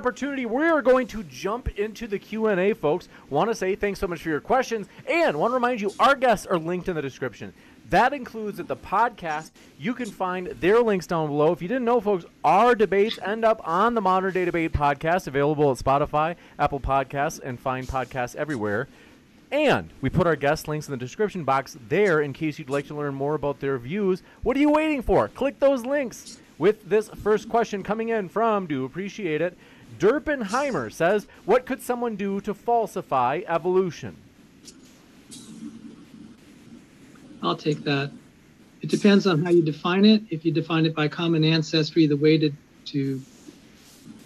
[0.02, 3.10] Opportunity we are going to jump into the q&a folks.
[3.30, 6.16] Want to say thanks so much for your questions and want to remind you our
[6.16, 7.54] guests are linked in the description.
[7.90, 9.52] That includes that the podcast.
[9.78, 11.52] You can find their links down below.
[11.52, 15.28] If you didn't know folks our debates end up on the modern day debate podcast
[15.28, 18.88] available at spotify apple podcasts and find podcasts everywhere.
[19.52, 22.88] And we put our guest links in the description box there in case you'd like
[22.88, 24.24] to learn more about their views.
[24.44, 25.28] What are you waiting for?
[25.28, 26.40] Click those links.
[26.58, 29.58] With this first question coming in from do appreciate it
[30.00, 34.16] Derpenheimer says, What could someone do to falsify evolution?
[37.44, 38.12] I'll take that.
[38.82, 40.24] It depends on how you define it.
[40.30, 42.52] If you define it by common ancestry, the way to,
[42.86, 43.22] to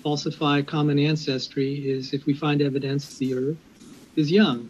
[0.04, 3.58] falsify common ancestry is if we find evidence the Earth
[4.16, 4.70] is young.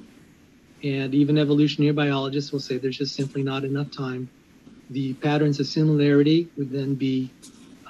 [0.84, 4.30] And even evolutionary biologists will say there's just simply not enough time.
[4.89, 7.31] The patterns of similarity would then be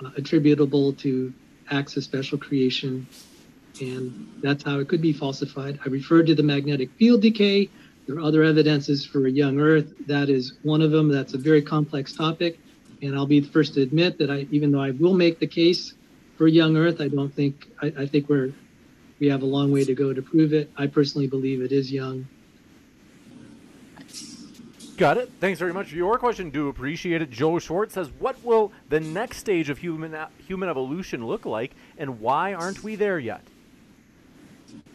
[0.03, 1.33] uh, attributable to
[1.73, 3.07] acts of special creation,
[3.81, 5.79] and that's how it could be falsified.
[5.85, 7.69] I referred to the magnetic field decay.
[8.05, 9.93] There are other evidences for a young Earth.
[10.07, 11.09] That is one of them.
[11.09, 12.59] That's a very complex topic,
[13.01, 15.47] and I'll be the first to admit that I, even though I will make the
[15.47, 15.93] case
[16.37, 18.53] for young Earth, I don't think I, I think we're
[19.19, 20.69] we have a long way to go to prove it.
[20.77, 22.27] I personally believe it is young.
[25.03, 25.29] Got it.
[25.41, 26.49] Thanks very much for your question.
[26.49, 27.29] Do appreciate it.
[27.29, 30.15] Joe Schwartz says, "What will the next stage of human
[30.47, 33.41] human evolution look like, and why aren't we there yet?"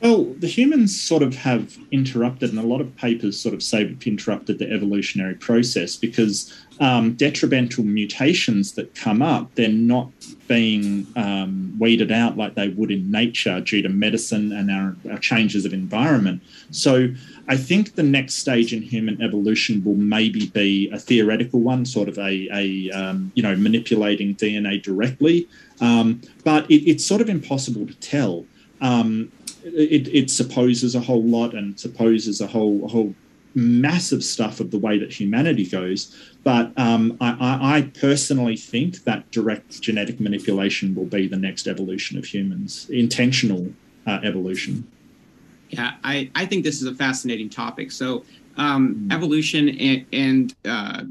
[0.00, 3.84] Well, the humans sort of have interrupted, and a lot of papers sort of say
[3.84, 10.10] we've interrupted the evolutionary process because um, detrimental mutations that come up, they're not
[10.48, 15.18] being um, weeded out like they would in nature due to medicine and our, our,
[15.18, 16.42] changes of environment.
[16.70, 17.08] So
[17.46, 22.08] I think the next stage in human evolution will maybe be a theoretical one, sort
[22.08, 25.46] of a, a um, you know, manipulating DNA directly.
[25.80, 28.46] Um, but it, it's sort of impossible to tell.
[28.80, 29.30] Um,
[29.64, 33.14] it, it supposes a whole lot and supposes a whole, a whole
[33.54, 36.16] massive stuff of the way that humanity goes.
[36.48, 42.16] But um, I, I, personally think that direct genetic manipulation will be the next evolution
[42.16, 43.70] of humans, intentional
[44.06, 44.90] uh, evolution.
[45.68, 47.92] Yeah, I, I think this is a fascinating topic.
[47.92, 48.24] So,
[48.56, 49.12] um, mm.
[49.12, 51.02] evolution and, and uh,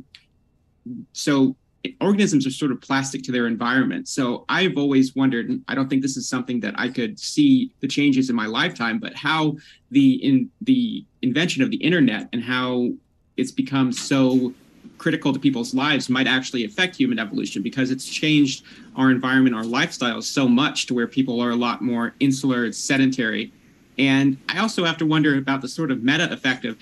[1.13, 1.55] so
[2.01, 4.07] organisms are sort of plastic to their environment.
[4.07, 7.87] So I've always wondered, I don't think this is something that I could see the
[7.87, 9.57] changes in my lifetime, but how
[9.91, 12.89] the in the invention of the internet and how
[13.37, 14.51] it's become so
[14.97, 18.63] critical to people's lives might actually affect human evolution because it's changed
[18.95, 23.51] our environment, our lifestyles so much to where people are a lot more insular, sedentary.
[23.97, 26.77] And I also have to wonder about the sort of meta effect of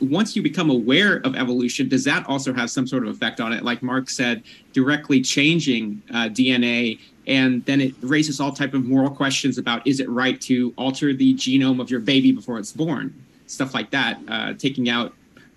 [0.00, 3.52] once you become aware of evolution, does that also have some sort of effect on
[3.52, 3.64] it?
[3.64, 4.42] Like Mark said,
[4.72, 10.00] directly changing uh, DNA, and then it raises all type of moral questions about is
[10.00, 13.14] it right to alter the genome of your baby before it's born,
[13.46, 15.14] stuff like that, uh, taking out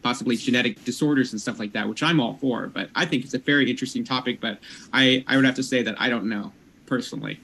[0.07, 2.67] possibly genetic disorders and stuff like that, which I'm all for.
[2.67, 4.39] But I think it's a very interesting topic.
[4.39, 4.59] But
[4.93, 6.53] I I would have to say that I don't know
[6.85, 7.41] personally.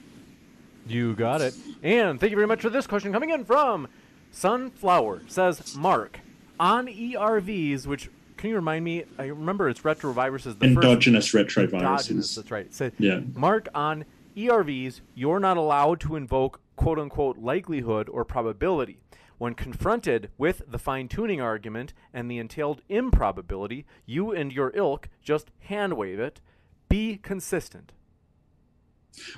[0.86, 1.54] You got it.
[1.82, 3.86] And thank you very much for this question coming in from
[4.32, 5.22] Sunflower.
[5.28, 6.20] Says Mark,
[6.58, 8.08] on ERVs, which
[8.38, 9.04] can you remind me?
[9.18, 10.58] I remember it's retroviruses.
[10.58, 11.74] The endogenous first, retroviruses.
[11.74, 12.72] Endogenous, that's right.
[12.72, 13.20] So, yeah.
[13.34, 18.98] Mark on ERVs, you're not allowed to invoke quote unquote likelihood or probability.
[19.38, 25.08] When confronted with the fine tuning argument and the entailed improbability, you and your ilk
[25.22, 26.40] just hand wave it.
[26.88, 27.92] Be consistent.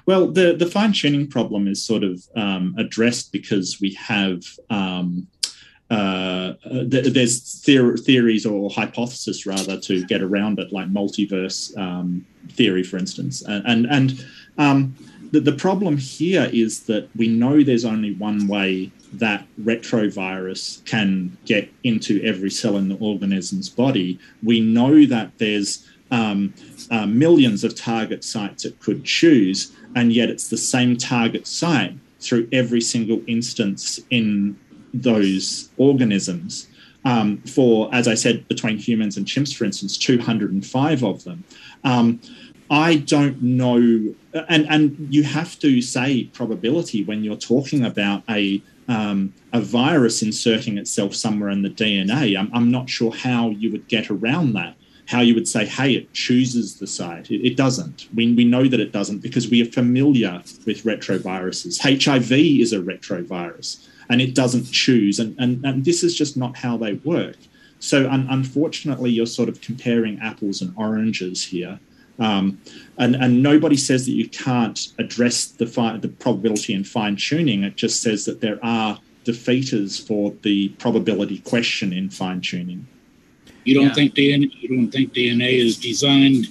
[0.07, 5.27] Well, the, the fine tuning problem is sort of um, addressed because we have um,
[5.91, 12.27] uh, th- there's theor- theories or hypothesis rather to get around it, like multiverse um,
[12.49, 13.43] theory, for instance.
[13.43, 14.27] And and, and
[14.59, 14.97] um,
[15.31, 21.37] the, the problem here is that we know there's only one way that retrovirus can
[21.45, 24.19] get into every cell in the organism's body.
[24.43, 26.55] We know that there's um,
[26.91, 31.95] uh, millions of target sites it could choose, and yet it's the same target site
[32.21, 34.59] through every single instance in
[34.93, 36.69] those organisms.
[37.05, 41.45] Um, for, as I said, between humans and chimps, for instance, 205 of them.
[41.85, 42.21] Um,
[42.69, 44.15] I don't know,
[44.49, 50.23] and and you have to say probability when you're talking about a um, a virus
[50.23, 52.39] inserting itself somewhere in the DNA.
[52.39, 54.77] I'm, I'm not sure how you would get around that.
[55.07, 57.31] How you would say, hey, it chooses the site.
[57.31, 58.09] It, it doesn't.
[58.15, 61.81] We, we know that it doesn't because we are familiar with retroviruses.
[61.81, 65.19] HIV is a retrovirus and it doesn't choose.
[65.21, 67.37] And, and, and this is just not how they work.
[67.79, 71.79] So un- unfortunately, you're sort of comparing apples and oranges here.
[72.19, 72.61] Um,
[72.99, 77.63] and, and nobody says that you can't address the, fi- the probability and fine tuning.
[77.63, 82.87] It just says that there are defeaters for the probability question in fine tuning.
[83.65, 83.95] You don't Yeah.
[83.95, 86.47] think DNA, you don't think DNA is designed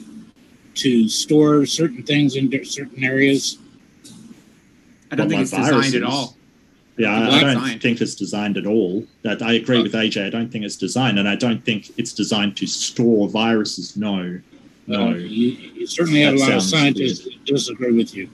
[0.76, 3.58] to store certain things in di- certain areas?
[5.12, 6.36] I don't Well, think my it's designed at all.
[6.98, 7.82] Yeah, I, I don't designed.
[7.82, 9.06] think it's designed at all.
[9.24, 10.26] That I agree with AJ.
[10.26, 13.96] I don't think it's designed, and I don't think it's designed to store viruses.
[13.98, 14.40] No,
[14.88, 15.10] no.
[15.10, 18.30] Uh, you, you certainly have a lot of sounds scientists that disagree with you.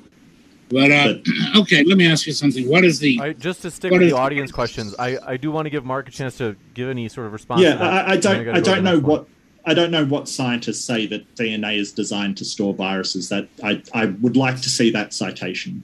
[0.69, 1.13] But, uh,
[1.57, 2.67] okay, let me ask you something.
[2.67, 5.51] What is the I, just to stick What with the audience questions, I, I do
[5.51, 7.61] want to give Mark a chance to give any sort of response.
[7.61, 8.45] yeah, I, I don't.
[8.45, 9.19] gotta I don't know next one.
[9.19, 9.27] what.
[9.63, 13.29] I don't know what scientists say that DNA is designed to store viruses.
[13.29, 15.83] That I, I would like to see that citation.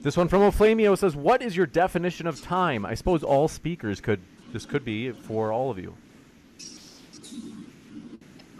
[0.00, 4.00] This one from Oflamio says, "What is your definition of time?" I suppose all speakers
[4.00, 4.20] could.
[4.52, 5.94] This could be for all of you.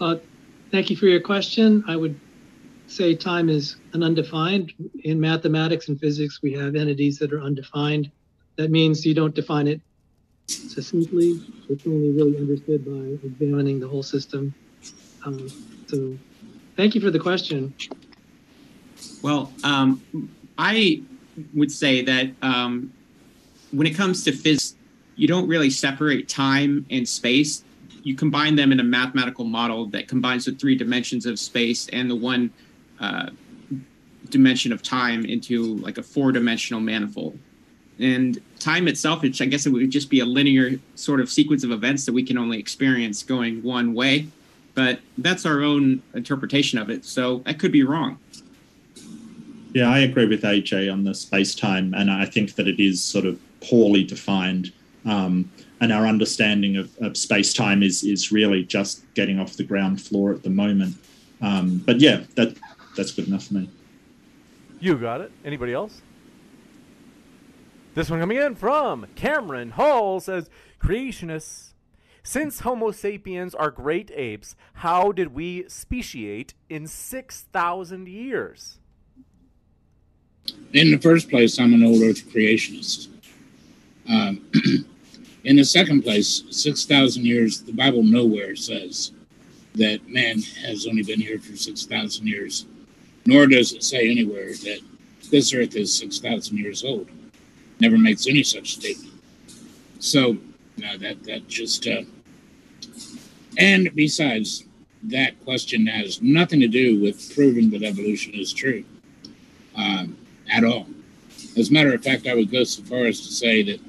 [0.01, 0.17] Uh,
[0.73, 1.85] Thank you for your question.
[1.87, 2.19] I would
[2.87, 4.73] say time is an undefined.
[5.05, 8.11] In mathematics and physics, we have entities that are undefined.
[8.57, 9.83] That means you don't define it
[10.49, 11.39] succinctly.
[11.69, 14.55] It's only really understood by examining the whole system.
[15.27, 15.47] Um,
[15.89, 16.17] so,
[16.75, 17.75] thank you for the question.
[19.21, 20.03] Well, um,
[20.57, 21.03] I
[21.53, 22.95] would say that um,
[23.73, 24.75] when it comes to physics,
[25.17, 27.63] you don't really separate time and space.
[28.03, 32.11] You combine them in a mathematical model that combines the three dimensions of space and
[32.11, 32.51] the one
[33.01, 33.31] uh,
[34.29, 37.39] dimension of time into like a four-dimensional manifold.
[37.99, 41.63] And time itself, which I guess it would just be a linear sort of sequence
[41.63, 44.27] of events that we can only experience going one way.
[44.75, 47.05] But that's our own interpretation of it.
[47.05, 48.19] So that could be wrong.
[49.75, 53.03] Yeah, I agree with AJ on the space time, and I think that it is
[53.03, 54.73] sort of poorly defined.
[55.05, 55.51] Um,
[55.81, 60.01] and our understanding of, of space time is is really just getting off the ground
[60.01, 60.97] floor at the moment.
[61.41, 62.57] Um, but yeah, that
[62.97, 63.71] that's good enough for me.
[64.81, 65.33] You got it.
[65.45, 66.03] Anybody else?
[67.95, 70.49] This one coming in from Cameron Hall says,
[70.81, 71.73] "Creationists,
[72.23, 78.79] since Homo sapiens are great apes, how did we speciate in six thousand years?"
[80.73, 83.09] in the first place, I'm an old Earth creationist.
[84.09, 84.45] Um,
[85.45, 89.13] in the second place, 6,000 years, the Bible nowhere says
[89.75, 92.67] that man has only been here for 6,000 years,
[93.27, 94.81] nor does it say anywhere that
[95.31, 97.09] this Earth is 6,000 years old.
[97.81, 99.15] Never makes any such statement.
[99.99, 100.37] So,
[100.77, 102.03] no, that, that just, uh,
[103.59, 104.65] and besides,
[105.05, 108.85] that question has nothing to do with proving that evolution is true.
[109.75, 110.17] Um,
[110.53, 110.87] at all.
[111.57, 113.81] As a matter of fact, I would go so far as to say that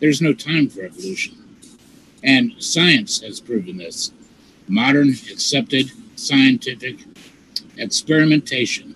[0.00, 1.36] there's no time for evolution.
[2.22, 4.12] And science has proven this.
[4.68, 6.98] Modern, accepted, scientific
[7.76, 8.94] experimentation,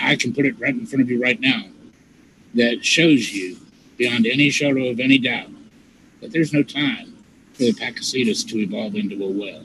[0.00, 1.64] I can put it right in front of you right now,
[2.54, 3.58] that shows you
[3.96, 5.50] beyond any shadow of any doubt
[6.20, 7.16] that there's no time
[7.54, 9.64] for the Pakicetus to evolve into a whale.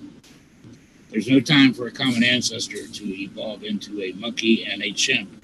[1.10, 5.44] There's no time for a common ancestor to evolve into a monkey and a chimp.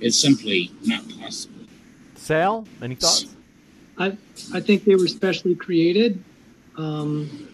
[0.00, 1.64] It's simply not possible.
[2.16, 3.36] Sal, any thoughts?
[3.98, 4.16] I,
[4.54, 6.22] I think they were specially created.
[6.76, 7.48] Um,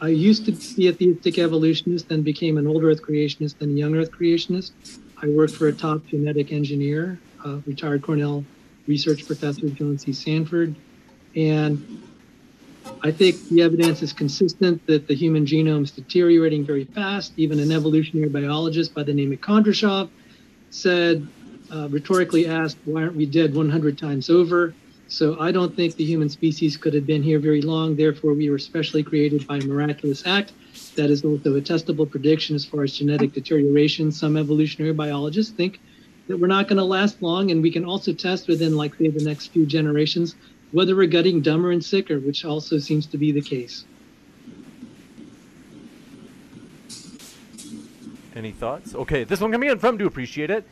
[0.00, 3.72] I used to be a theistic evolutionist, then became an old Earth creationist, then a
[3.72, 4.72] young Earth creationist.
[5.22, 7.20] I worked for a top genetic engineer,
[7.66, 8.44] retired Cornell
[8.88, 10.12] research professor John C.
[10.12, 10.74] Sanford,
[11.36, 12.02] and
[13.02, 17.32] I think the evidence is consistent that the human genome is deteriorating very fast.
[17.36, 20.08] Even an evolutionary biologist by the name of Kondrashov
[20.70, 21.26] said,
[21.70, 24.74] uh, rhetorically asked, "Why aren't we dead 100 times over?"
[25.12, 27.96] So I don't think the human species could have been here very long.
[27.96, 30.52] Therefore, we were specially created by a miraculous act.
[30.96, 34.10] That is also a testable prediction as far as genetic deterioration.
[34.10, 35.80] Some evolutionary biologists think
[36.28, 39.08] that we're not going to last long, and we can also test within, like, say,
[39.08, 40.34] the next few generations
[40.70, 43.84] whether we're getting dumber and sicker, which also seems to be the case.
[48.34, 48.94] Any thoughts?
[48.94, 50.66] Okay, this one coming in from Do Appreciate It.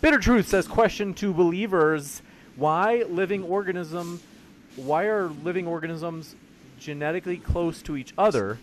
[0.00, 2.22] Bitter Truth says, question to believers,
[2.56, 4.20] why living organism,
[4.76, 6.34] why are living organisms
[6.78, 8.58] genetically close to each other?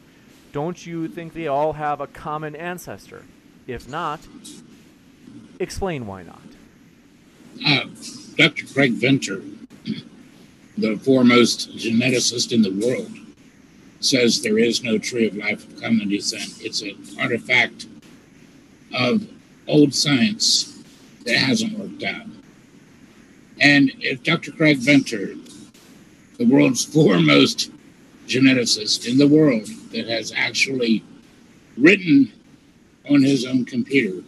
[0.51, 3.23] Don't you think they all have a common ancestor?
[3.65, 4.19] If not,
[5.59, 6.41] explain why not.
[7.65, 7.85] Uh,
[8.35, 8.65] Dr.
[8.73, 9.41] Craig Venter,
[10.77, 13.11] the foremost geneticist in the world,
[13.99, 16.61] says there is no tree of life of common descent.
[16.61, 17.87] It's an artifact
[18.93, 19.27] of
[19.67, 20.83] old science
[21.25, 22.27] that hasn't worked out.
[23.63, 24.51] And if Dr.
[24.51, 25.35] Craig Venter,
[26.37, 27.71] the world's foremost
[28.27, 31.03] geneticist in the world that has actually
[31.77, 32.31] written
[33.09, 34.21] on his own computer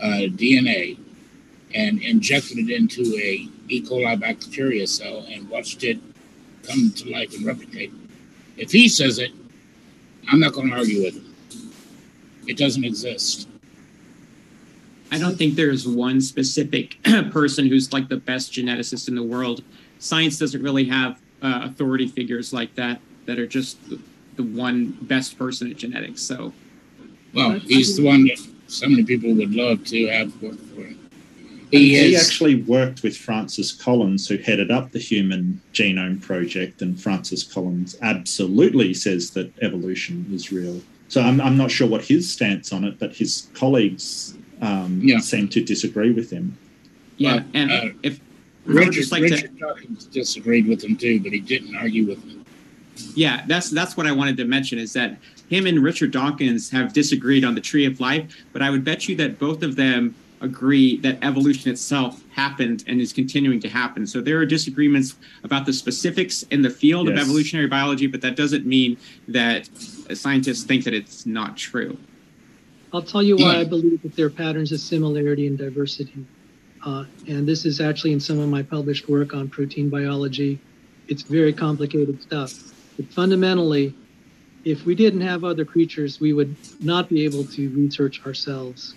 [0.00, 0.96] uh, DNA
[1.74, 3.82] and injected it into a E.
[3.82, 5.98] coli bacteria cell and watched it
[6.62, 7.92] come to life and replicate.
[8.56, 9.32] If he says it,
[10.28, 11.34] I'm not going to argue with him.
[12.46, 13.48] It doesn't exist.
[15.12, 16.96] I don't think there's one specific
[17.30, 19.62] person who's like the best geneticist in the world.
[19.98, 24.00] Science doesn't really have uh, authority figures like that that are just the,
[24.36, 26.22] the one best person at genetics.
[26.22, 26.54] So,
[27.34, 30.98] well, he's the one that so many people would love to have worked for him.
[31.70, 36.98] He, he actually worked with Francis Collins, who headed up the Human Genome Project, and
[36.98, 40.80] Francis Collins absolutely says that evolution is real.
[41.08, 45.18] So I'm, I'm not sure what his stance on it, but his colleagues um, yeah.
[45.18, 46.56] seem to disagree with him.
[47.18, 48.20] Yeah, and uh, if
[48.64, 52.44] Richard, like Richard to, Dawkins disagreed with him too, but he didn't argue with him.
[53.14, 55.18] Yeah, that's that's what I wanted to mention is that
[55.48, 59.08] him and Richard Dawkins have disagreed on the tree of life, but I would bet
[59.08, 64.06] you that both of them agree that evolution itself happened and is continuing to happen.
[64.06, 65.14] So there are disagreements
[65.44, 67.16] about the specifics in the field yes.
[67.16, 68.96] of evolutionary biology, but that doesn't mean
[69.28, 69.68] that
[70.14, 71.96] scientists think that it's not true.
[72.92, 76.26] I'll tell you why I believe that there are patterns of similarity and diversity.
[76.84, 80.58] Uh, and this is actually in some of my published work on protein biology.
[81.08, 82.52] It's very complicated stuff.
[82.96, 83.94] But fundamentally,
[84.64, 88.94] if we didn't have other creatures, we would not be able to research ourselves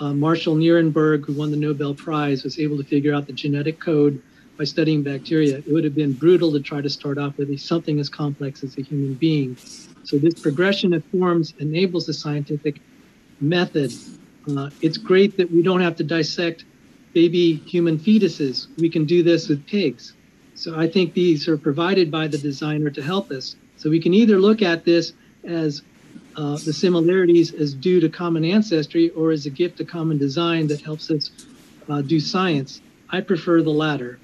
[0.00, 3.78] uh, Marshall Nirenberg, who won the Nobel Prize, was able to figure out the genetic
[3.78, 4.22] code
[4.56, 5.58] by studying bacteria.
[5.58, 8.76] It would have been brutal to try to start off with something as complex as
[8.78, 9.56] a human being.
[10.04, 12.80] So this progression of forms enables the scientific
[13.40, 13.92] method.
[14.48, 16.64] Uh, it's great that we don't have to dissect
[17.12, 18.66] baby human fetuses.
[18.78, 20.14] We can do this with pigs.
[20.54, 23.56] So I think these are provided by the designer to help us.
[23.76, 25.12] So we can either look at this
[25.44, 25.82] as
[26.36, 30.66] uh, the similarities as due to common ancestry or as a gift of common design
[30.68, 31.30] that helps us
[31.88, 32.82] uh, do science.
[33.08, 34.18] I prefer the latter.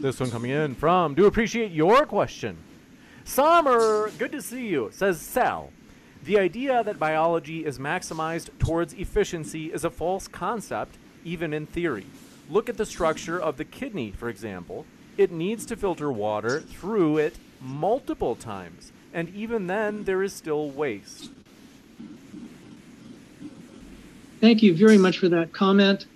[0.00, 2.56] This one coming in from Do appreciate your question.
[3.24, 4.90] Summer, good to see you.
[4.92, 5.70] Says Sal.
[6.24, 12.06] The idea that biology is maximized towards efficiency is a false concept, even in theory.
[12.50, 14.86] Look at the structure of the kidney, for example.
[15.16, 20.68] It needs to filter water through it multiple times and even then, there is still
[20.70, 21.30] waste.
[24.40, 26.06] Thank you very much for that comment.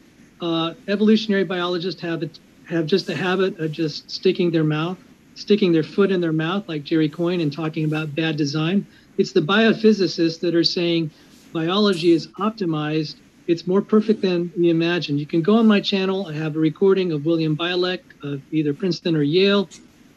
[0.40, 2.28] Uh, evolutionary biologists have
[2.66, 4.98] have just a habit of just sticking their mouth,
[5.36, 8.84] sticking their foot in their mouth, like Jerry Coyne, and talking about bad design.
[9.18, 11.10] It's the biophysicists that are saying
[11.52, 13.16] biology is optimized.
[13.48, 15.18] It's more perfect than we imagined.
[15.18, 16.28] You can go on my channel.
[16.28, 19.68] I have a recording of William Bialek of either Princeton or Yale,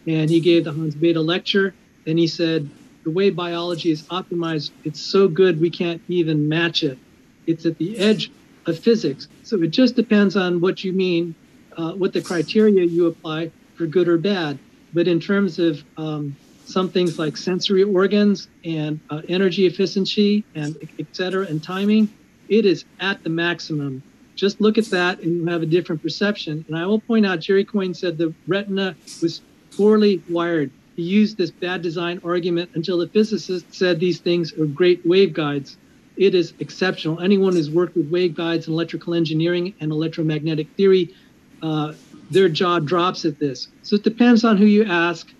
[0.05, 1.73] and he gave the Hans Bethe lecture.
[2.05, 2.69] And he said,
[3.03, 6.99] the way biology is optimized, it's so good we can't even match it.
[7.47, 8.31] It's at the edge
[8.67, 9.27] of physics.
[9.41, 11.33] So it just depends on what you mean,
[11.75, 14.59] uh, what the criteria you apply for good or bad.
[14.93, 16.35] But in terms of um,
[16.71, 22.09] some things like sensory organs and uh, energy efficiency and et cetera and timing,
[22.47, 24.01] it is at the maximum.
[24.35, 26.65] Just look at that and you have a different perception.
[26.67, 29.41] And I will point out, Jerry Coyne said the retina was
[29.77, 30.71] poorly wired.
[30.95, 35.75] He used this bad design argument until the physicist said these things are great waveguides.
[36.17, 37.19] It is exceptional.
[37.19, 41.13] Anyone who's worked with waveguides in electrical engineering and electromagnetic theory,
[41.61, 41.93] uh,
[42.29, 43.67] their jaw drops at this.
[43.83, 45.31] So it depends on who you ask,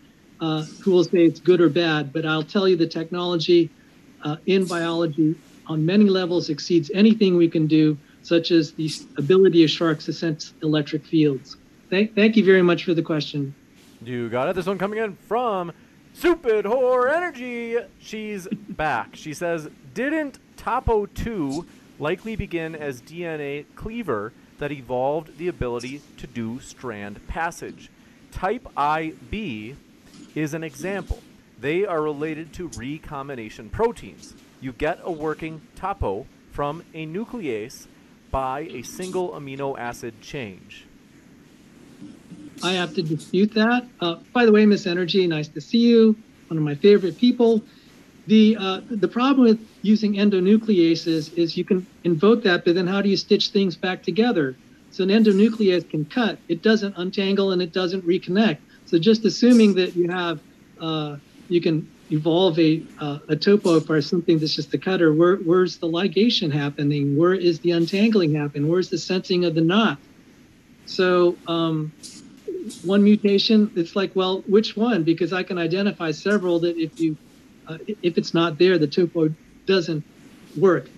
[0.42, 2.12] uh, who will say it's good or bad.
[2.12, 3.70] But I'll tell you the technology
[4.24, 5.36] uh, in biology
[5.68, 10.14] on many levels exceeds anything we can do, such as the ability of sharks to
[10.14, 11.58] sense electric fields.
[11.90, 13.54] Thank, thank you very much for the question.
[14.04, 14.56] You got it.
[14.56, 15.72] This one coming in from
[16.14, 17.78] Stupid Whore Energy.
[18.00, 19.16] She's back.
[19.16, 21.66] She says, Didn't Topo 2
[22.00, 27.90] likely begin as DNA cleaver that evolved the ability to do strand passage?
[28.32, 29.76] Type IB
[30.36, 31.22] is an example.
[31.60, 34.34] They are related to recombination proteins.
[34.60, 37.88] You get a working topo from a nuclease
[38.32, 40.86] by a single amino acid change.
[42.64, 43.86] I have to dispute that.
[44.00, 46.16] Uh, by the way, Miss Energy, nice to see you.
[46.48, 47.62] One of my favorite people.
[48.28, 53.02] The uh, the problem with using endonucleases is you can invoke that, but then how
[53.02, 54.56] do you stitch things back together?
[54.92, 56.38] So an endonuclease can cut.
[56.48, 58.58] It doesn't untangle and it doesn't reconnect.
[58.92, 60.42] So just assuming that you have
[60.80, 61.16] uh,
[61.48, 65.14] you can evolve a uh, a topo for something that's just a cutter.
[65.14, 67.16] Where where's the ligation happening?
[67.16, 68.68] Where is the untangling happening?
[68.68, 69.98] Where's the sensing of the knot?
[70.88, 71.94] So um,
[72.84, 75.04] one mutation, it's like, well, which one?
[75.04, 77.16] Because I can identify several that if you,
[77.70, 79.34] uh, if it's not there, the topo
[79.68, 80.04] doesn't
[80.58, 80.90] work.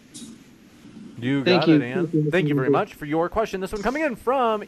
[1.19, 1.75] You Thank got you.
[1.75, 2.07] it, Ann.
[2.07, 2.31] Thank you.
[2.31, 3.61] Thank you very much for your question.
[3.61, 4.63] This one coming in from,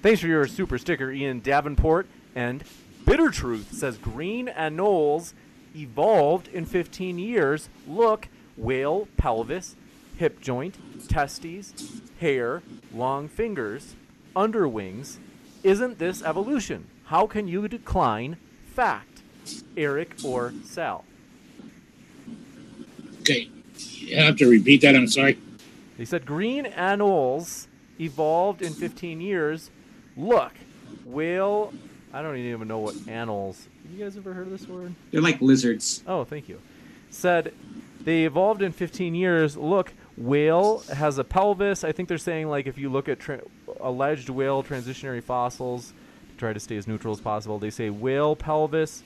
[0.00, 2.06] thanks for your super sticker, Ian Davenport.
[2.34, 2.64] And
[3.04, 5.34] Bitter Truth says green anoles
[5.74, 7.68] evolved in 15 years.
[7.86, 9.76] Look, whale pelvis,
[10.16, 10.76] hip joint,
[11.08, 13.96] testes, hair, long fingers,
[14.36, 15.18] underwings.
[15.62, 16.86] Isn't this evolution?
[17.06, 18.36] How can you decline
[18.74, 19.22] fact?
[19.76, 21.04] Eric or Sal?
[23.20, 24.94] Okay, you have to repeat that.
[24.94, 25.38] I'm sorry.
[25.98, 27.66] They said green anoles
[28.00, 29.70] evolved in 15 years.
[30.16, 30.52] Look,
[31.04, 31.72] whale.
[32.12, 33.66] I don't even know what anoles.
[33.90, 34.94] You guys ever heard of this word?
[35.10, 36.02] They're like lizards.
[36.06, 36.60] Oh, thank you.
[37.10, 37.54] Said
[38.02, 39.56] they evolved in 15 years.
[39.56, 41.84] Look, whale has a pelvis.
[41.84, 43.40] I think they're saying like if you look at tra-
[43.80, 45.92] alleged whale transitionary fossils,
[46.30, 47.58] to try to stay as neutral as possible.
[47.58, 49.02] They say whale pelvis.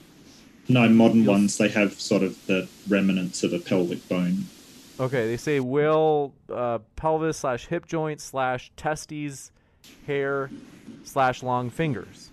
[0.69, 4.47] No, modern You'll- ones they have sort of the remnants of a pelvic bone.
[4.99, 9.51] Okay, they say whale uh, pelvis slash hip joint slash testes,
[10.07, 10.51] hair
[11.05, 12.26] slash long fingers.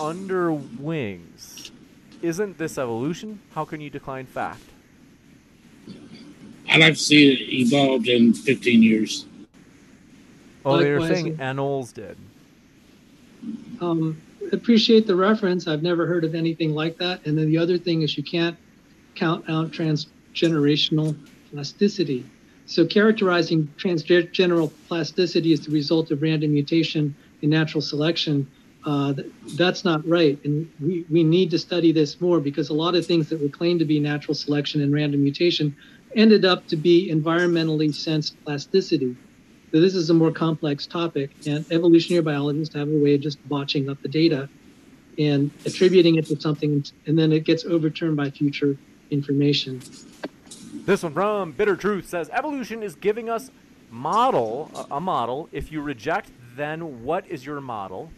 [0.00, 1.70] Under wings.
[2.22, 3.40] Isn't this evolution?
[3.54, 4.62] How can you decline fact?
[6.68, 9.26] I'd like to see it evolved in 15 years.
[10.64, 12.16] Oh, they were Likewise, saying anoles did.
[13.80, 14.20] Um,
[14.52, 15.66] appreciate the reference.
[15.66, 17.24] I've never heard of anything like that.
[17.26, 18.56] And then the other thing is you can't
[19.14, 21.16] count out transgenerational
[21.50, 22.24] plasticity.
[22.66, 28.46] So characterizing transgeneral plasticity as the result of random mutation in natural selection,
[28.84, 29.14] uh,
[29.56, 30.42] that's not right.
[30.44, 33.48] And we, we need to study this more because a lot of things that were
[33.48, 35.76] claimed to be natural selection and random mutation
[36.16, 39.16] ended up to be environmentally sensed plasticity.
[39.72, 43.38] So this is a more complex topic, and evolutionary biologists have a way of just
[43.48, 44.48] botching up the data
[45.16, 48.76] and attributing it to something, and then it gets overturned by future
[49.10, 49.80] information.
[50.86, 53.50] This one from Bitter Truth says evolution is giving us
[53.90, 55.48] model a, a model.
[55.52, 58.10] If you reject, then what is your model?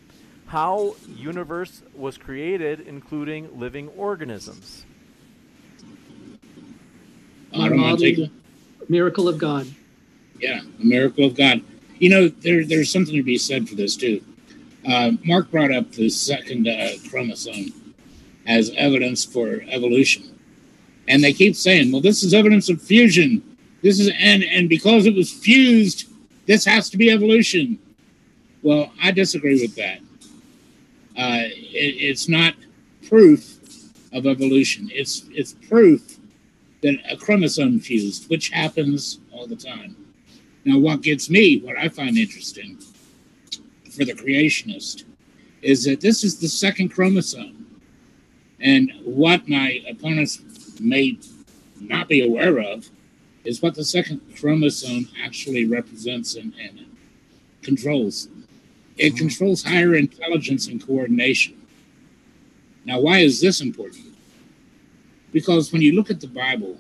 [0.53, 4.85] How universe was created, including living organisms.
[7.55, 8.31] I don't want to take it.
[8.87, 9.67] Miracle of God.
[10.39, 11.63] Yeah, a miracle of God.
[12.01, 14.23] You know, there, there's something to be said for this too.
[14.87, 17.95] Uh, Mark brought up the second uh, chromosome
[18.47, 20.39] as evidence for evolution,
[21.09, 23.57] and they keep saying, "Well, this is evidence of fusion.
[23.81, 26.11] This is and and because it was fused,
[26.45, 27.79] this has to be evolution."
[28.63, 30.01] Well, I disagree with that.
[31.17, 32.55] Uh, it, it's not
[33.09, 33.59] proof
[34.13, 34.91] of evolution.
[34.93, 36.19] It's it's proof
[36.83, 39.97] that a chromosome fused, which happens all the time.
[40.65, 42.79] Now, what gets me, what I find interesting
[43.91, 45.05] for the creationist,
[45.61, 47.67] is that this is the second chromosome.
[48.61, 50.41] And what my opponents
[50.81, 51.19] may
[51.81, 52.89] not be aware of
[53.45, 56.87] is what the second chromosome actually represents and, and
[57.63, 58.29] controls.
[59.03, 61.61] It controls higher intelligence and coordination.
[62.85, 64.05] Now, why is this important?
[65.33, 66.79] Because when you look at the Bible,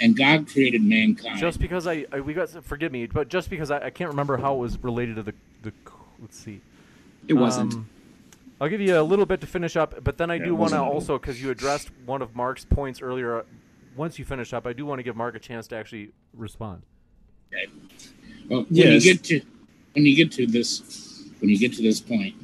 [0.00, 1.38] and God created mankind.
[1.40, 4.36] Just because I, I we got forgive me, but just because I, I can't remember
[4.36, 5.72] how it was related to the the
[6.20, 6.60] let's see.
[7.26, 7.74] It wasn't.
[7.74, 7.88] Um,
[8.60, 10.72] I'll give you a little bit to finish up, but then I Yeah, do want
[10.72, 13.40] to also because you addressed one of Mark's points earlier.
[13.40, 13.42] uh,
[13.96, 16.82] Once you finish up, I do want to give Mark a chance to actually respond.
[17.52, 17.66] Okay.
[18.48, 19.04] Well, when Yes.
[19.04, 19.40] you get to
[19.94, 21.11] when you get to this
[21.42, 22.36] when you get to this point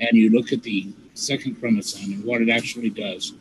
[0.00, 3.32] and you look at the second chromosome and what it actually does,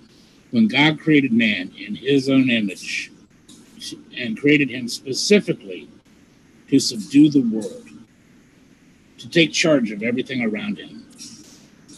[0.52, 3.12] when God created man in his own image
[4.18, 5.90] and created him specifically
[6.70, 7.90] to subdue the world,
[9.18, 11.06] to take charge of everything around him,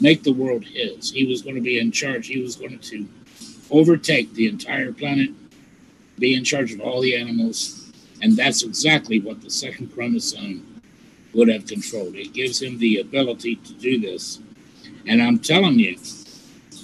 [0.02, 1.12] make the world his.
[1.12, 2.26] He was going to be in charge.
[2.26, 3.08] He was going to
[3.70, 5.30] overtake the entire planet,
[6.18, 7.92] be in charge of all the animals,
[8.24, 10.69] and that's exactly what the second chromosome
[11.34, 12.16] would have controlled.
[12.16, 14.40] It gives him the ability to do this.
[15.08, 15.98] And I'm telling you,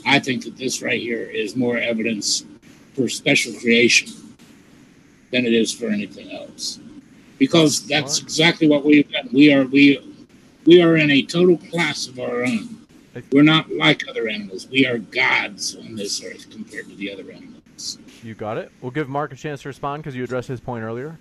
[0.05, 2.45] I think that this right here is more evidence
[2.93, 4.09] for special creation
[5.31, 6.79] than it is for anything else.
[7.37, 9.29] Because that's exactly what we've done.
[9.33, 9.99] We are we
[10.65, 12.87] we are in a total class of our own.
[13.31, 14.67] We're not like other animals.
[14.69, 17.97] We are gods on this earth compared to the other animals.
[18.23, 18.71] You got it.
[18.81, 21.19] We'll give Mark a chance to respond because you addressed his point earlier.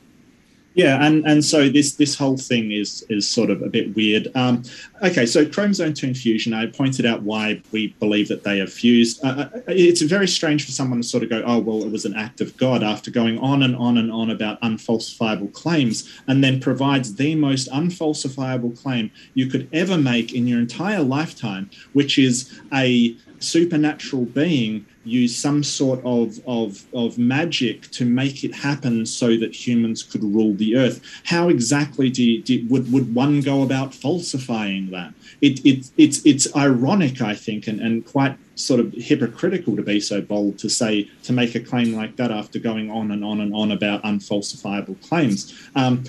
[0.74, 4.28] Yeah, and, and so this this whole thing is is sort of a bit weird.
[4.34, 4.64] Um,
[5.02, 6.52] okay, so chromosome two fusion.
[6.52, 9.24] I pointed out why we believe that they are fused.
[9.24, 12.04] Uh, uh, it's very strange for someone to sort of go, "Oh, well, it was
[12.04, 16.42] an act of God," after going on and on and on about unfalsifiable claims, and
[16.42, 22.18] then provides the most unfalsifiable claim you could ever make in your entire lifetime, which
[22.18, 29.04] is a supernatural being use some sort of, of, of magic to make it happen
[29.04, 31.00] so that humans could rule the earth.
[31.24, 35.12] How exactly do you, do, would, would one go about falsifying that?
[35.40, 40.00] It, it, it's, it's ironic, I think, and, and quite sort of hypocritical to be
[40.00, 43.40] so bold to say to make a claim like that after going on and on
[43.40, 45.52] and on about unfalsifiable claims.
[45.74, 46.04] Um,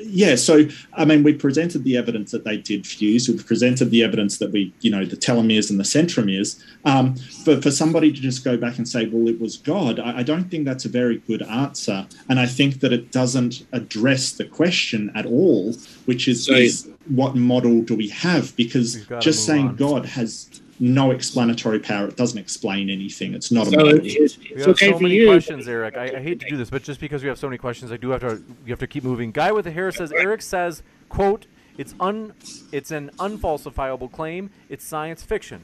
[0.00, 3.28] yeah, so I mean, we presented the evidence that they did fuse.
[3.28, 6.62] We presented the evidence that we, you know, the telomeres and the centromeres.
[6.84, 10.18] Um, but for somebody to just go back and say, well, it was God, I,
[10.18, 14.32] I don't think that's a very good answer, and I think that it doesn't address
[14.32, 15.74] the question at all,
[16.06, 18.54] which is, So- is what model do we have?
[18.56, 19.76] Because just saying on.
[19.76, 22.08] God has no explanatory power.
[22.08, 23.34] It doesn't explain anything.
[23.34, 24.00] It's not a So model.
[24.04, 25.26] it's, We have okay so many you.
[25.26, 25.96] questions, Eric.
[25.96, 27.96] I, I hate to do this, but just because we have so many questions, I
[27.96, 28.42] do have to.
[28.64, 29.30] You have to keep moving.
[29.32, 30.12] Guy with the hair says.
[30.12, 31.46] Eric says, "quote
[31.76, 32.34] It's un.
[32.72, 34.50] It's an unfalsifiable claim.
[34.68, 35.62] It's science fiction."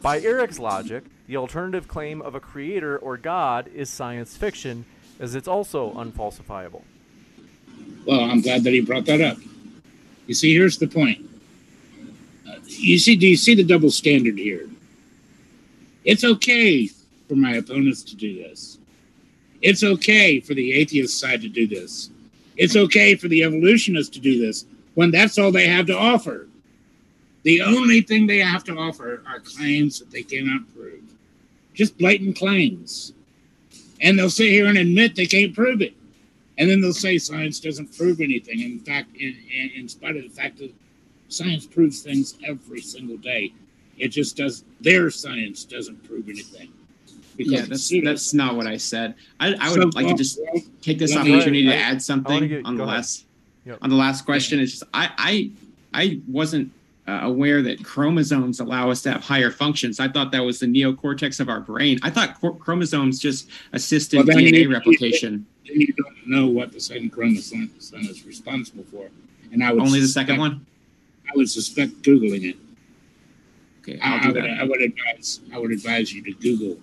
[0.00, 4.84] By Eric's logic, the alternative claim of a creator or God is science fiction,
[5.20, 6.82] as it's also unfalsifiable.
[8.04, 9.38] Well, I'm glad that he brought that up.
[10.26, 11.24] You see, here's the point.
[12.66, 14.68] You see, do you see the double standard here?
[16.04, 16.88] It's okay
[17.28, 18.78] for my opponents to do this.
[19.60, 22.10] It's okay for the atheist side to do this.
[22.56, 26.48] It's okay for the evolutionists to do this when that's all they have to offer.
[27.44, 31.02] The only thing they have to offer are claims that they cannot prove.
[31.74, 33.12] Just blatant claims.
[34.00, 35.94] And they'll sit here and admit they can't prove it.
[36.58, 38.60] And then they'll say science doesn't prove anything.
[38.60, 40.72] In fact, in, in, in spite of the fact that
[41.32, 43.52] science proves things every single day,
[43.98, 44.64] it just does.
[44.80, 46.72] Their science doesn't prove anything.
[47.38, 49.14] Yeah, that's that's not what I said.
[49.40, 50.38] I, I would So, like well, to just
[50.82, 52.94] take this let me- opportunity to add something wanna get- on the ahead.
[52.96, 53.26] last
[53.64, 53.78] Yep.
[53.80, 54.60] on the last question.
[54.60, 55.50] It's just I I
[55.94, 56.70] I wasn't
[57.08, 59.98] uh, aware that chromosomes allow us to have higher functions.
[59.98, 61.98] I thought that was the neocortex of our brain.
[62.02, 65.44] I thought cor- chromosomes just assisted Well, DNA you- replication.
[65.66, 69.08] then you don't know what the second chromosome is responsible for.
[69.52, 70.66] And I would Only the suspect- second one.
[71.32, 72.56] I would suspect googling it.
[73.80, 74.60] Okay, I, I'll do would, that.
[74.60, 75.40] I would advise.
[75.52, 76.78] I would advise you to Google.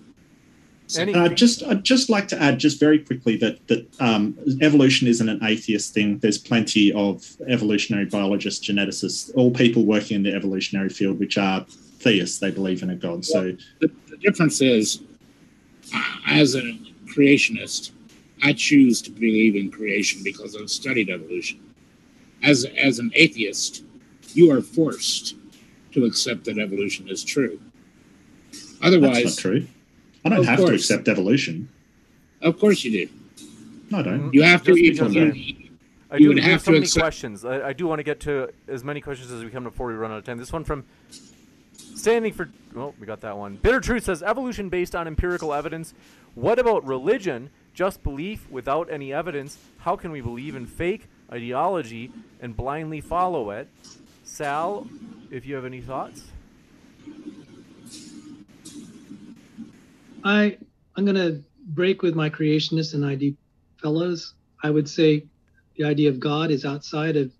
[0.98, 4.36] Any- And I'd just, I'd just like to add, just very quickly, that that um,
[4.60, 6.18] evolution isn't an atheist thing.
[6.18, 11.64] There's plenty of evolutionary biologists, geneticists, all people working in the evolutionary field, which are
[12.00, 12.38] theists.
[12.38, 13.24] They believe in a god.
[13.24, 15.00] So the, the difference is,
[15.94, 17.92] uh, as a creationist,
[18.42, 21.60] I choose to believe in creation because I've studied evolution.
[22.42, 23.84] As as an atheist,
[24.34, 25.36] you are forced
[25.92, 27.60] to accept that evolution is true.
[28.50, 29.66] that's Otherwise, not true.
[30.24, 31.68] I don't Of have to accept evolution.
[32.42, 33.12] of course you do.
[33.90, 34.32] No, I don't.
[34.34, 34.74] You have to.
[34.74, 35.66] Just You, you, I-
[36.12, 37.44] I You do would have have so to many accept- questions.
[37.44, 39.94] I, I do want to get to as many questions as we can before we
[39.94, 40.38] run out of time.
[40.38, 40.84] This one from
[41.94, 43.56] standing for well, we got that one.
[43.56, 45.94] Bitter Truth says evolution based on empirical evidence.
[46.34, 47.50] What about religion?
[47.74, 49.56] Just belief without any evidence.
[49.78, 53.68] How can we believe in fake ideology and blindly follow it?
[54.30, 54.86] Sal,
[55.30, 56.22] if you have any thoughts.
[60.24, 60.56] I
[60.96, 63.36] I'm gonna break with my creationist and ID
[63.82, 64.34] fellows.
[64.62, 65.26] I would say
[65.76, 67.32] the idea of God is outside of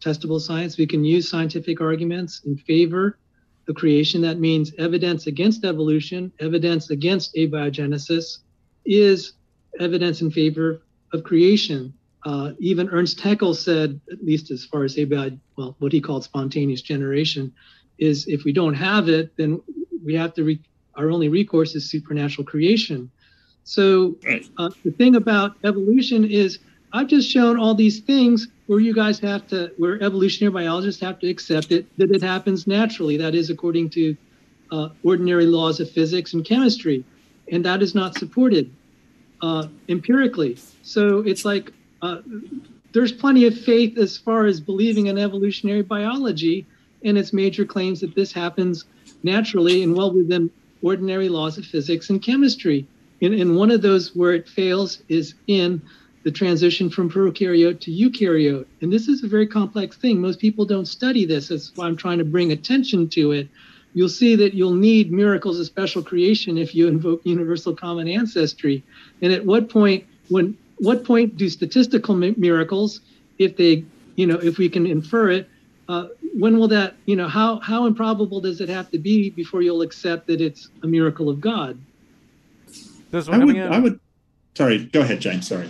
[0.00, 0.76] testable science.
[0.76, 3.18] We can use scientific arguments in favor
[3.66, 4.20] of creation.
[4.20, 8.40] That means evidence against evolution, evidence against abiogenesis
[8.84, 9.32] is
[9.80, 10.82] evidence in favor
[11.14, 11.94] of creation.
[12.24, 16.24] Uh, even Ernst Haeckel said, at least as far as abi, well, what he called
[16.24, 17.52] spontaneous generation,
[17.98, 19.60] is if we don't have it, then
[20.04, 20.60] we have to re-
[20.96, 23.10] our only recourse is supernatural creation.
[23.64, 24.16] So
[24.58, 26.58] uh, the thing about evolution is
[26.92, 31.18] I've just shown all these things where you guys have to, where evolutionary biologists have
[31.20, 33.16] to accept it that it happens naturally.
[33.16, 34.16] That is according to
[34.70, 37.04] uh, ordinary laws of physics and chemistry,
[37.50, 38.70] and that is not supported
[39.42, 40.56] uh, empirically.
[40.82, 41.72] So it's like
[42.04, 42.20] uh,
[42.92, 46.66] there's plenty of faith as far as believing in evolutionary biology
[47.02, 48.84] and its major claims that this happens
[49.22, 50.50] naturally and well within
[50.82, 52.86] ordinary laws of physics and chemistry.
[53.22, 55.80] And, and one of those where it fails is in
[56.24, 58.66] the transition from prokaryote to eukaryote.
[58.82, 60.20] And this is a very complex thing.
[60.20, 61.48] Most people don't study this.
[61.48, 63.48] That's why I'm trying to bring attention to it.
[63.94, 68.82] You'll see that you'll need miracles of special creation if you invoke universal common ancestry.
[69.22, 73.00] And at what point, when what point do statistical mi- miracles,
[73.38, 73.84] if they,
[74.16, 75.48] you know, if we can infer it,
[75.88, 76.06] uh,
[76.38, 79.82] when will that, you know, how how improbable does it have to be before you'll
[79.82, 81.78] accept that it's a miracle of God?
[83.10, 83.56] This I would.
[83.56, 84.00] I would.
[84.56, 85.48] Sorry, go ahead, James.
[85.48, 85.68] Sorry.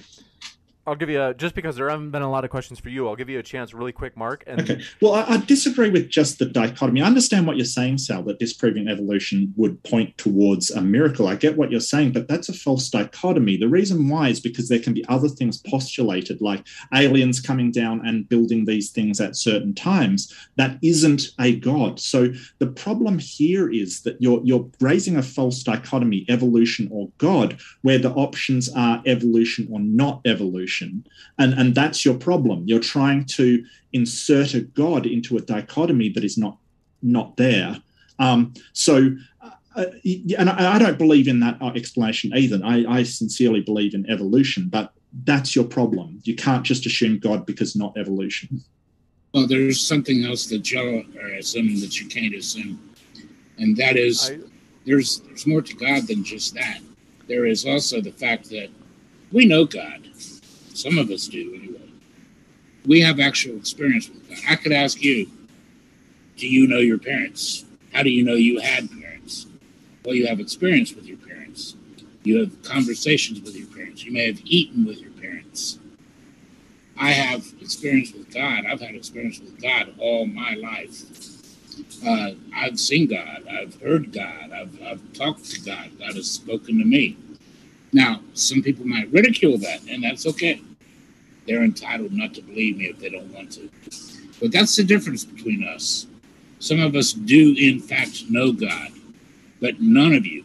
[0.86, 3.09] I'll give you a, just because there haven't been a lot of questions for you.
[3.09, 4.44] I'll give you a chance, really quick, Mark.
[4.47, 4.82] And okay.
[5.01, 7.01] Well, I, I, disagree with just the dichotomy.
[7.01, 11.27] I understand what you're saying, Sal, that disproving evolution would point towards a miracle.
[11.27, 13.56] I get what you're saying, but that's a false dichotomy.
[13.56, 18.06] The reason why is because there can be other things postulated, like aliens coming down
[18.06, 20.35] and building these things at certain times.
[20.56, 21.98] That isn't a god.
[21.98, 27.59] So the problem here is that you're you're raising a false dichotomy, evolution or God,
[27.82, 30.74] where the options are evolution or not evolution.
[30.83, 32.65] And, and that's your problem.
[32.67, 36.59] You're trying to insert a God into a dichotomy that is not,
[37.03, 37.81] not there.
[38.19, 39.11] Um, so,
[39.43, 39.87] uh, uh
[40.39, 42.61] and I, I, don't believe in that uh, explanation either.
[42.65, 44.93] I, I sincerely believe in evolution, but
[45.25, 46.21] that's your problem.
[46.25, 48.63] You can't just assume God because not evolution.
[49.33, 52.79] Well, there's something else that you are assuming that you can't assume,
[53.59, 54.39] and that is I,
[54.87, 56.79] there's there's more to God than just that.
[57.27, 58.69] There is also the fact that
[59.33, 60.09] we know God.
[60.75, 61.91] Some of us do, anyway.
[62.85, 64.39] We have actual experience with God.
[64.49, 65.31] I could ask you,
[66.37, 67.65] do you know your parents?
[67.93, 69.47] How do you know you had parents?
[70.05, 71.77] Well, you have experience with your parents.
[72.25, 74.05] You have conversations with your parents.
[74.05, 75.79] You may have eaten with your parents.
[76.99, 78.67] I have experience with God.
[78.67, 81.03] I've had experience with God all my life.
[82.07, 83.47] Uh, I've seen God.
[83.49, 84.53] I've heard God.
[84.53, 85.91] I've, I've talked to God.
[85.99, 87.17] God has spoken to me.
[87.95, 90.61] Now, some people might ridicule that, and that's okay.
[91.47, 93.71] They're entitled not to believe me if they don't want to.
[94.41, 96.09] But that's the difference between us.
[96.59, 98.89] Some of us do, in fact, know God,
[99.61, 100.45] but none of you,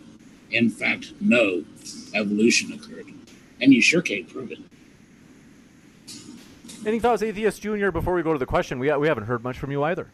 [0.52, 1.64] in fact, know
[2.14, 3.08] evolution occurred.
[3.60, 4.60] And you sure can't prove it.
[6.86, 8.78] Any thoughts, Atheist Junior, before we go to the question?
[8.78, 10.12] We, we haven't heard much from you either.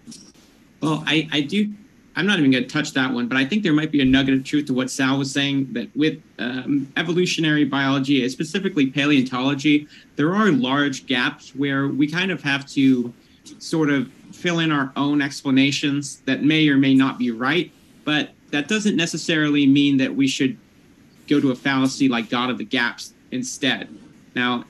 [0.82, 1.74] Well, I, I do
[2.16, 4.06] I'm not even going to touch that one, but I think there might be a
[4.06, 9.88] nugget of truth to what Sal was saying that with um, evolutionary biology, specifically paleontology,
[10.16, 13.14] there are large gaps where we kind of have to
[13.60, 17.72] sort of fill in our own explanations that may or may not be right,
[18.06, 20.58] but that doesn't necessarily mean that we should
[21.28, 23.90] go to a fallacy like God of the gaps instead.
[24.36, 24.66] Now,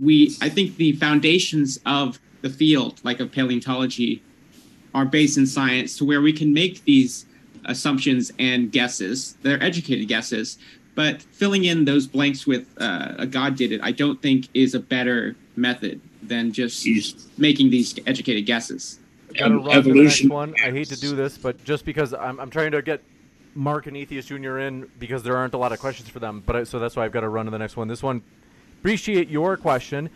[0.00, 4.22] we I think the foundations of the field, like of paleontology,
[4.94, 7.26] are based in science to where we can make these
[7.66, 9.36] assumptions and guesses.
[9.42, 10.58] They're educated guesses,
[10.94, 14.74] but filling in those blanks with uh, a God did it, I don't think is
[14.74, 16.86] a better method than just
[17.38, 18.98] making these educated guesses.
[19.38, 19.94] Gotta run evolution.
[19.94, 20.54] the next one.
[20.62, 23.02] I hate to do this, but just because I'm, I'm trying to get
[23.54, 26.56] Mark and Atheist Junior in because there aren't a lot of questions for them, but
[26.56, 27.88] I, so that's why I've got to run to the next one.
[27.88, 28.22] This one,
[28.80, 30.10] appreciate your question.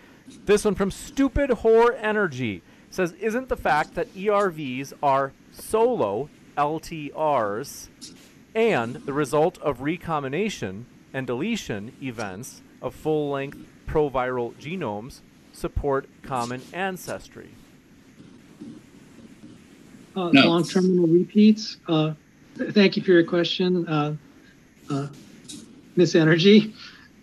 [0.46, 2.62] This one from Stupid Whore Energy
[2.94, 7.88] says, isn't the fact that ERVs are solo LTRs
[8.54, 15.20] and the result of recombination and deletion events of full length proviral genomes
[15.52, 17.50] support common ancestry?
[20.16, 20.46] Uh, no.
[20.46, 21.78] Long terminal repeats.
[21.88, 22.14] Uh,
[22.56, 24.14] th- thank you for your question, uh,
[24.88, 25.08] uh
[25.96, 26.72] Miss Energy.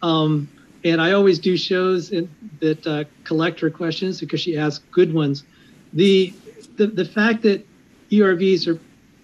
[0.02, 0.50] Um,
[0.84, 2.30] and I always do shows in,
[2.60, 5.46] that uh, collect her questions because she asks good ones
[5.94, 6.34] the,
[6.78, 7.66] the, the fact that
[8.12, 8.80] ERVs are,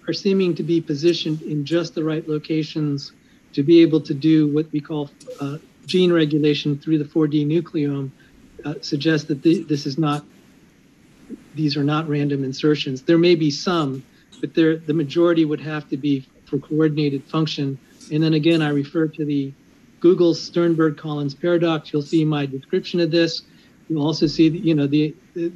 [0.08, 3.12] are seeming to be positioned in just the right locations
[3.52, 8.10] to be able to do what we call uh, gene regulation through the 4D nucleome
[8.64, 10.24] uh, suggests that this is not,
[11.54, 13.02] these are not random insertions.
[13.02, 14.04] There may be some,
[14.40, 17.78] but the majority would have to be for coordinated function.
[18.12, 19.52] And then again, I refer to the
[20.00, 21.92] Google Sternberg-Collins paradox.
[21.92, 23.42] You'll see my description of this.
[23.88, 25.52] You'll also see, you know, the, the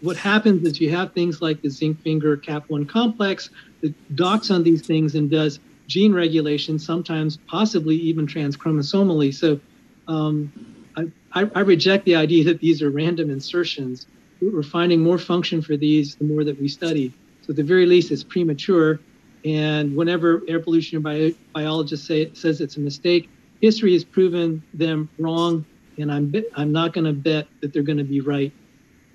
[0.00, 3.50] what happens is you have things like the zinc finger KAP1 complex
[3.82, 9.32] that docks on these things and does gene regulation, sometimes possibly even transchromosomally.
[9.32, 9.60] So
[10.08, 10.52] um,
[10.96, 14.06] I, I, I, reject the idea that these are random insertions.
[14.40, 17.12] We're finding more function for these the more that we study.
[17.42, 18.98] So at the very least, it's premature.
[19.44, 23.28] And whenever evolutionary bio- biologists say it, says it's a mistake,
[23.60, 25.64] history has proven them wrong.
[25.98, 28.52] And I'm I'm not going to bet that they're going to be right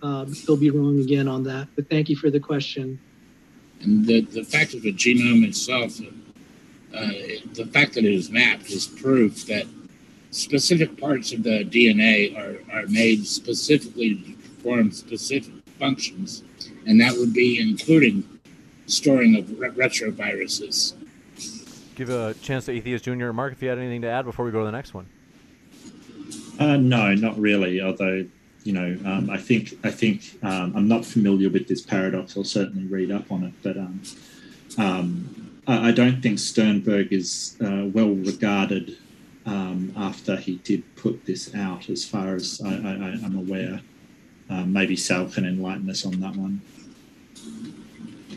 [0.01, 1.67] um, they'll be wrong again on that.
[1.75, 2.99] But thank you for the question.
[3.81, 5.99] And the, the fact of the genome itself,
[6.93, 7.07] uh,
[7.53, 9.65] the fact that it is mapped is proof that
[10.31, 16.43] specific parts of the DNA are, are made specifically to perform specific functions,
[16.85, 18.27] and that would be including
[18.87, 20.93] storing of re- retroviruses.
[21.95, 23.33] Give a chance to Atheist Junior.
[23.33, 25.07] Mark, if you had anything to add before we go to the next one.
[26.59, 27.81] Uh, no, not really.
[27.81, 28.25] Although
[28.67, 32.35] you know, um, I think I think um, I'm not familiar with this paradox.
[32.35, 34.01] I'll certainly read up on it, but um,
[34.77, 38.97] um I, I, don't think Sternberg is uh, well regarded
[39.45, 43.79] um, after he did put this out, as far as I, am aware.
[44.49, 46.61] Um, maybe Sal can enlighten us on that one.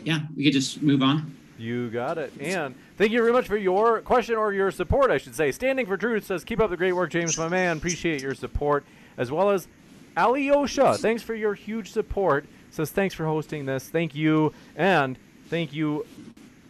[0.05, 1.35] Yeah, we could just move on.
[1.57, 2.31] You got it.
[2.39, 5.51] And thank you very much for your question or your support, I should say.
[5.51, 7.77] Standing for Truth says, Keep up the great work, James, my man.
[7.77, 8.85] Appreciate your support.
[9.17, 9.67] As well as
[10.15, 12.45] Alyosha, thanks for your huge support.
[12.69, 13.89] Says, Thanks for hosting this.
[13.89, 14.53] Thank you.
[14.75, 15.17] And
[15.47, 16.05] thank you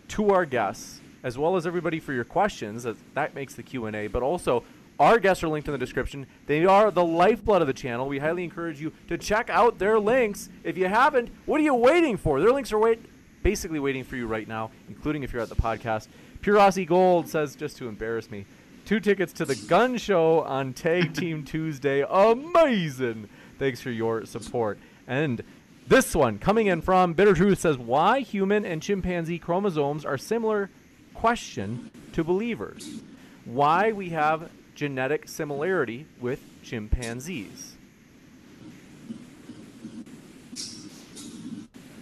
[0.08, 2.88] to our guests as well as everybody for your questions.
[3.14, 4.64] That makes the Q&A, but also
[5.02, 6.28] our guests are linked in the description.
[6.46, 8.08] They are the lifeblood of the channel.
[8.08, 10.48] We highly encourage you to check out their links.
[10.64, 12.40] If you haven't, what are you waiting for?
[12.40, 13.06] Their links are wait-
[13.44, 16.08] basically waiting for you right now, including if you're at the podcast.
[16.42, 18.46] Pure Aussie Gold says, just to embarrass me,
[18.86, 22.04] two tickets to the gun show on Tag Team Tuesday.
[22.10, 23.30] Amazing.
[23.60, 24.80] Thanks for your support.
[25.08, 25.44] And
[25.88, 30.72] this one coming in from Bitter Truth says, why human and chimpanzee chromosomes are similar
[31.14, 33.02] question to believers
[33.46, 37.76] why we have genetic similarity with chimpanzees.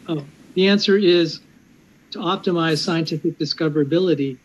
[0.08, 1.42] Oh, the answer is
[2.12, 4.38] to optimize scientific discoverability.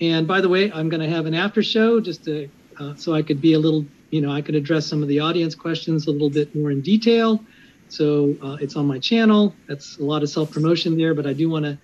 [0.00, 3.14] And by the way, I'm going to have an after show just to, uh, so
[3.14, 6.06] I could be a little, you know, I could address some of the audience questions
[6.06, 7.44] a little bit more in detail.
[7.88, 9.54] So uh, it's on my channel.
[9.66, 11.78] That's a lot of self promotion there, but I do want to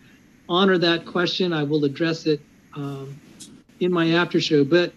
[0.48, 1.52] honor that question.
[1.52, 2.40] I will address it
[2.74, 3.18] um,
[3.80, 4.64] in my after show.
[4.64, 4.92] But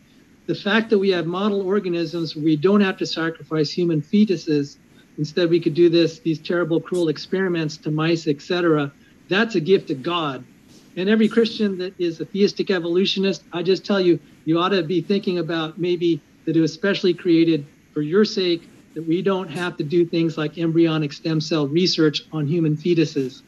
[0.48, 4.78] the fact that we have model organisms we don't have to sacrifice human fetuses,
[5.18, 8.92] instead we could do this these terrible cruel experiments to mice, etc.
[9.30, 10.44] That's a gift of God.
[10.96, 14.82] And every Christian that is a theistic evolutionist, I just tell you, you ought to
[14.82, 19.50] be thinking about maybe that it was specially created for your sake, that we don't
[19.50, 23.44] have to do things like embryonic stem cell research on human fetuses.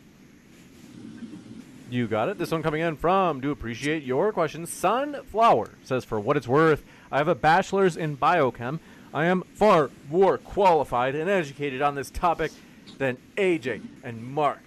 [1.90, 2.38] You got it.
[2.38, 4.68] This one coming in from Do Appreciate Your Question.
[4.68, 8.80] Sunflower says, For what it's worth, I have a bachelor's in biochem.
[9.12, 12.52] I am far more qualified and educated on this topic
[13.00, 14.60] than AJ and Mark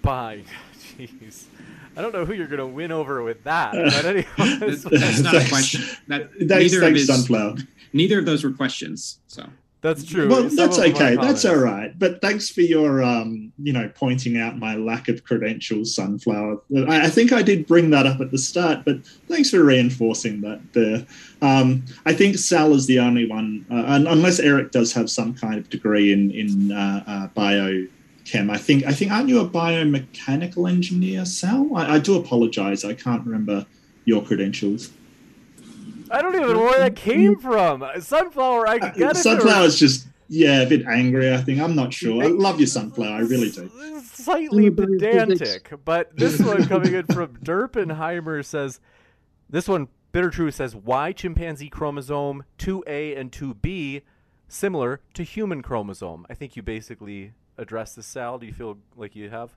[0.00, 0.46] combined.
[0.98, 1.44] Jeez.
[1.96, 3.72] I don't know who you're going to win over with that.
[3.72, 5.82] But anyway, that's not a question.
[6.08, 7.56] That, neither, of his, sunflower.
[7.92, 9.18] neither of those were questions.
[9.26, 9.44] So
[9.82, 10.28] that's true.
[10.28, 11.16] Well, Some that's okay.
[11.16, 11.98] That's all right.
[11.98, 16.60] But thanks for your, um, you know, pointing out my lack of credentials, Sunflower.
[16.88, 20.42] I, I, think I did bring that up at the start, but thanks for reinforcing
[20.42, 21.06] that there.
[21.42, 25.56] Um, I think Sal is the only one, uh, unless Eric does have some kind
[25.56, 27.28] of degree in in uh, uh,
[28.30, 28.50] biochem.
[28.50, 31.76] I think I think aren't you a biomechanical engineer, Sal?
[31.76, 32.84] I, I do apologize.
[32.84, 33.66] I can't remember
[34.04, 34.90] your credentials.
[36.10, 37.84] I don't even know where that came from.
[38.00, 39.16] Sunflower, I uh, get it.
[39.16, 41.32] Sunflower's just yeah, a bit angry.
[41.32, 42.22] I think I'm not sure.
[42.22, 43.16] I love your sunflower.
[43.16, 43.70] I really do.
[44.04, 48.80] Slightly pedantic, but this one coming in from Derpenheimer says,
[49.48, 54.02] this one Bitter Truth says, why chimpanzee chromosome 2A and 2B
[54.48, 56.26] similar to human chromosome?
[56.28, 58.38] I think you basically addressed this, Sal.
[58.38, 59.50] Do you feel like you have?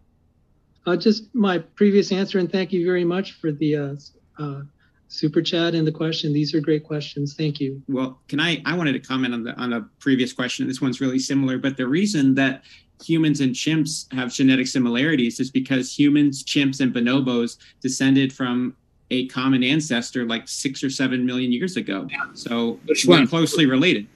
[0.85, 3.95] Uh, just my previous answer, and thank you very much for the uh,
[4.37, 4.61] uh,
[5.07, 6.33] super chat and the question.
[6.33, 7.35] These are great questions.
[7.35, 7.81] Thank you.
[7.87, 8.61] Well, can I?
[8.65, 10.67] I wanted to comment on the on a previous question.
[10.67, 12.63] This one's really similar, but the reason that
[13.01, 18.75] humans and chimps have genetic similarities is because humans, chimps, and bonobos descended from
[19.11, 22.07] a common ancestor like six or seven million years ago.
[22.33, 23.27] So Which we're one?
[23.27, 24.07] closely related.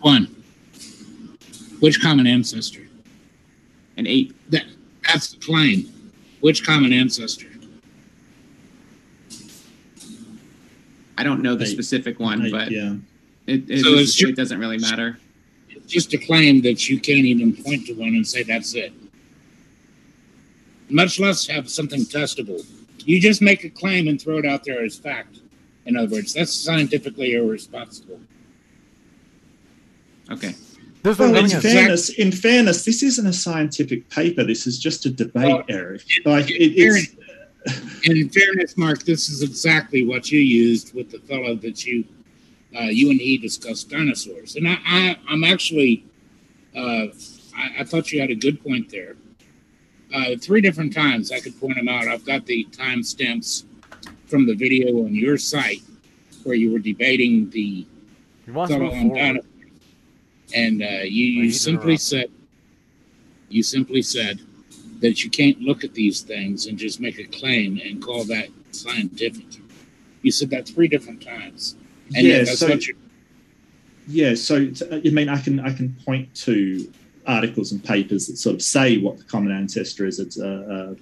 [0.00, 0.26] One.
[1.80, 2.85] Which common ancestor?
[3.96, 4.34] An ape.
[4.50, 4.64] That,
[5.06, 5.92] that's the claim.
[6.40, 7.46] Which common ancestor?
[11.18, 12.96] I don't know the I, specific one, I, but yeah,
[13.46, 15.18] it, it, so just, it doesn't really matter.
[15.70, 18.92] It's just a claim that you can't even point to one and say that's it.
[20.90, 22.64] Much less have something testable.
[23.04, 25.40] You just make a claim and throw it out there as fact.
[25.86, 28.20] In other words, that's scientifically irresponsible.
[30.30, 30.54] Okay.
[31.14, 34.44] Well, in fairness, in fairness, this isn't a scientific paper.
[34.44, 36.02] This is just a debate, well, Eric.
[36.24, 37.14] Like it, it's
[38.04, 42.04] and in fairness, Mark, this is exactly what you used with the fellow that you
[42.76, 44.56] uh, you and he discussed dinosaurs.
[44.56, 46.04] And I, I am actually
[46.76, 47.06] uh,
[47.56, 49.16] I, I, thought you had a good point there.
[50.14, 52.06] Uh, three different times I could point them out.
[52.06, 53.64] I've got the timestamps
[54.26, 55.82] from the video on your site
[56.44, 57.86] where you were debating the
[58.46, 59.46] fellow on dinosaurs,
[60.54, 62.30] and uh, you, you simply said
[63.48, 64.40] you simply said
[65.00, 68.48] that you can't look at these things and just make a claim and call that
[68.72, 69.44] scientific.
[70.22, 71.76] You said that three different times.
[72.14, 72.76] And yeah, so,
[74.08, 76.90] yeah, so I mean, I can I can point to
[77.26, 80.18] articles and papers that sort of say what the common ancestor is.
[80.18, 80.94] It's uh, uh.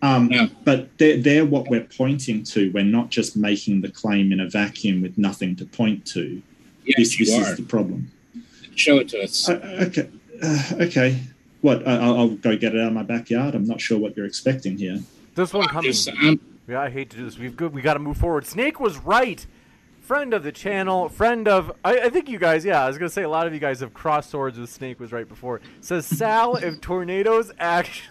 [0.00, 0.48] Um, No.
[0.64, 2.70] But they're, they're what we're pointing to.
[2.72, 6.40] We're not just making the claim in a vacuum with nothing to point to.
[6.88, 7.50] Yes, this you this are.
[7.52, 8.10] is the problem.
[8.74, 9.48] Show it to us.
[9.48, 10.08] Uh, okay.
[10.42, 11.20] Uh, okay.
[11.60, 11.86] What?
[11.86, 13.54] I- I'll, I'll go get it out of my backyard.
[13.54, 15.00] I'm not sure what you're expecting here.
[15.34, 15.90] This one coming.
[15.90, 17.38] Just, um, Yeah, I hate to do this.
[17.38, 17.72] We've good.
[17.72, 18.46] We got to move forward.
[18.46, 19.44] Snake was right.
[20.00, 21.70] Friend of the channel, friend of.
[21.84, 22.64] I, I think you guys.
[22.64, 24.98] Yeah, I was gonna say a lot of you guys have crossed swords with Snake
[24.98, 25.60] was right before.
[25.82, 28.08] Says Sal, if tornadoes actually.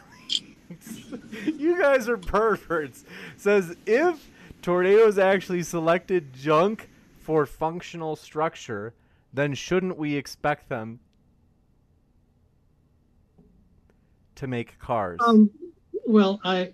[1.57, 3.03] you guys are perverts.
[3.37, 4.29] Says if
[4.61, 6.89] tornadoes actually selected junk
[7.27, 8.93] for functional structure,
[9.33, 10.97] then shouldn't we expect them
[14.35, 15.19] to make cars?
[15.27, 15.51] Um,
[16.05, 16.73] well, I.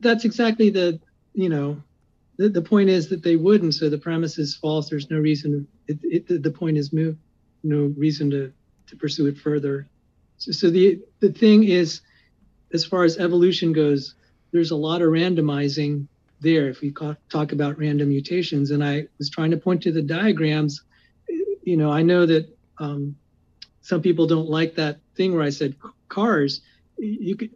[0.00, 0.98] That's exactly the
[1.34, 1.80] you know,
[2.36, 3.74] the, the point is that they wouldn't.
[3.74, 4.90] So the premise is false.
[4.90, 5.68] There's no reason.
[5.86, 7.18] It, it the, point is moved.
[7.62, 8.52] No reason to
[8.88, 9.86] to pursue it further.
[10.38, 12.00] So, so the the thing is,
[12.72, 14.16] as far as evolution goes,
[14.50, 16.08] there's a lot of randomizing
[16.40, 16.68] there.
[16.68, 16.92] If we
[17.28, 20.82] talk about random mutations, and I was trying to point to the diagrams.
[21.62, 22.48] You know, I know that
[22.78, 23.16] um,
[23.80, 25.74] some people don't like that thing where I said
[26.08, 26.60] cars.
[26.98, 27.50] You could,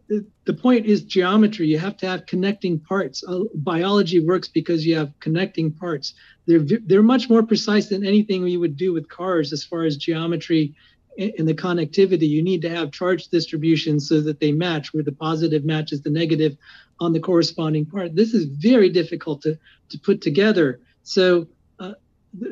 [0.45, 1.67] the, point is geometry.
[1.67, 3.25] You have to have connecting parts.
[3.27, 6.13] Uh, biology works because you have connecting parts.
[6.47, 9.97] They're they're much more precise than anything we would do with cars as far as
[9.97, 10.75] geometry
[11.19, 12.29] and the connectivity.
[12.29, 16.11] You need to have charge distributions so that they match, where the positive matches the
[16.11, 16.57] negative
[16.99, 18.15] on the corresponding part.
[18.15, 19.59] This is very difficult to
[19.89, 20.81] to put together.
[21.03, 21.95] So uh,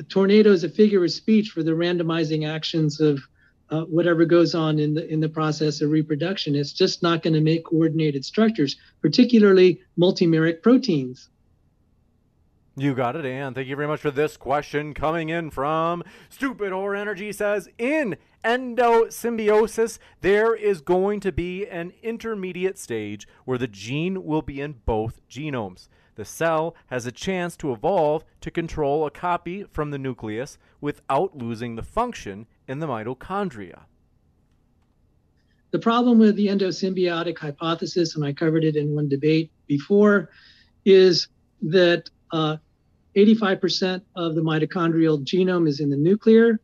[0.09, 3.20] tornado is a figure of speech for the randomizing actions of
[3.70, 6.55] uh, whatever goes on in the in the process of reproduction.
[6.55, 11.28] It's just not going to make coordinated structures, particularly multimeric proteins.
[12.78, 16.72] You got it, and thank you very much for this question coming in from Stupid
[16.72, 23.66] Or Energy says in endosymbiosis there is going to be an intermediate stage where the
[23.66, 25.88] gene will be in both genomes.
[26.14, 31.36] The cell has a chance to evolve to control a copy from the nucleus without
[31.36, 33.86] losing the function in the mitochondria.
[35.72, 40.30] The problem with the endosymbiotic hypothesis, and I covered it in one debate before,
[40.84, 41.26] is
[41.62, 42.59] that uh,
[43.19, 46.61] 85% of the mitochondrial genome is in the nuclear,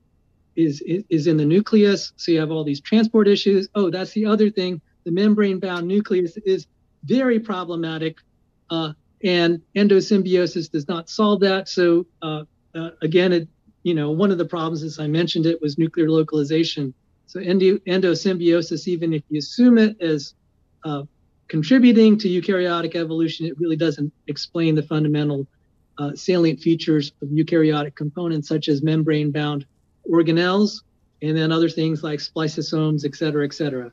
[0.56, 2.12] is, is in the nucleus.
[2.16, 3.68] So you have all these transport issues.
[3.74, 4.80] Oh, that's the other thing.
[5.04, 6.66] The membrane-bound nucleus is
[7.04, 8.18] very problematic,
[8.70, 11.68] uh, and endosymbiosis does not solve that.
[11.68, 12.44] So uh,
[12.74, 13.48] uh, again, it
[13.82, 16.94] you know one of the problems, as I mentioned, it was nuclear localization.
[17.26, 20.34] So endo, endosymbiosis, even if you assume it as
[20.84, 21.02] uh,
[21.48, 25.46] contributing to eukaryotic evolution, it really doesn't explain the fundamental
[25.98, 29.66] uh, salient features of eukaryotic components such as membrane-bound
[30.10, 30.82] organelles,
[31.22, 33.92] and then other things like spliceosomes, et cetera, et cetera.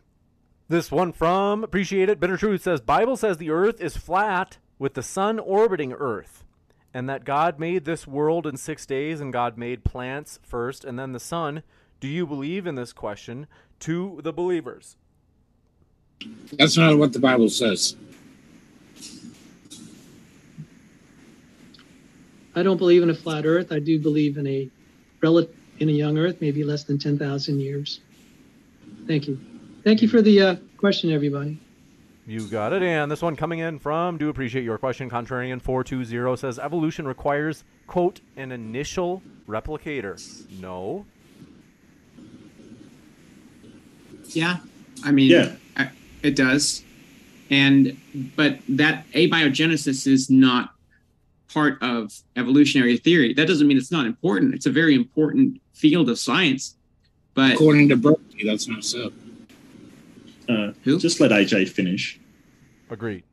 [0.67, 2.19] This one from Appreciate It.
[2.19, 6.43] Bitter Truth says Bible says the earth is flat with the sun orbiting earth,
[6.93, 10.97] and that God made this world in six days, and God made plants first, and
[10.97, 11.63] then the sun.
[11.99, 13.47] Do you believe in this question
[13.81, 14.97] to the believers?
[16.53, 17.95] That's not what the Bible says.
[22.55, 23.71] I don't believe in a flat Earth.
[23.71, 24.69] I do believe in a
[25.21, 25.47] rel-
[25.79, 28.01] in a young Earth, maybe less than 10,000 years.
[29.07, 29.39] Thank you.
[29.83, 31.59] Thank you for the uh, question, everybody.
[32.27, 32.83] You got it.
[32.83, 35.09] And this one coming in from Do Appreciate Your Question.
[35.09, 40.21] Contrarian420 says evolution requires, quote, an initial replicator.
[40.61, 41.05] No.
[44.25, 44.57] Yeah,
[45.03, 45.55] I mean, Yeah.
[45.75, 45.89] I,
[46.21, 46.83] it does,
[47.49, 47.97] and
[48.37, 50.73] but that abiogenesis is not
[51.53, 53.33] part of evolutionary theory.
[53.33, 54.53] That doesn't mean it's not important.
[54.53, 56.75] It's a very important field of science,
[57.33, 59.11] but According to Berkeley, that's not so.
[60.49, 60.99] Uh, Who?
[60.99, 62.19] just let AJ finish.
[62.89, 63.23] Agreed.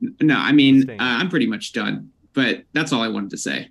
[0.00, 2.10] no, I mean, uh, I'm pretty much done.
[2.34, 3.68] But that's all I wanted to say.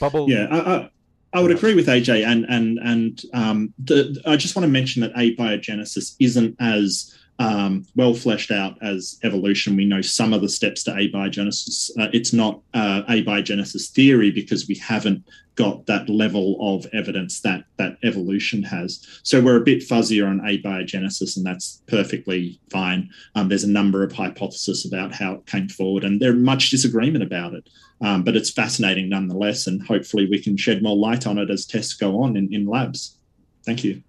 [0.00, 0.28] Bubble.
[0.28, 0.90] Yeah, I, I,
[1.34, 5.02] I would agree with AJ, and and and um, the, I just want to mention
[5.02, 9.76] that abiogenesis isn't as um, well fleshed out as evolution.
[9.76, 11.90] We know some of the steps to abiogenesis.
[11.98, 17.64] Uh, it's not uh, abiogenesis theory because we haven't got that level of evidence that
[17.78, 19.06] that evolution has.
[19.22, 23.10] So we're a bit fuzzier on abiogenesis, and that's perfectly fine.
[23.34, 27.24] Um, there's a number of hypotheses about how it came forward, and there's much disagreement
[27.24, 27.68] about it.
[28.02, 31.64] Um, but it's fascinating nonetheless, and hopefully we can shed more light on it as
[31.64, 33.16] tests go on in, in labs.
[33.64, 34.02] Thank you.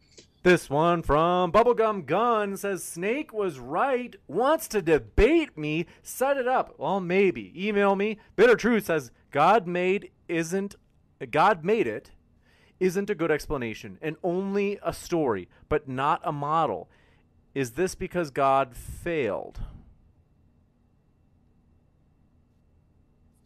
[0.47, 6.47] This one from Bubblegum Gun says Snake was right, wants to debate me, set it
[6.47, 6.75] up.
[6.77, 7.51] Well, maybe.
[7.53, 8.17] Email me.
[8.37, 10.77] Bitter Truth says God made isn't
[11.31, 12.11] God made it
[12.79, 16.87] isn't a good explanation and only a story, but not a model.
[17.53, 19.59] Is this because God failed?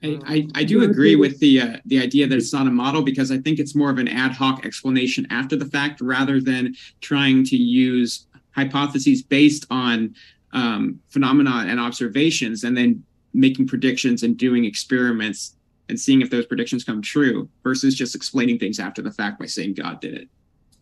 [0.03, 3.03] I, I, I do agree with the uh, the idea that it's not a model
[3.03, 6.75] because I think it's more of an ad hoc explanation after the fact rather than
[7.01, 10.15] trying to use hypotheses based on
[10.53, 13.03] um, phenomena and observations and then
[13.33, 15.55] making predictions and doing experiments
[15.87, 19.45] and seeing if those predictions come true versus just explaining things after the fact by
[19.45, 20.29] saying God did it.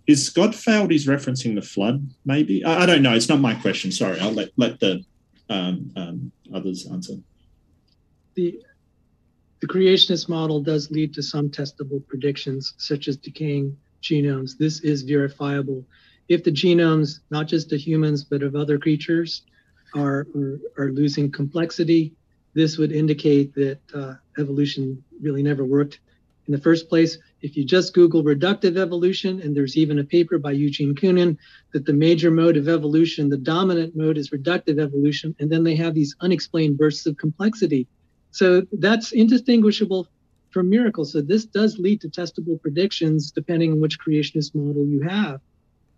[0.08, 0.92] Is God failed?
[0.92, 2.64] He's referencing the flood, maybe.
[2.64, 3.14] I, I don't know.
[3.14, 3.92] It's not my question.
[3.92, 4.20] Sorry.
[4.20, 5.04] I'll let let the
[5.50, 7.16] um, um, others answer.
[8.36, 8.60] The
[9.62, 14.58] the creationist model does lead to some testable predictions, such as decaying genomes.
[14.58, 15.86] This is verifiable.
[16.30, 19.44] If the genomes, not just of humans, but of other creatures,
[19.96, 20.28] are,
[20.78, 22.14] are, losing complexity,
[22.54, 26.00] this would indicate that uh, evolution really never worked
[26.48, 27.18] in the first place.
[27.42, 31.38] If you just Google reductive evolution, and there's even a paper by Eugene Koonin
[31.74, 35.76] that the major mode of evolution, the dominant mode is reductive evolution, and then they
[35.76, 37.88] have these unexplained bursts of complexity
[38.32, 40.08] so that's indistinguishable
[40.52, 41.14] from miracles.
[41.14, 45.42] So this does lead to testable predictions depending on which creationist model you have.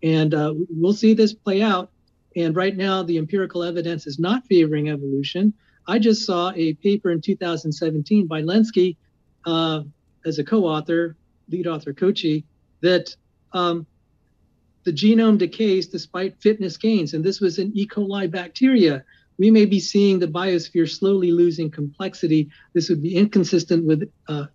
[0.02, 1.90] And uh, we'll see this play out.
[2.34, 5.52] And right now, the empirical evidence is not favoring evolution.
[5.86, 8.96] I just saw a paper in 2017 by Lenski
[9.44, 9.82] uh,
[10.24, 11.16] as a co-author,
[11.48, 12.44] lead author Kochi,
[12.80, 13.14] that
[13.52, 13.86] um,
[14.84, 17.14] the genome decays despite fitness gains.
[17.14, 17.86] And this was in E.
[17.86, 19.04] coli bacteria
[19.38, 22.50] we may be seeing the biosphere slowly losing complexity.
[22.74, 24.46] This would be inconsistent with uh,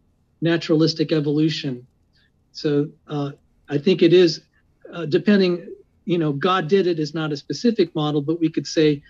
[0.41, 1.85] naturalistic evolution.
[2.51, 3.31] So uh,
[3.69, 4.41] I think it is,
[4.93, 5.67] uh, depending,
[6.05, 9.01] you know, God did it is not a specific model, but we could say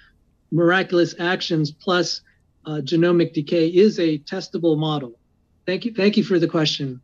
[0.51, 2.21] miraculous actions plus
[2.65, 5.17] uh, genomic decay is a testable model.
[5.65, 5.93] Thank you.
[5.93, 7.01] Thank you for the question.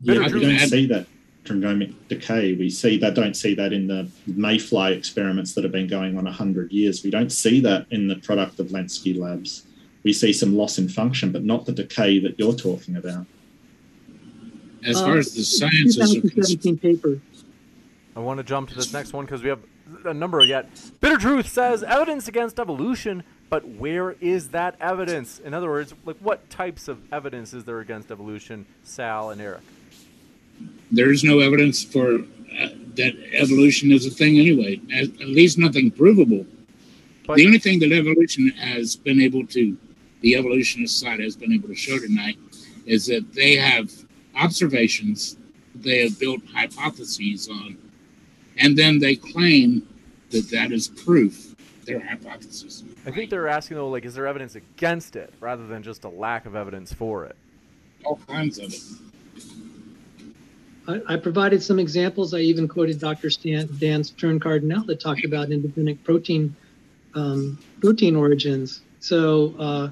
[0.00, 1.06] Yeah, I don't see that
[1.44, 2.54] genomic decay.
[2.54, 6.24] We see that, don't see that in the mayfly experiments that have been going on
[6.24, 7.02] 100 years.
[7.02, 9.64] We don't see that in the product of Lenski Labs.
[10.02, 13.26] We see some loss in function, but not the decay that you're talking about.
[14.84, 17.20] As far uh, as the science is paper.
[18.16, 19.60] I want to jump to this next one because we have
[20.04, 20.68] a number yet.
[21.00, 25.38] Bitter Truth says evidence against evolution, but where is that evidence?
[25.38, 29.62] In other words, like what types of evidence is there against evolution, Sal and Eric?
[30.90, 34.80] There is no evidence for uh, that evolution is a thing anyway.
[34.92, 36.46] At, at least nothing provable.
[37.26, 39.76] But the only thing that evolution has been able to,
[40.20, 42.36] the evolutionist side has been able to show tonight,
[42.86, 43.90] is that they have
[44.34, 45.36] observations,
[45.74, 47.76] they have built hypotheses on,
[48.58, 49.86] and then they claim
[50.30, 51.54] that that is proof.
[51.86, 52.84] Their hypothesis.
[53.06, 56.08] I think they're asking though, like, is there evidence against it rather than just a
[56.08, 57.36] lack of evidence for it?
[58.04, 58.82] All kinds of it.
[60.90, 62.34] I, I, provided some examples.
[62.34, 63.30] I even quoted Dr.
[63.30, 66.54] Stan, Dan Stern Cardinal that talked about independent protein
[67.14, 68.82] um, protein origins.
[69.00, 69.90] So, uh,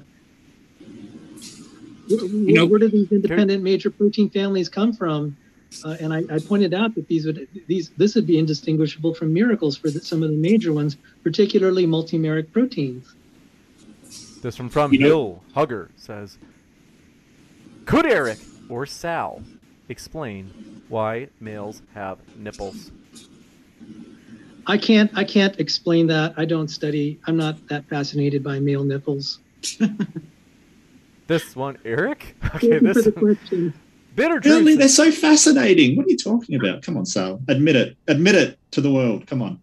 [2.07, 5.37] you know, where do these independent major protein families come from?
[5.85, 9.31] Uh, and I, I, pointed out that these would these this would be indistinguishable from
[9.31, 13.13] miracles for the, some of the major ones, particularly multimeric proteins.
[14.41, 16.39] This from from you Bill Hugger says,
[17.85, 19.43] could Eric or Sal
[19.89, 20.51] explain
[20.89, 22.91] why males have nipples.
[24.67, 26.33] I can't I can't explain that.
[26.37, 27.19] I don't study.
[27.25, 29.39] I'm not that fascinated by male nipples.
[31.27, 32.35] this one, Eric.
[32.55, 33.73] Okay, this one.
[34.15, 35.95] Bitter Really, they're so fascinating.
[35.95, 36.81] What are you talking about?
[36.81, 37.39] Come on, Sal.
[37.47, 37.97] Admit it.
[38.07, 39.25] Admit it to the world.
[39.27, 39.61] Come on.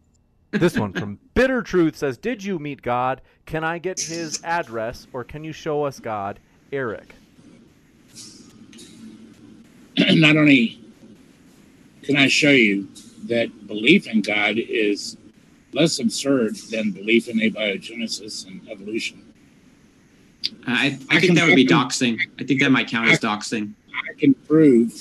[0.53, 3.21] This one from Bitter Truth says, "Did you meet God?
[3.45, 6.41] Can I get his address, or can you show us God,
[6.73, 7.15] Eric?"
[9.99, 10.81] Not only
[12.07, 12.89] can I show you
[13.25, 15.17] that belief in God is
[15.73, 19.23] less absurd than belief in abiogenesis and evolution?
[20.69, 22.21] I, I, I think that would be doxing.
[22.39, 23.73] I think that might count as doxing.
[23.93, 24.95] I can prove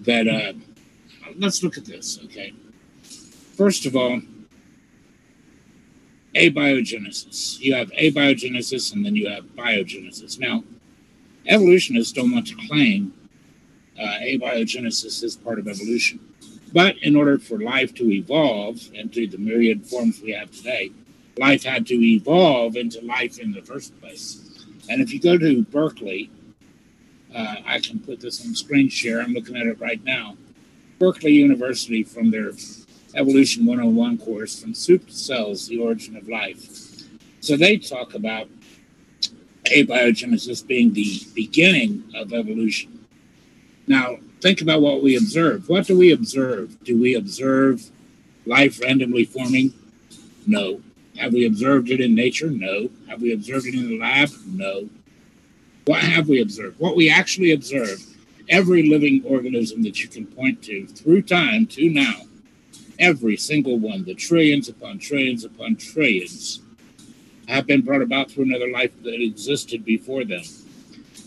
[0.00, 0.26] that.
[0.26, 0.54] Uh,
[1.36, 2.54] let's look at this, okay?
[3.56, 4.22] First of all,
[6.34, 7.60] abiogenesis.
[7.60, 10.38] You have abiogenesis and then you have biogenesis.
[10.38, 10.64] Now,
[11.46, 13.12] evolutionists don't want to claim
[14.00, 16.20] uh, abiogenesis is part of evolution.
[16.72, 20.92] But in order for life to evolve into the myriad forms we have today,
[21.36, 24.64] life had to evolve into life in the first place.
[24.88, 26.30] And if you go to Berkeley,
[27.34, 29.20] uh, I can put this on screen share.
[29.20, 30.36] I'm looking at it right now.
[30.98, 32.52] Berkeley University, from their
[33.14, 37.04] Evolution 101 course, From Soup to Cells The Origin of Life.
[37.40, 38.48] So they talk about
[39.64, 42.89] abiogenesis being the beginning of evolution.
[43.86, 45.68] Now, think about what we observe.
[45.68, 46.82] What do we observe?
[46.84, 47.90] Do we observe
[48.46, 49.74] life randomly forming?
[50.46, 50.80] No.
[51.18, 52.50] Have we observed it in nature?
[52.50, 52.90] No.
[53.08, 54.30] Have we observed it in the lab?
[54.46, 54.88] No.
[55.86, 56.78] What have we observed?
[56.78, 58.00] What we actually observe,
[58.48, 62.22] every living organism that you can point to through time to now,
[62.98, 66.60] every single one, the trillions upon trillions upon trillions,
[67.48, 70.42] have been brought about through another life that existed before them.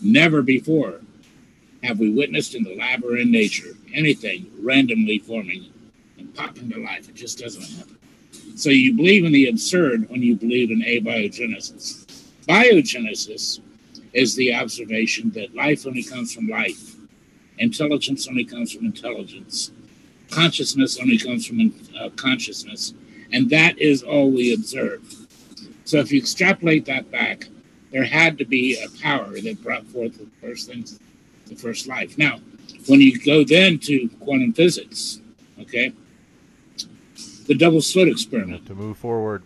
[0.02, 1.00] Never before
[1.84, 5.66] have we witnessed in the lab or in nature anything randomly forming
[6.18, 7.08] and popping to life.
[7.08, 7.98] It just doesn't happen.
[8.56, 12.04] So you believe in the absurd when you believe in abiogenesis.
[12.48, 13.60] Biogenesis
[14.12, 16.96] is the observation that life only comes from life,
[17.58, 19.72] intelligence only comes from intelligence,
[20.30, 22.94] consciousness only comes from uh, consciousness,
[23.32, 25.02] and that is all we observe.
[25.84, 27.48] So if you extrapolate that back,
[27.90, 30.98] there had to be a power that brought forth the first things,
[31.54, 32.18] the first life.
[32.18, 32.40] Now,
[32.86, 35.20] when you go then to quantum physics,
[35.60, 35.92] okay,
[37.46, 38.66] the double slit experiment.
[38.66, 39.42] To move forward.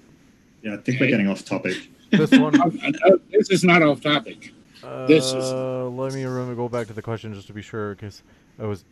[0.63, 1.07] Yeah, I think okay.
[1.07, 1.77] we're getting off topic.
[2.11, 2.53] This one.
[3.31, 4.53] this is not off topic.
[4.83, 5.53] Uh, this is.
[5.53, 8.23] Let me remember, go back to the question just to be sure, because
[8.59, 8.85] I was.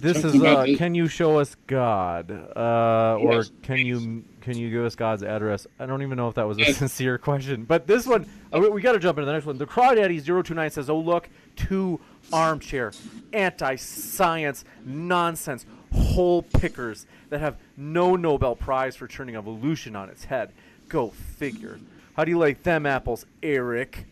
[0.00, 0.42] This is.
[0.42, 5.22] Uh, can you show us God, uh, or can you can you give us God's
[5.22, 5.66] address?
[5.78, 8.68] I don't even know if that was a sincere question, but this one uh, we,
[8.70, 9.58] we got to jump into the next one.
[9.58, 12.00] The Crawdaddy 029 says, "Oh look, two
[12.32, 12.92] armchair,
[13.32, 20.52] anti-science nonsense, hole pickers that have no Nobel Prize for turning evolution on its head.
[20.88, 21.78] Go figure."
[22.16, 24.04] How do you like them apples, Eric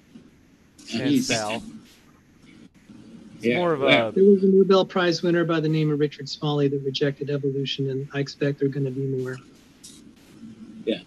[0.94, 1.62] and Sal?
[3.38, 4.12] It's yeah, more of a.
[4.14, 7.88] There was a Nobel Prize winner by the name of Richard Smalley that rejected evolution,
[7.88, 9.36] and I expect there are going to be more.
[10.84, 10.98] Yeah.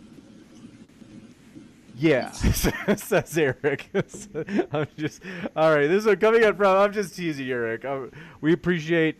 [1.97, 2.31] Yeah,
[2.95, 3.89] says Eric.
[4.71, 5.21] I'm just
[5.55, 5.87] all right.
[5.87, 6.77] This is coming in from.
[6.77, 7.83] I'm just teasing Eric.
[7.83, 9.17] Um, we appreciate.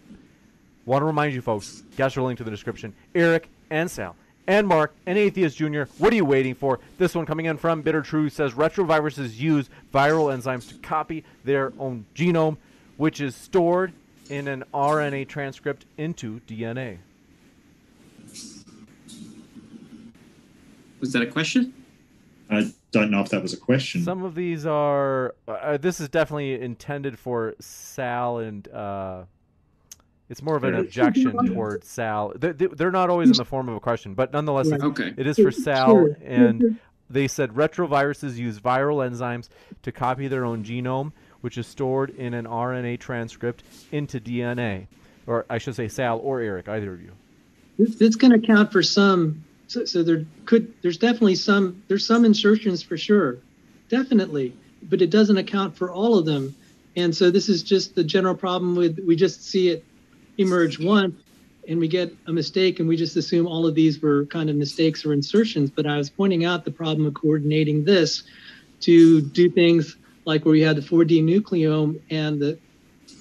[0.85, 1.83] Want to remind you folks.
[1.97, 2.93] Guys, link to the description.
[3.13, 4.15] Eric and Sal
[4.47, 5.83] and Mark and Atheist Jr.
[5.97, 6.79] What are you waiting for?
[6.97, 11.73] This one coming in from Bitter Truth says retroviruses use viral enzymes to copy their
[11.79, 12.57] own genome,
[13.01, 13.91] which is stored
[14.29, 16.99] in an RNA transcript into DNA.
[20.99, 21.73] Was that a question?
[22.51, 24.03] I don't know if that was a question.
[24.03, 25.33] Some of these are.
[25.47, 29.23] Uh, this is definitely intended for Sal and uh,
[30.29, 32.33] it's more of an objection towards Sal.
[32.37, 35.11] They're not always in the form of a question, but nonetheless, okay.
[35.17, 36.07] it is for Sal.
[36.23, 36.79] And
[37.09, 39.49] they said retroviruses use viral enzymes
[39.81, 44.87] to copy their own genome, which is stored in an RNA transcript into DNA.
[45.27, 47.11] Or I should say Sal or Eric, either of you.
[47.77, 49.43] This can account for some.
[49.67, 53.37] So, so there could, there's definitely some, there's some insertions for sure,
[53.89, 54.53] definitely,
[54.83, 56.55] but it doesn't account for all of them.
[56.95, 59.85] And so this is just the general problem with we just see it
[60.37, 61.15] emerge once
[61.67, 64.55] and we get a mistake and we just assume all of these were kind of
[64.55, 65.69] mistakes or insertions.
[65.69, 68.23] But I was pointing out the problem of coordinating this
[68.81, 69.95] to do things
[70.25, 72.57] like where we had the 4D nucleome and the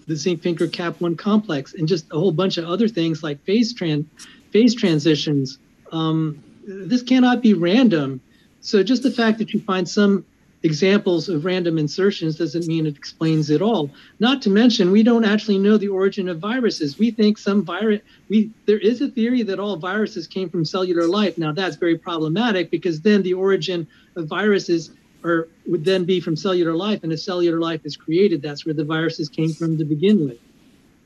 [0.07, 3.75] the zinc finger KAP1 complex and just a whole bunch of other things like phase
[3.75, 4.05] tran
[4.51, 5.59] phase transitions.
[5.93, 8.21] Um, this cannot be random.
[8.61, 10.25] So just the fact that you find some
[10.63, 13.91] examples of random insertions doesn't mean it explains it all.
[14.19, 16.99] Not to mention, we don't actually know the origin of viruses.
[16.99, 21.07] We think some virus, we there is a theory that all viruses came from cellular
[21.07, 21.39] life.
[21.39, 23.87] Now that's very problematic because then the origin
[24.17, 24.91] of viruses
[25.25, 28.75] are would then be from cellular life, and if cellular life is created, that's where
[28.75, 30.39] the viruses came from to begin with.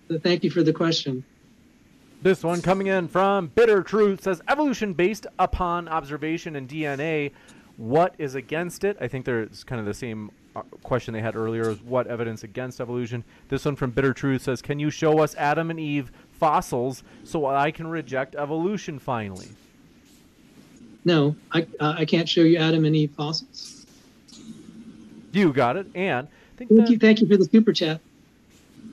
[0.09, 1.25] So thank you for the question.
[2.23, 7.33] This one coming in from Bitter Truth says evolution based upon observation and DNA
[7.77, 8.97] what is against it?
[9.01, 12.45] I think there's kind of the same uh, question they had earlier is what evidence
[12.45, 13.25] against evolution.
[13.49, 17.47] This one from Bitter Truth says, Can you show us Adam and Eve fossils so
[17.47, 19.49] I can reject evolution finally?
[21.05, 23.74] No, I, uh, I can't show you Adam and Eve fossils.
[25.35, 25.87] You got it.
[25.95, 28.01] And thank you, thank you for the super chat.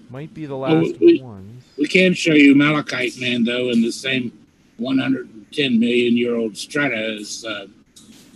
[0.09, 1.63] Might be the last we, ones.
[1.77, 4.38] We can show you Malachite Man, though, in the same
[4.77, 7.45] 110 million year old strata as.
[7.45, 7.68] Uh,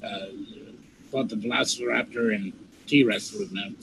[0.05, 0.27] uh,
[1.15, 2.53] what the Velociraptor and
[2.87, 3.75] T Rex would have known.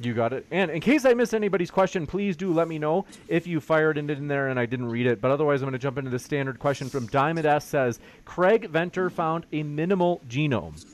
[0.00, 0.44] You got it.
[0.50, 3.96] And in case I missed anybody's question, please do let me know if you fired
[3.96, 5.20] it in there and I didn't read it.
[5.20, 7.64] But otherwise, I'm going to jump into the standard question from Diamond S.
[7.64, 10.84] Says Craig Venter found a minimal genome.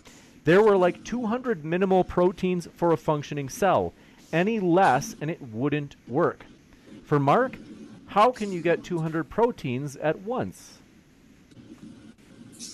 [0.50, 3.92] There were like 200 minimal proteins for a functioning cell.
[4.32, 6.44] Any less, and it wouldn't work.
[7.04, 7.56] For Mark,
[8.08, 10.78] how can you get 200 proteins at once?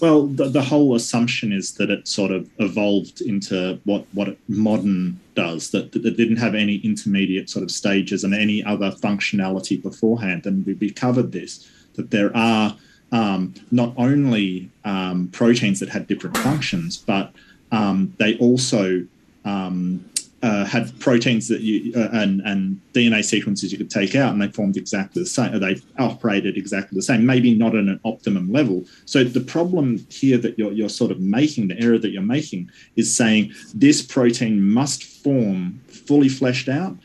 [0.00, 5.20] Well, the, the whole assumption is that it sort of evolved into what what modern
[5.34, 5.70] does.
[5.72, 10.46] That, that it didn't have any intermediate sort of stages and any other functionality beforehand.
[10.46, 12.74] And we, we covered this that there are
[13.12, 17.34] um, not only um, proteins that had different functions, but
[17.72, 19.06] um, they also
[19.44, 20.04] um,
[20.42, 24.40] uh, had proteins that you uh, and, and DNA sequences you could take out, and
[24.40, 25.58] they formed exactly the same.
[25.58, 28.84] They operated exactly the same, maybe not at an optimum level.
[29.06, 32.70] So the problem here that you're you're sort of making, the error that you're making,
[32.96, 36.96] is saying this protein must form fully fleshed out,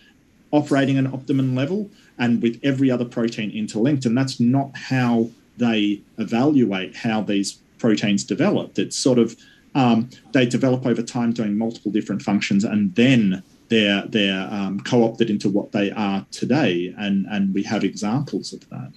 [0.52, 1.90] operating at an optimum level,
[2.20, 8.24] and with every other protein interlinked, and that's not how they evaluate how these proteins
[8.24, 8.78] developed.
[8.78, 9.36] It's sort of
[9.76, 15.30] um, they develop over time doing multiple different functions, and then they're they're um, co-opted
[15.30, 18.92] into what they are today, and and we have examples of that.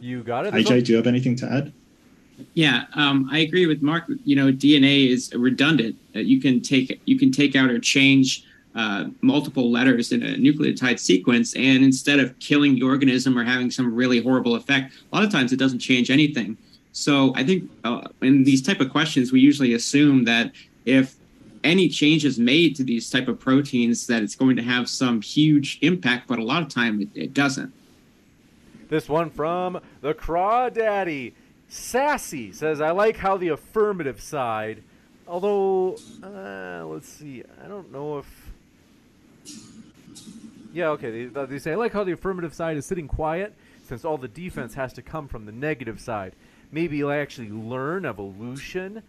[0.00, 0.54] You got it.
[0.54, 1.72] AJ, do you have anything to add?
[2.52, 4.04] Yeah, um, I agree with Mark.
[4.24, 5.96] You know, DNA is redundant.
[6.14, 10.34] Uh, you can take you can take out or change uh, multiple letters in a
[10.34, 15.16] nucleotide sequence, and instead of killing the organism or having some really horrible effect, a
[15.16, 16.58] lot of times it doesn't change anything.
[16.96, 20.52] So I think uh, in these type of questions, we usually assume that
[20.86, 21.16] if
[21.62, 25.20] any change is made to these type of proteins, that it's going to have some
[25.20, 27.70] huge impact, but a lot of time it, it doesn't.
[28.88, 31.34] This one from the Crawdaddy.
[31.68, 34.82] Sassy says, I like how the affirmative side,
[35.28, 38.50] although, uh, let's see, I don't know if.
[40.72, 43.54] Yeah, okay, they, they say, I like how the affirmative side is sitting quiet
[43.86, 46.32] since all the defense has to come from the negative side
[46.72, 49.02] maybe you'll actually learn evolution.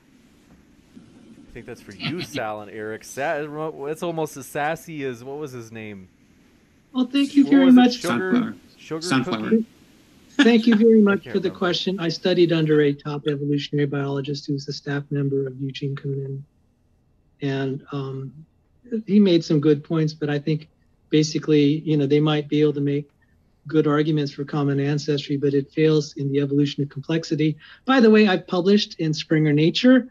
[0.95, 3.03] I think that's for you, Sal and Eric.
[3.03, 3.45] Sa-
[3.87, 6.07] it's almost as sassy as what was his name?
[6.93, 7.95] Well, thank you very much.
[7.99, 8.55] Sugar, Sunflower.
[8.77, 9.49] sugar Sunflower.
[9.49, 9.65] cookie?
[10.37, 11.57] Thank you very much for the remember.
[11.57, 11.99] question.
[11.99, 16.43] I studied under a top evolutionary biologist who was a staff member of Eugene Koonin.
[17.41, 18.45] And um,
[19.07, 20.69] he made some good points, but I think
[21.09, 23.09] basically, you know, they might be able to make
[23.67, 27.57] good arguments for common ancestry, but it fails in the evolution of complexity.
[27.85, 30.07] By the way, I've published in Springer Nature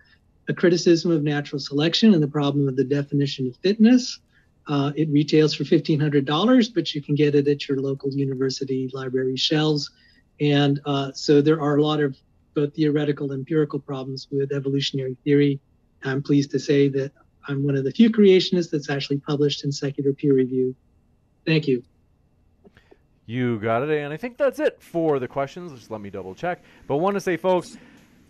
[0.48, 4.20] a criticism of natural selection and the problem of the definition of fitness.
[4.68, 9.36] Uh, it retails for $1,500, but you can get it at your local university library
[9.36, 9.90] shelves.
[10.40, 12.16] And uh, so there are a lot of
[12.54, 15.60] both theoretical and empirical problems with evolutionary theory.
[16.04, 17.12] I'm pleased to say that
[17.48, 20.74] I'm one of the few creationists that's actually published in secular peer review.
[21.44, 21.82] Thank you.
[23.26, 25.72] You got it, and I think that's it for the questions.
[25.72, 26.62] Just let me double check.
[26.86, 27.76] But want to say, folks,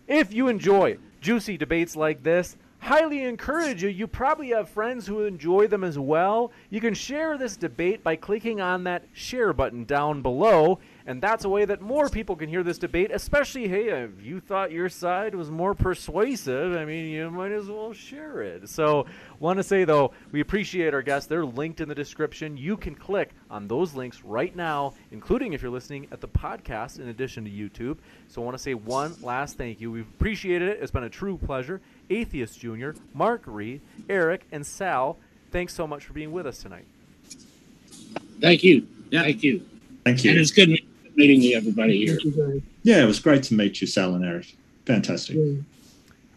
[0.07, 3.89] if you enjoy juicy debates like this, highly encourage you.
[3.89, 6.51] You probably have friends who enjoy them as well.
[6.69, 10.79] You can share this debate by clicking on that share button down below.
[11.07, 14.41] And that's a way that more people can hear this debate, especially, hey, if you
[14.41, 18.67] thought your side was more persuasive, I mean, you might as well share it.
[18.67, 19.05] So,
[19.39, 21.29] want to say, though, we appreciate our guests.
[21.29, 22.57] They're linked in the description.
[22.57, 26.99] You can click on those links right now, including if you're listening at the podcast
[26.99, 27.99] in addition to YouTube.
[28.27, 29.89] So, I want to say one last thank you.
[29.89, 30.79] We've appreciated it.
[30.81, 31.79] It's been a true pleasure.
[32.09, 35.17] Atheist Jr., Mark Reed, Eric, and Sal,
[35.51, 36.85] thanks so much for being with us tonight.
[38.41, 38.85] Thank you.
[39.09, 39.23] Yeah.
[39.23, 39.65] Thank you.
[40.03, 40.31] Thank you.
[40.31, 40.77] And it's good
[41.17, 42.15] meeting you, everybody here.
[42.21, 42.61] Thank you.
[42.83, 44.55] Yeah, it was great to meet you, Sal and Eric.
[44.85, 45.35] Fantastic.
[45.35, 45.61] Yeah.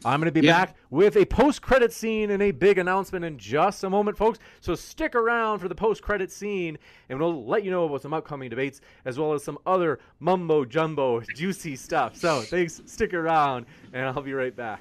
[0.03, 0.65] I'm going to be Yeah.
[0.65, 4.39] back with a post credit scene and a big announcement in just a moment, folks.
[4.63, 6.79] So stick around for the post credit scene,
[7.11, 10.65] and we'll let you know about some upcoming debates as well as some other mumbo
[10.65, 12.17] jumbo juicy stuff.
[12.17, 14.81] So thanks, stick around, and I'll be right back.